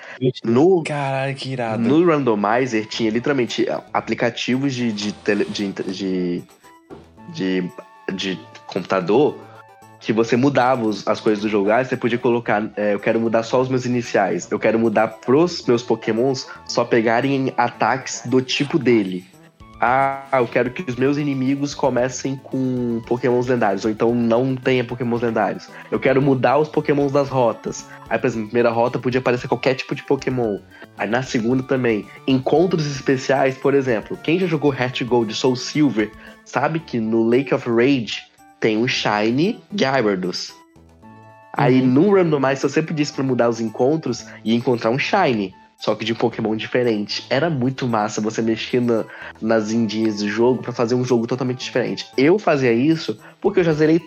No, 0.43 0.84
Caralho, 0.84 1.36
que 1.36 1.49
irado. 1.49 1.82
no 1.82 2.05
Randomizer 2.05 2.86
tinha 2.86 3.09
literalmente 3.09 3.65
aplicativos 3.93 4.74
de, 4.76 4.91
de, 4.91 5.13
tele- 5.13 5.45
de, 5.45 5.72
de, 5.72 6.43
de, 7.34 7.69
de 8.13 8.39
computador 8.67 9.38
que 9.99 10.11
você 10.11 10.36
mudava 10.36 10.84
os- 10.88 11.07
as 11.07 11.19
coisas 11.19 11.43
do 11.43 11.49
jogo. 11.49 11.69
Ah, 11.71 11.84
você 11.84 11.95
podia 11.95 12.17
colocar, 12.17 12.71
é, 12.75 12.93
eu 12.95 12.99
quero 12.99 13.19
mudar 13.19 13.43
só 13.43 13.61
os 13.61 13.69
meus 13.69 13.86
iniciais. 13.86 14.47
Eu 14.49 14.57
quero 14.57 14.79
mudar 14.79 15.07
pros 15.07 15.63
meus 15.65 15.84
pokémons 15.84 16.47
só 16.65 16.84
pegarem 16.84 17.53
ataques 17.55 18.23
do 18.25 18.41
tipo 18.41 18.79
dele. 18.79 19.25
ah, 19.84 20.27
eu 20.34 20.47
quero 20.47 20.69
que 20.69 20.86
os 20.88 20.95
meus 20.95 21.17
inimigos 21.17 21.73
comecem 21.73 22.36
com 22.36 23.01
pokémons 23.07 23.47
lendários, 23.47 23.84
ou 23.84 23.89
então 23.89 24.13
não 24.13 24.55
tenha 24.55 24.84
pokémons 24.84 25.23
lendários. 25.23 25.67
Eu 25.89 25.99
quero 25.99 26.21
mudar 26.21 26.59
os 26.59 26.69
pokémons 26.69 27.11
das 27.11 27.29
rotas. 27.29 27.88
Aí, 28.07 28.19
por 28.19 28.27
exemplo, 28.27 28.43
na 28.43 28.49
primeira 28.49 28.69
rota 28.69 28.99
podia 28.99 29.19
aparecer 29.19 29.47
qualquer 29.47 29.73
tipo 29.73 29.95
de 29.95 30.03
pokémon. 30.03 30.59
Aí 30.99 31.09
na 31.09 31.23
segunda 31.23 31.63
também. 31.63 32.05
Encontros 32.27 32.86
especiais, 32.86 33.57
por 33.57 33.73
exemplo, 33.73 34.15
quem 34.21 34.38
já 34.38 34.45
jogou 34.45 34.71
Heart 34.71 35.01
Gold 35.03 35.34
Soul 35.34 35.55
Silver 35.55 36.11
sabe 36.45 36.79
que 36.79 36.99
no 36.99 37.23
Lake 37.23 37.53
of 37.53 37.69
Rage 37.69 38.23
tem 38.59 38.77
um 38.77 38.87
Shiny 38.87 39.59
Gyarados. 39.73 40.53
Aí 41.53 41.81
no 41.81 42.13
Randomize 42.13 42.63
eu 42.63 42.69
sempre 42.69 42.93
disse 42.93 43.11
pra 43.13 43.23
mudar 43.23 43.49
os 43.49 43.59
encontros 43.59 44.25
e 44.43 44.55
encontrar 44.55 44.89
um 44.89 44.99
Shiny 44.99 45.53
só 45.81 45.95
que 45.95 46.05
de 46.05 46.13
Pokémon 46.13 46.55
diferente. 46.55 47.25
Era 47.27 47.49
muito 47.49 47.87
massa 47.87 48.21
você 48.21 48.39
mexer 48.39 48.79
na, 48.79 49.03
nas 49.41 49.71
indies 49.71 50.19
do 50.19 50.29
jogo 50.29 50.61
para 50.61 50.71
fazer 50.71 50.93
um 50.93 51.03
jogo 51.03 51.25
totalmente 51.25 51.65
diferente. 51.65 52.05
Eu 52.15 52.37
fazia 52.37 52.71
isso 52.71 53.17
porque 53.41 53.61
eu 53.61 53.63
já 53.63 53.73
zerei 53.73 53.99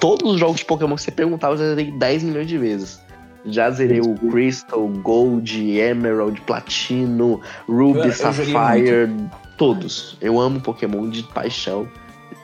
todos 0.00 0.32
os 0.32 0.40
jogos 0.40 0.56
de 0.56 0.64
Pokémon 0.64 0.94
que 0.94 1.02
você 1.02 1.10
perguntava, 1.10 1.52
eu 1.52 1.58
já 1.58 1.64
zerei 1.66 1.90
10 1.92 2.22
milhões 2.22 2.46
de 2.46 2.56
vezes. 2.56 2.98
Já 3.44 3.70
zerei 3.70 4.00
o 4.00 4.14
Crystal, 4.14 4.88
Gold, 4.88 5.78
Emerald, 5.78 6.40
Platino, 6.40 7.42
Ruby, 7.68 8.10
Sapphire, 8.12 9.10
todos. 9.56 10.16
Eu 10.20 10.38
amo 10.40 10.60
Pokémon 10.60 11.08
de 11.08 11.22
paixão. 11.22 11.88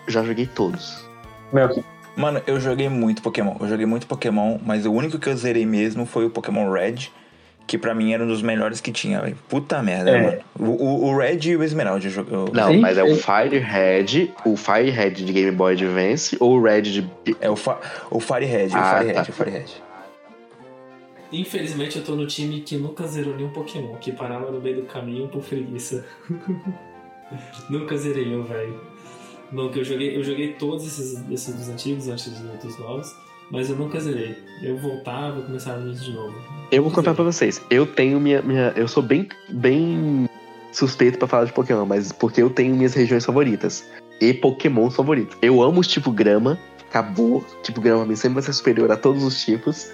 Já 0.09 0.23
joguei 0.25 0.47
todos. 0.47 1.05
Melk, 1.53 1.83
Mano, 2.17 2.43
eu 2.47 2.61
joguei 2.61 2.89
muito 2.89 3.23
Pokémon. 3.23 3.57
Eu 3.61 3.69
joguei 3.69 3.87
muito 3.87 4.07
Pokémon, 4.07 4.59
mas 4.65 4.85
o 4.85 4.93
único 4.93 5.19
que 5.19 5.29
eu 5.29 5.37
zerei 5.37 5.65
mesmo 5.65 6.05
foi 6.05 6.27
o 6.27 6.31
Pokémon 6.31 6.71
Red, 6.71 7.09
que 7.67 7.79
pra 7.79 7.95
mim 7.95 8.13
era 8.13 8.23
um 8.23 8.27
dos 8.27 8.43
melhores 8.43 8.83
que 8.83 8.93
tinha, 8.93 9.21
velho. 9.23 9.39
Puta 9.49 9.83
merda, 9.83 10.11
É. 10.11 10.21
mano. 10.23 10.39
O, 10.79 10.85
o- 10.85 11.05
o 11.07 11.17
Red 11.17 11.39
e 11.49 11.57
o 11.57 11.63
Esmeralda 11.63 12.05
eu 12.07 12.11
joguei. 12.11 12.37
Não, 12.53 12.71
Sim, 12.73 12.81
mas 12.81 12.99
é 12.99 13.03
o. 13.05 13.17
Fire 13.17 13.59
Red, 13.59 14.31
o 14.45 14.57
Fire 14.57 14.91
Red 14.91 15.11
de 15.13 15.33
Game 15.33 15.53
Boy 15.53 15.73
Advance 15.73 16.37
ou 16.39 16.59
o 16.59 16.63
Red 16.63 16.83
de. 16.83 17.09
É 17.41 17.49
o, 17.49 17.57
fa 17.57 17.79
o 18.11 18.21
Fire 18.21 18.45
Red, 18.45 18.69
o 18.69 18.77
Ah, 18.77 18.99
Fire 18.99 19.13
tá. 19.15 19.23
Red, 19.23 19.31
o 19.31 19.33
Fire 19.33 19.51
Red. 19.51 19.65
Infelizmente 21.33 21.97
eu 21.97 22.05
tô 22.05 22.15
no 22.15 22.27
time 22.27 22.61
que 22.61 22.77
nunca 22.77 23.07
zerou 23.07 23.35
nenhum 23.35 23.49
Pokémon, 23.51 23.95
que 23.97 24.13
parava 24.13 24.51
no 24.51 24.61
meio 24.61 24.77
do 24.77 24.83
caminho 24.83 25.29
por 25.29 25.43
preguiça. 25.43 26.05
Nunca 27.69 27.97
zerei 27.97 28.35
um, 28.35 28.45
velho. 28.45 28.81
Nunca, 29.51 29.79
eu 29.79 29.85
joguei, 29.85 30.17
eu 30.17 30.25
joguei 30.25 30.55
todos 30.55 30.87
esses, 30.87 31.23
esses 31.31 31.55
dos 31.55 31.69
antigos 31.69 32.09
antes 32.09 32.31
dos, 32.31 32.79
novos, 32.79 33.15
mas 33.51 33.69
eu 33.69 33.77
nunca 33.77 34.01
zerei. 34.01 34.37
Eu 34.63 34.79
voltava 34.79 35.41
e 35.41 35.43
começava 35.43 35.81
de 35.93 36.11
novo. 36.11 36.35
Eu 36.71 36.83
vou 36.83 36.91
contar 36.91 37.15
pra 37.15 37.23
vocês. 37.23 37.61
Eu 37.69 37.87
tenho 37.87 38.19
minha. 38.19 38.41
minha 38.41 38.73
eu 38.77 38.89
sou 38.89 39.03
bem, 39.03 39.29
bem 39.51 40.27
suspeito 40.73 41.19
pra 41.19 41.29
falar 41.29 41.45
de 41.45 41.53
Pokémon, 41.53 41.85
mas 41.85 42.13
porque 42.13 42.43
eu 42.43 42.49
tenho 42.49 42.75
minhas 42.75 42.95
regiões 42.95 43.27
favoritas. 43.27 43.87
E 44.21 44.33
Pokémon 44.33 44.91
favoritos. 44.91 45.37
Eu 45.43 45.63
amo 45.63 45.81
os 45.81 45.87
tipo 45.87 46.11
grama. 46.11 46.59
Acabou. 46.89 47.45
Tipo 47.63 47.81
grama 47.81 48.01
pra 48.01 48.09
mim 48.09 48.17
sempre 48.17 48.35
vai 48.35 48.43
ser 48.43 48.55
superior 48.55 48.91
a 48.91 48.97
todos 48.97 49.23
os 49.23 49.45
tipos. 49.45 49.91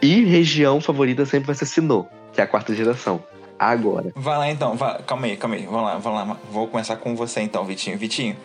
E 0.00 0.24
região 0.24 0.80
favorita 0.80 1.24
sempre 1.24 1.46
vai 1.46 1.54
ser 1.56 1.66
Sinnoh, 1.66 2.06
que 2.32 2.40
é 2.40 2.44
a 2.44 2.46
quarta 2.46 2.74
geração. 2.74 3.24
Agora. 3.58 4.12
Vai 4.14 4.38
lá 4.38 4.50
então, 4.50 4.76
vai, 4.76 5.02
calma 5.02 5.26
aí, 5.26 5.36
calma 5.36 5.56
aí. 5.56 5.64
Vamos 5.64 5.82
lá, 5.82 5.98
vamos 5.98 6.28
lá. 6.28 6.36
Vou 6.50 6.68
começar 6.68 6.96
com 6.96 7.16
você 7.16 7.40
então, 7.40 7.64
Vitinho. 7.64 7.96
Vitinho, 7.96 8.36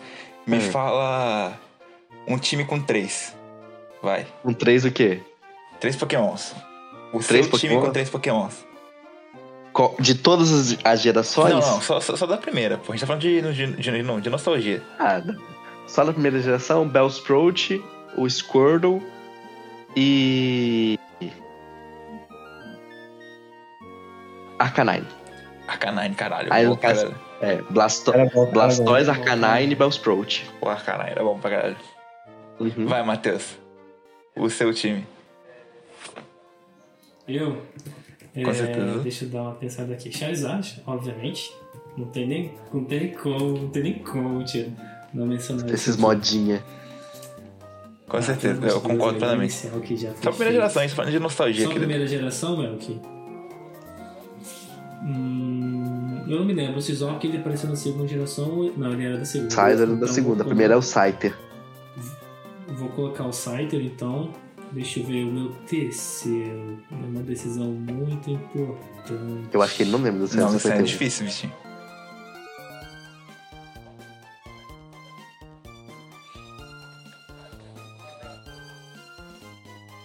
me 0.46 0.56
Hum. 0.58 0.60
fala 0.60 1.52
um 2.26 2.38
time 2.38 2.64
com 2.64 2.80
três. 2.80 3.34
Vai. 4.02 4.26
Um 4.44 4.52
3 4.52 4.84
o 4.84 4.90
quê? 4.90 5.20
Três 5.78 5.94
Pokémons. 5.96 6.54
O 7.12 7.18
Três 7.20 7.46
seu 7.46 7.58
time 7.58 7.74
Pokémon? 7.74 7.86
com 7.86 7.92
três 7.92 8.08
Pokémons. 8.10 8.64
De 10.00 10.14
todas 10.14 10.76
as, 10.84 11.00
gerações? 11.00 11.50
Não, 11.54 11.60
não, 11.60 11.80
só, 11.80 12.00
só, 12.00 12.16
só 12.16 12.26
da 12.26 12.36
primeira, 12.36 12.76
pô. 12.78 12.92
A 12.92 12.96
gente 12.96 13.00
tá 13.00 13.06
falando 13.06 13.22
de, 13.22 13.40
de, 13.40 13.66
de, 13.76 14.20
de- 14.20 14.30
nostalgia. 14.30 14.82
Ah, 14.98 15.22
só 15.86 16.04
da 16.04 16.12
primeira 16.12 16.40
geração, 16.40 16.86
Bellsprout, 16.86 17.82
o 18.16 18.28
Squirtle 18.28 19.02
e. 19.96 20.98
Arcanine. 24.62 25.06
Arcanine, 25.68 26.14
caralho. 26.14 26.48
Aí, 26.52 26.66
no 26.66 26.76
caso- 26.76 27.06
caralho. 27.06 27.20
É, 27.40 27.60
Blasto 27.70 28.12
bom, 28.32 28.50
Blastoise, 28.52 29.10
bom. 29.10 29.16
Arcanine 29.20 29.72
e 29.72 29.74
Bellsprout. 29.74 30.48
Pô, 30.60 30.68
Arcanine 30.68 31.10
era 31.10 31.22
bom 31.24 31.38
pra 31.38 31.50
caralho. 31.50 31.76
Uhum. 32.60 32.86
Vai, 32.86 33.02
Matheus. 33.02 33.58
O 34.36 34.48
seu 34.48 34.72
time. 34.72 35.04
Eu? 37.26 37.62
Com 38.34 38.50
É, 38.50 38.54
certeza. 38.54 38.98
Deixa 39.00 39.24
eu 39.24 39.28
dar 39.28 39.42
uma 39.42 39.54
pensada 39.54 39.92
aqui. 39.92 40.10
Charizard, 40.16 40.82
obviamente. 40.86 41.52
Não 41.96 42.06
tem 42.06 42.26
nem, 42.26 42.54
não 42.72 42.84
tem 42.84 43.00
nem 43.00 43.12
como, 43.12 43.58
não 43.58 43.68
tem 43.68 43.82
nem 43.82 43.98
como, 43.98 44.42
tio. 44.44 44.72
Não 45.12 45.26
mencionar 45.26 45.66
Esses 45.68 45.88
esse 45.88 45.98
modinha. 46.00 46.62
Com 48.08 48.16
Ah, 48.16 48.22
certeza, 48.22 48.66
eu 48.66 48.80
concordo 48.80 49.18
plenamente. 49.18 49.52
Só 49.52 49.68
primeira 49.68 50.34
feito. 50.34 50.52
geração, 50.52 50.82
a 50.82 50.86
gente 50.86 50.96
falando 50.96 51.10
de 51.12 51.18
nostalgia 51.18 51.62
Só 51.64 51.68
a 51.68 51.70
aqui. 51.70 51.78
primeira 51.80 52.06
geração, 52.06 52.56
Melk? 52.56 53.00
Hum, 55.04 56.24
eu 56.28 56.38
não 56.38 56.44
me 56.44 56.52
lembro. 56.52 56.78
O 56.78 56.82
Sizork 56.82 57.26
ele 57.26 57.38
apareceu 57.38 57.68
na 57.68 57.76
segunda 57.76 58.06
geração. 58.06 58.50
ou- 58.50 58.72
Não, 58.76 58.92
ele 58.92 59.04
era 59.04 59.18
da 59.18 59.24
segunda. 59.24 59.50
Scyther 59.50 59.86
da 59.86 59.92
Então, 59.94 60.08
segunda. 60.08 60.42
A 60.42 60.46
primeira 60.46 60.74
é 60.74 60.76
o 60.76 60.82
Scyther. 60.82 61.36
Vou 62.68 62.88
colocar 62.90 63.26
o 63.26 63.32
Scyther, 63.32 63.80
então. 63.84 64.30
Deixa 64.70 65.00
eu 65.00 65.04
ver 65.04 65.24
o 65.24 65.32
meu 65.32 65.50
terceiro. 65.66 66.78
É 66.90 66.94
uma 66.94 67.20
decisão 67.22 67.66
muito 67.66 68.30
importante. 68.30 69.48
Eu 69.52 69.60
acho 69.60 69.76
que 69.76 69.82
ele 69.82 69.90
não 69.90 69.98
lembra 70.00 70.26
do 70.26 70.34
Não, 70.36 70.48
seu 70.48 70.56
isso 70.56 70.68
é 70.68 70.82
difícil, 70.82 71.26
Vitinho. 71.26 71.52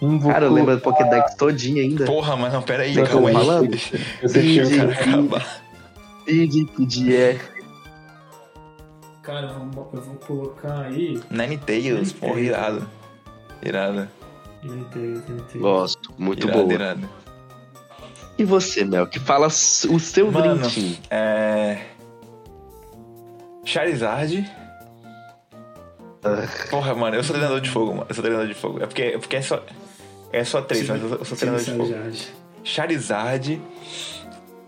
Não 0.00 0.18
vou 0.18 0.32
Cara, 0.32 0.48
lembro 0.48 0.76
do 0.76 0.82
Pokédex 0.82 1.34
todinho 1.34 1.82
ainda. 1.82 2.04
Porra, 2.04 2.36
mas 2.36 2.52
não, 2.52 2.62
pera 2.62 2.84
aí, 2.84 2.94
Não, 2.94 3.04
calma 3.04 3.30
aí. 3.30 3.70
Eu 4.22 4.28
sei 4.28 4.42
que 4.42 4.62
o 4.62 4.76
cara 4.76 4.92
acabar. 4.92 5.62
Pidgey, 6.24 6.66
Pidgey, 6.66 7.40
Cara, 9.22 9.48
eu 9.48 9.70
vou, 9.70 9.90
eu 9.92 10.00
vou 10.00 10.14
colocar 10.16 10.82
aí. 10.82 11.20
Ninetales, 11.30 12.12
porra, 12.12 12.40
irado. 12.40 12.88
Irado. 13.62 14.08
Ninetales, 14.62 15.28
Ninetales. 15.28 15.60
Gosto, 15.60 16.14
muito 16.16 16.46
irado, 16.46 16.62
boa. 16.62 16.72
irado. 16.72 17.08
E 18.38 18.44
você, 18.44 18.84
Mel, 18.84 19.06
que 19.06 19.18
fala 19.18 19.48
o 19.48 19.50
seu 19.50 20.30
Mano, 20.30 20.70
Team. 20.70 20.96
É. 21.10 21.78
Charizard. 23.64 24.48
Porra, 26.70 26.94
mano, 26.94 27.16
eu 27.16 27.22
sou 27.22 27.34
treinador 27.34 27.60
de 27.60 27.68
fogo, 27.68 27.92
mano. 27.92 28.06
Eu 28.08 28.14
sou 28.14 28.22
treinador 28.22 28.48
de 28.48 28.54
fogo. 28.54 28.82
É 28.82 28.86
porque, 28.86 29.02
é 29.02 29.18
porque 29.18 29.36
é 29.36 29.42
só. 29.42 29.62
É 30.32 30.44
só 30.44 30.60
três, 30.60 30.88
mas 30.88 31.00
eu 31.02 31.24
sou- 31.24 31.36
treinador 31.36 31.64
de 31.64 31.70
fogo. 31.72 31.86
Charizard. 31.88 32.28
Charizard. 32.64 33.62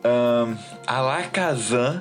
ahn, 0.04 0.54
Alakazam. 0.86 2.00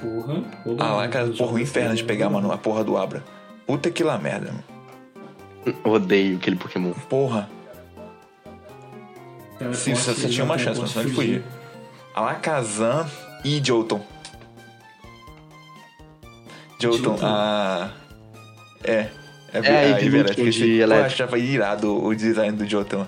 Porra. 0.00 0.42
Alakazam, 0.78 1.32
eu 1.32 1.36
porra, 1.38 1.52
o 1.52 1.58
inferno 1.58 1.94
de 1.94 2.04
pegar, 2.04 2.30
mano, 2.30 2.50
a 2.52 2.58
porra 2.58 2.82
do 2.84 2.96
Abra. 2.96 3.22
Puta 3.66 3.90
que 3.90 4.02
lá 4.02 4.18
merda, 4.18 4.52
mano. 4.52 5.76
Odeio 5.84 6.36
aquele 6.38 6.56
Pokémon. 6.56 6.92
Porra. 7.08 7.48
Sim, 9.74 9.94
você, 9.94 10.14
você 10.14 10.28
tinha 10.28 10.44
uma 10.44 10.56
não 10.56 10.62
chance, 10.64 10.80
mas 10.80 10.90
senão 10.90 11.04
ele 11.04 11.14
fugia. 11.14 11.44
Alakazam 12.14 13.06
e 13.44 13.60
Jolton. 13.62 14.00
Jolton, 16.80 17.02
Jolton. 17.04 17.26
a. 17.26 17.90
É. 18.82 19.08
É, 19.52 19.58
É, 19.58 19.92
a 19.92 19.96
a 19.96 20.02
Evolution 20.02 20.06
Evolution 20.06 20.30
esqueci. 20.30 20.58
de 20.58 20.66
Pô, 20.78 20.82
elétrico. 20.82 21.06
achava 21.06 21.38
irado 21.38 22.04
o 22.04 22.14
design 22.14 22.56
do 22.56 22.66
Jolton. 22.68 23.06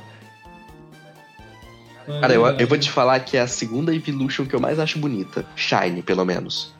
Ah, 2.08 2.20
Cara, 2.20 2.34
eu, 2.34 2.42
verdade. 2.42 2.62
eu 2.64 2.68
vou 2.68 2.78
te 2.78 2.90
falar 2.90 3.20
que 3.20 3.36
é 3.36 3.40
a 3.40 3.46
segunda 3.46 3.94
Evolution 3.94 4.44
que 4.46 4.54
eu 4.54 4.60
mais 4.60 4.78
acho 4.78 4.98
bonita. 4.98 5.44
Shine, 5.54 6.02
pelo 6.02 6.24
menos. 6.24 6.74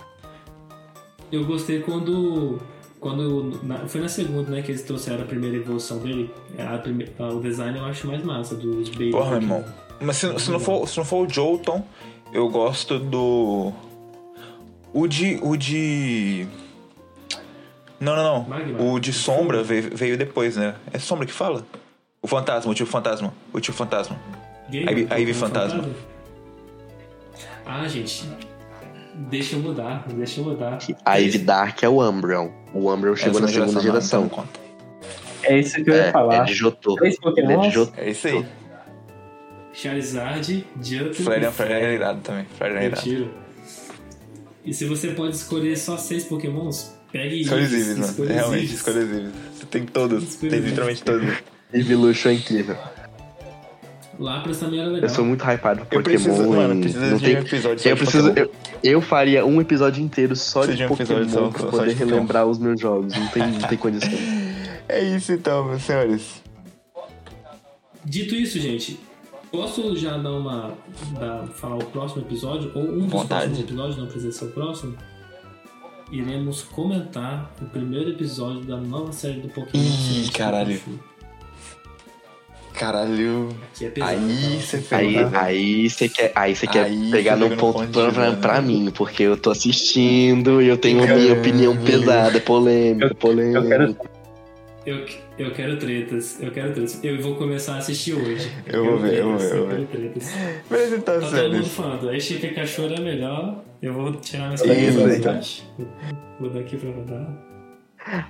Eu 1.31 1.45
gostei 1.45 1.81
quando. 1.81 2.61
Quando. 3.01 3.59
na- 3.65 3.87
foi 3.89 4.01
na 4.01 4.09
segunda, 4.09 4.51
né? 4.51 4.63
Que 4.63 4.71
eles 4.73 4.83
trouxeram 4.83 5.23
a 5.23 5.27
primeira 5.27 5.57
evolução 5.57 5.99
dele. 5.99 6.33
É, 6.57 6.63
A 6.65 6.79
prime- 6.79 7.09
a- 7.19 7.29
o 7.29 7.41
design 7.41 7.79
eu 7.79 7.85
acho 7.85 8.07
mais 8.07 8.23
massa 8.23 8.55
dos 8.55 8.89
Baby. 8.91 9.11
Porra, 9.13 9.31
meu 9.31 9.43
irmão. 9.43 9.65
Mas 10.01 10.17
se, 10.17 10.39
se 10.41 10.51
não 10.51 10.59
for, 10.61 10.89
se 10.89 10.97
não 10.99 11.05
for 11.05 11.27
o 11.27 11.31
Jolton, 11.33 11.85
eu 12.33 12.49
gosto 12.49 12.99
do. 12.99 13.73
O 14.93 15.07
de. 15.07 15.39
O 15.43 15.57
de. 15.57 16.47
Não, 18.03 18.17
não, 18.17 18.23
não. 18.25 18.49
Magma? 18.49 18.83
O 18.83 18.99
de 18.99 19.13
sombra 19.13 19.63
veio, 19.63 19.95
veio 19.95 20.19
depois, 20.19 20.57
né? 20.57 20.75
É 20.93 20.99
sombra 20.99 21.25
que 21.25 21.33
fala? 21.33 21.65
O 22.21 22.27
fantasma, 22.27 22.71
o 22.71 22.75
tio 22.75 22.85
fantasma. 22.87 23.33
O 23.53 23.61
tio 23.61 23.73
fantasma. 23.73 24.19
Game? 24.69 24.89
Aí- 24.89 25.07
aí 25.09 25.25
vi 25.25 25.33
Pokémon 25.33 25.35
fantasma. 25.35 25.89
Ah, 27.65 27.87
gente. 27.87 28.29
Deixa 29.15 29.55
eu 29.57 29.61
mudar, 29.61 30.05
deixa 30.09 30.41
eu 30.41 30.45
mudar. 30.45 30.79
A 31.05 31.21
Eve 31.21 31.39
Dark 31.39 31.83
é 31.83 31.89
o 31.89 32.03
Umbreon. 32.03 32.49
O 32.75 32.91
Umbreon 32.93 33.15
chegou 33.15 33.41
na 33.41 33.47
segunda 33.49 33.81
geração. 33.81 34.25
Então 34.25 34.37
conta. 34.41 34.61
É 35.45 35.59
isso 35.59 35.83
que 35.85 35.91
eu 35.91 35.95
ia 35.95 36.03
É, 36.07 36.13
falar. 36.13 36.35
é 36.37 36.45
de 36.45 36.55
Jotô. 36.55 36.97
Ele 36.99 37.07
é 37.09 37.11
de 37.11 37.21
Pokémon. 37.21 37.71
Jotô. 37.71 37.93
É 37.99 38.11
isso 38.11 38.27
aí. 38.27 38.47
Charizard, 39.73 40.67
Jumping 40.83 41.15
Flareon, 41.15 41.49
e 41.49 41.53
Flareon 41.53 41.77
é 41.77 41.95
irado 41.95 42.21
também. 42.21 42.47
Flareon 42.57 42.77
é 42.79 42.87
irado. 42.87 43.31
E 44.65 44.73
se 44.75 44.85
você 44.87 45.09
pode 45.13 45.35
escolher 45.37 45.77
só 45.77 45.97
seis 45.97 46.25
pokémons, 46.25 46.95
pegue 47.13 47.43
Eevees, 47.49 47.99
mano. 47.99 48.25
Realmente, 48.33 48.65
Eevees. 48.65 49.33
Você 49.55 49.67
tem 49.71 49.85
todos. 49.87 50.23
Escolha 50.25 50.51
Tem 50.51 50.61
literalmente 50.61 51.03
todos. 51.03 51.29
Evolution 51.73 52.29
é 52.31 52.35
incrível. 52.35 52.77
Lapras 54.19 54.59
também 54.59 54.79
era 54.81 54.89
legal. 54.89 55.09
Eu 55.09 55.15
sou 55.15 55.25
muito 55.25 55.43
hypado 55.45 55.85
por 55.87 55.97
Eu 55.97 56.03
Pokémon. 56.03 56.23
preciso, 56.23 56.49
mano, 56.51 56.81
precisa 56.81 57.07
não 57.07 57.17
de 57.17 57.25
tem... 57.25 57.37
um 57.37 57.39
episódio 57.41 57.79
só 57.83 57.89
Eu 57.89 57.95
de 57.97 58.03
preciso. 58.03 58.29
Pokémon. 58.29 58.47
Eu, 58.83 58.93
eu 58.93 59.01
faria 59.01 59.47
um 59.47 59.61
episódio 59.61 60.03
inteiro 60.05 60.37
só 60.37 60.65
de 60.67 60.77
de 60.77 60.85
um 60.85 60.89
Pokémon 60.89 61.29
só- 61.29 61.49
pra 61.49 61.61
só 61.61 61.67
poder 61.69 61.95
relembrar 61.95 62.47
os 62.47 62.59
meus 62.59 62.79
jogos. 62.81 63.15
Não 63.17 63.27
tem, 63.29 63.43
não 63.51 63.69
tem 63.69 63.79
condição. 63.79 64.11
É 64.89 65.01
isso 65.03 65.33
então, 65.33 65.65
meus 65.65 65.83
senhores. 65.83 66.43
Dito 68.05 68.35
isso, 68.35 68.59
gente, 68.59 68.99
posso 69.51 69.97
já 69.97 70.19
dar 70.19 70.33
uma. 70.33 70.75
Dar, 71.19 71.47
falar 71.55 71.77
o 71.77 71.85
próximo 71.87 72.23
episódio? 72.23 72.71
Ou 72.75 72.83
um 72.83 72.99
dos 72.99 73.07
Vontade. 73.11 73.29
próximos 73.47 73.61
episódios, 73.61 73.97
não 73.97 74.07
precisa 74.07 74.33
ser 74.33 74.45
o 74.47 74.49
próximo? 74.49 74.95
Iremos 76.13 76.63
comentar 76.63 77.51
o 77.61 77.65
primeiro 77.65 78.11
episódio 78.11 78.61
da 78.65 78.77
nova 78.77 79.11
série 79.13 79.41
do 79.41 79.49
Pokémon. 79.49 79.83
Ih, 79.83 80.31
caralho. 80.31 80.79
Caralho. 82.75 83.49
É 83.81 83.89
pesado. 83.89 84.11
Aí 84.13 84.19
tá? 84.59 84.61
você 84.61 84.95
Aí, 84.95 85.15
pegou. 85.15 85.31
aí 85.41 85.91
você 85.91 86.09
quer, 86.11 86.33
aí 86.35 86.55
você 86.57 86.67
quer 86.67 86.85
Aí 86.85 87.11
pegar 87.11 87.37
no 87.37 87.49
ponto 87.57 87.79
ponto 87.79 88.13
pra, 88.13 88.33
pra, 88.33 88.61
mim, 88.63 88.91
porque 88.95 89.23
eu 89.23 89.37
tô 89.39 89.51
assistindo 89.51 90.61
e 90.61 90.69
eu 90.69 90.77
tenho 90.77 90.99
a 91.03 91.07
minha 91.07 91.17
Caralho. 91.17 91.41
opinião 91.41 91.77
pesada, 91.77 92.41
polêmica, 92.41 93.07
Eu- 93.07 93.15
polêmica. 93.15 93.59
eu 93.59 93.69
quero- 93.69 93.97
Eu, 94.85 95.07
eu 95.39 95.53
quero 95.55 95.79
tretas, 95.79 96.43
eu 96.43 96.51
quero 96.51 96.73
tretas. 96.75 97.03
Eu 97.05 97.21
vou 97.23 97.37
começar 97.37 97.75
a 97.75 97.79
assistir 97.79 98.15
hoje. 98.15 98.51
Eu 98.67 98.85
vou 98.85 98.99
quero 98.99 99.01
ver, 99.11 99.19
eu 99.19 99.25
vou 99.29 99.37
tretas, 99.39 99.53
ver, 99.53 99.59
eu 99.61 99.69
quero 99.69 99.87
tretas. 99.87 100.33
Mas 100.69 100.93
então, 100.93 101.21
Tá 101.21 101.31
todo 101.31 101.53
mundo 101.55 101.65
falando, 101.67 102.11
a 102.11 102.19
Chica 102.21 102.49
Cachorro 102.53 102.95
é 102.95 103.01
melhor. 103.01 103.65
Eu 103.83 103.93
vou 103.95 104.13
tirar 104.15 104.45
minhas 104.47 104.61
Isso, 104.61 104.69
palavras 104.97 105.19
então. 105.19 105.33
abaixo. 105.33 105.63
Vou 106.39 106.51
dar 106.51 106.61
aqui 106.61 106.77
pra 106.77 106.91
rodar. 106.91 107.27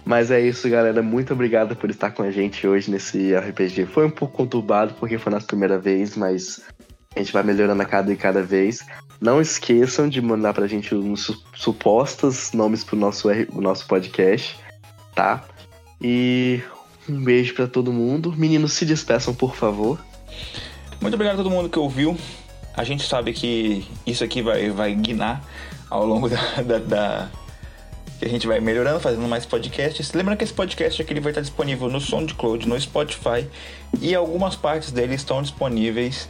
Mas 0.05 0.30
é 0.30 0.40
isso, 0.40 0.68
galera. 0.68 1.03
Muito 1.03 1.32
obrigado 1.32 1.76
por 1.76 1.90
estar 1.90 2.11
com 2.11 2.22
a 2.22 2.30
gente 2.30 2.66
hoje 2.66 2.90
nesse 2.90 3.34
RPG. 3.34 3.86
Foi 3.86 4.07
um 4.07 4.11
pouco 4.11 4.36
conturbado 4.36 4.94
porque 4.94 5.18
foi 5.18 5.32
nossa 5.32 5.46
primeira 5.46 5.78
vez, 5.78 6.16
mas 6.16 6.62
a 7.14 7.18
gente 7.18 7.32
vai 7.32 7.42
melhorando 7.42 7.82
a 7.82 7.84
cada 7.86 8.12
e 8.12 8.16
cada 8.16 8.42
vez. 8.42 8.84
Não 9.20 9.40
esqueçam 9.40 10.09
de 10.09 10.20
mandar 10.20 10.53
pra 10.53 10.66
gente 10.66 10.94
uns 10.94 11.22
su- 11.22 11.42
supostos 11.55 12.53
nomes 12.53 12.82
pro 12.82 12.96
nosso, 12.96 13.28
o 13.55 13.61
nosso 13.61 13.86
podcast, 13.86 14.59
tá? 15.14 15.44
E 16.00 16.61
um 17.09 17.22
beijo 17.22 17.55
pra 17.55 17.66
todo 17.66 17.92
mundo. 17.92 18.32
Meninos, 18.36 18.72
se 18.72 18.84
despeçam, 18.84 19.34
por 19.34 19.55
favor. 19.55 19.98
Muito 21.00 21.14
obrigado 21.14 21.34
a 21.40 21.42
todo 21.42 21.50
mundo 21.50 21.68
que 21.68 21.78
ouviu. 21.78 22.16
A 22.76 22.84
gente 22.84 23.06
sabe 23.06 23.32
que 23.32 23.86
isso 24.06 24.24
aqui 24.24 24.40
vai, 24.42 24.70
vai 24.70 24.94
guinar 24.94 25.42
ao 25.90 26.06
longo 26.06 26.28
da, 26.30 26.62
da- 26.62 26.78
da- 26.78 27.28
que 28.18 28.24
a 28.24 28.28
gente 28.28 28.46
vai 28.46 28.60
melhorando, 28.60 29.00
fazendo 29.00 29.26
mais 29.28 29.44
podcasts. 29.44 30.12
Lembrando 30.12 30.38
que 30.38 30.44
esse 30.44 30.52
podcast 30.52 31.02
aqui 31.02 31.12
ele 31.12 31.20
vai 31.20 31.32
estar 31.32 31.40
disponível 31.40 31.88
no 31.88 32.00
SoundCloud, 32.00 32.68
no 32.68 32.80
Spotify 32.80 33.46
e 34.00 34.14
algumas 34.14 34.54
partes 34.54 34.92
dele 34.92 35.14
estão 35.16 35.42
disponíveis 35.42 36.28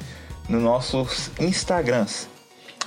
nos 0.48 0.62
nossos 0.62 1.30
Instagrams. 1.38 2.28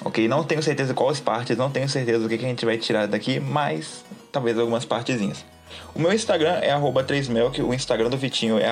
Ok? 0.04 0.28
Não 0.28 0.44
tenho 0.44 0.62
certeza 0.64 0.94
quais 0.94 1.20
partes, 1.20 1.56
não 1.56 1.70
tenho 1.70 1.88
certeza 1.88 2.20
do 2.24 2.28
que, 2.28 2.38
que 2.38 2.46
a 2.46 2.48
gente 2.50 2.66
vai 2.66 2.78
tirar 2.80 3.08
daqui, 3.08 3.40
mas 3.40 4.04
talvez 4.32 4.58
algumas 4.58 4.84
partezinhas. 4.86 5.46
O 5.94 6.00
meu 6.00 6.12
Instagram 6.12 6.54
é 6.62 6.72
arroba 6.72 7.04
3melk, 7.04 7.60
o 7.64 7.74
Instagram 7.74 8.10
do 8.10 8.18
Vitinho 8.18 8.58
é 8.58 8.68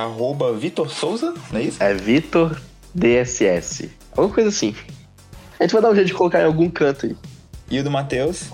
Vitor 0.58 0.90
Souza, 0.90 1.34
não 1.52 1.60
é 1.60 1.64
isso? 1.64 1.82
É 1.82 1.94
Vitor 1.94 2.60
DSS. 2.94 3.90
Alguma 4.12 4.34
coisa 4.34 4.50
assim. 4.50 4.76
A 5.60 5.64
gente 5.64 5.74
vai 5.74 5.82
dar 5.82 5.92
um 5.92 5.96
jeito 5.96 6.08
de 6.08 6.14
colocar 6.14 6.42
em 6.42 6.46
algum 6.46 6.70
canto 6.70 7.06
aí. 7.06 7.16
E 7.70 7.80
o 7.80 7.84
do 7.84 7.92
Matheus? 7.92 8.50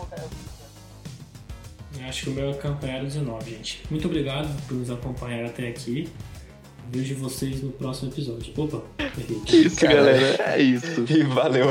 Eu 1.98 2.08
Acho 2.08 2.24
que 2.24 2.30
o 2.30 2.34
meu 2.34 2.50
é 2.50 2.54
Campanharo 2.54 3.06
19, 3.06 3.52
gente. 3.52 3.84
Muito 3.90 4.08
obrigado 4.08 4.50
por 4.68 4.76
nos 4.76 4.90
acompanhar 4.90 5.46
até 5.46 5.68
aqui. 5.68 6.10
Vejo 6.92 7.16
vocês 7.16 7.62
no 7.62 7.72
próximo 7.72 8.12
episódio. 8.12 8.52
Opa, 8.58 8.82
errei. 8.98 9.42
Isso, 9.66 9.82
Cara. 9.82 9.96
galera. 9.96 10.54
É 10.54 10.62
isso. 10.62 11.06
E 11.10 11.24
valeu. 11.24 11.68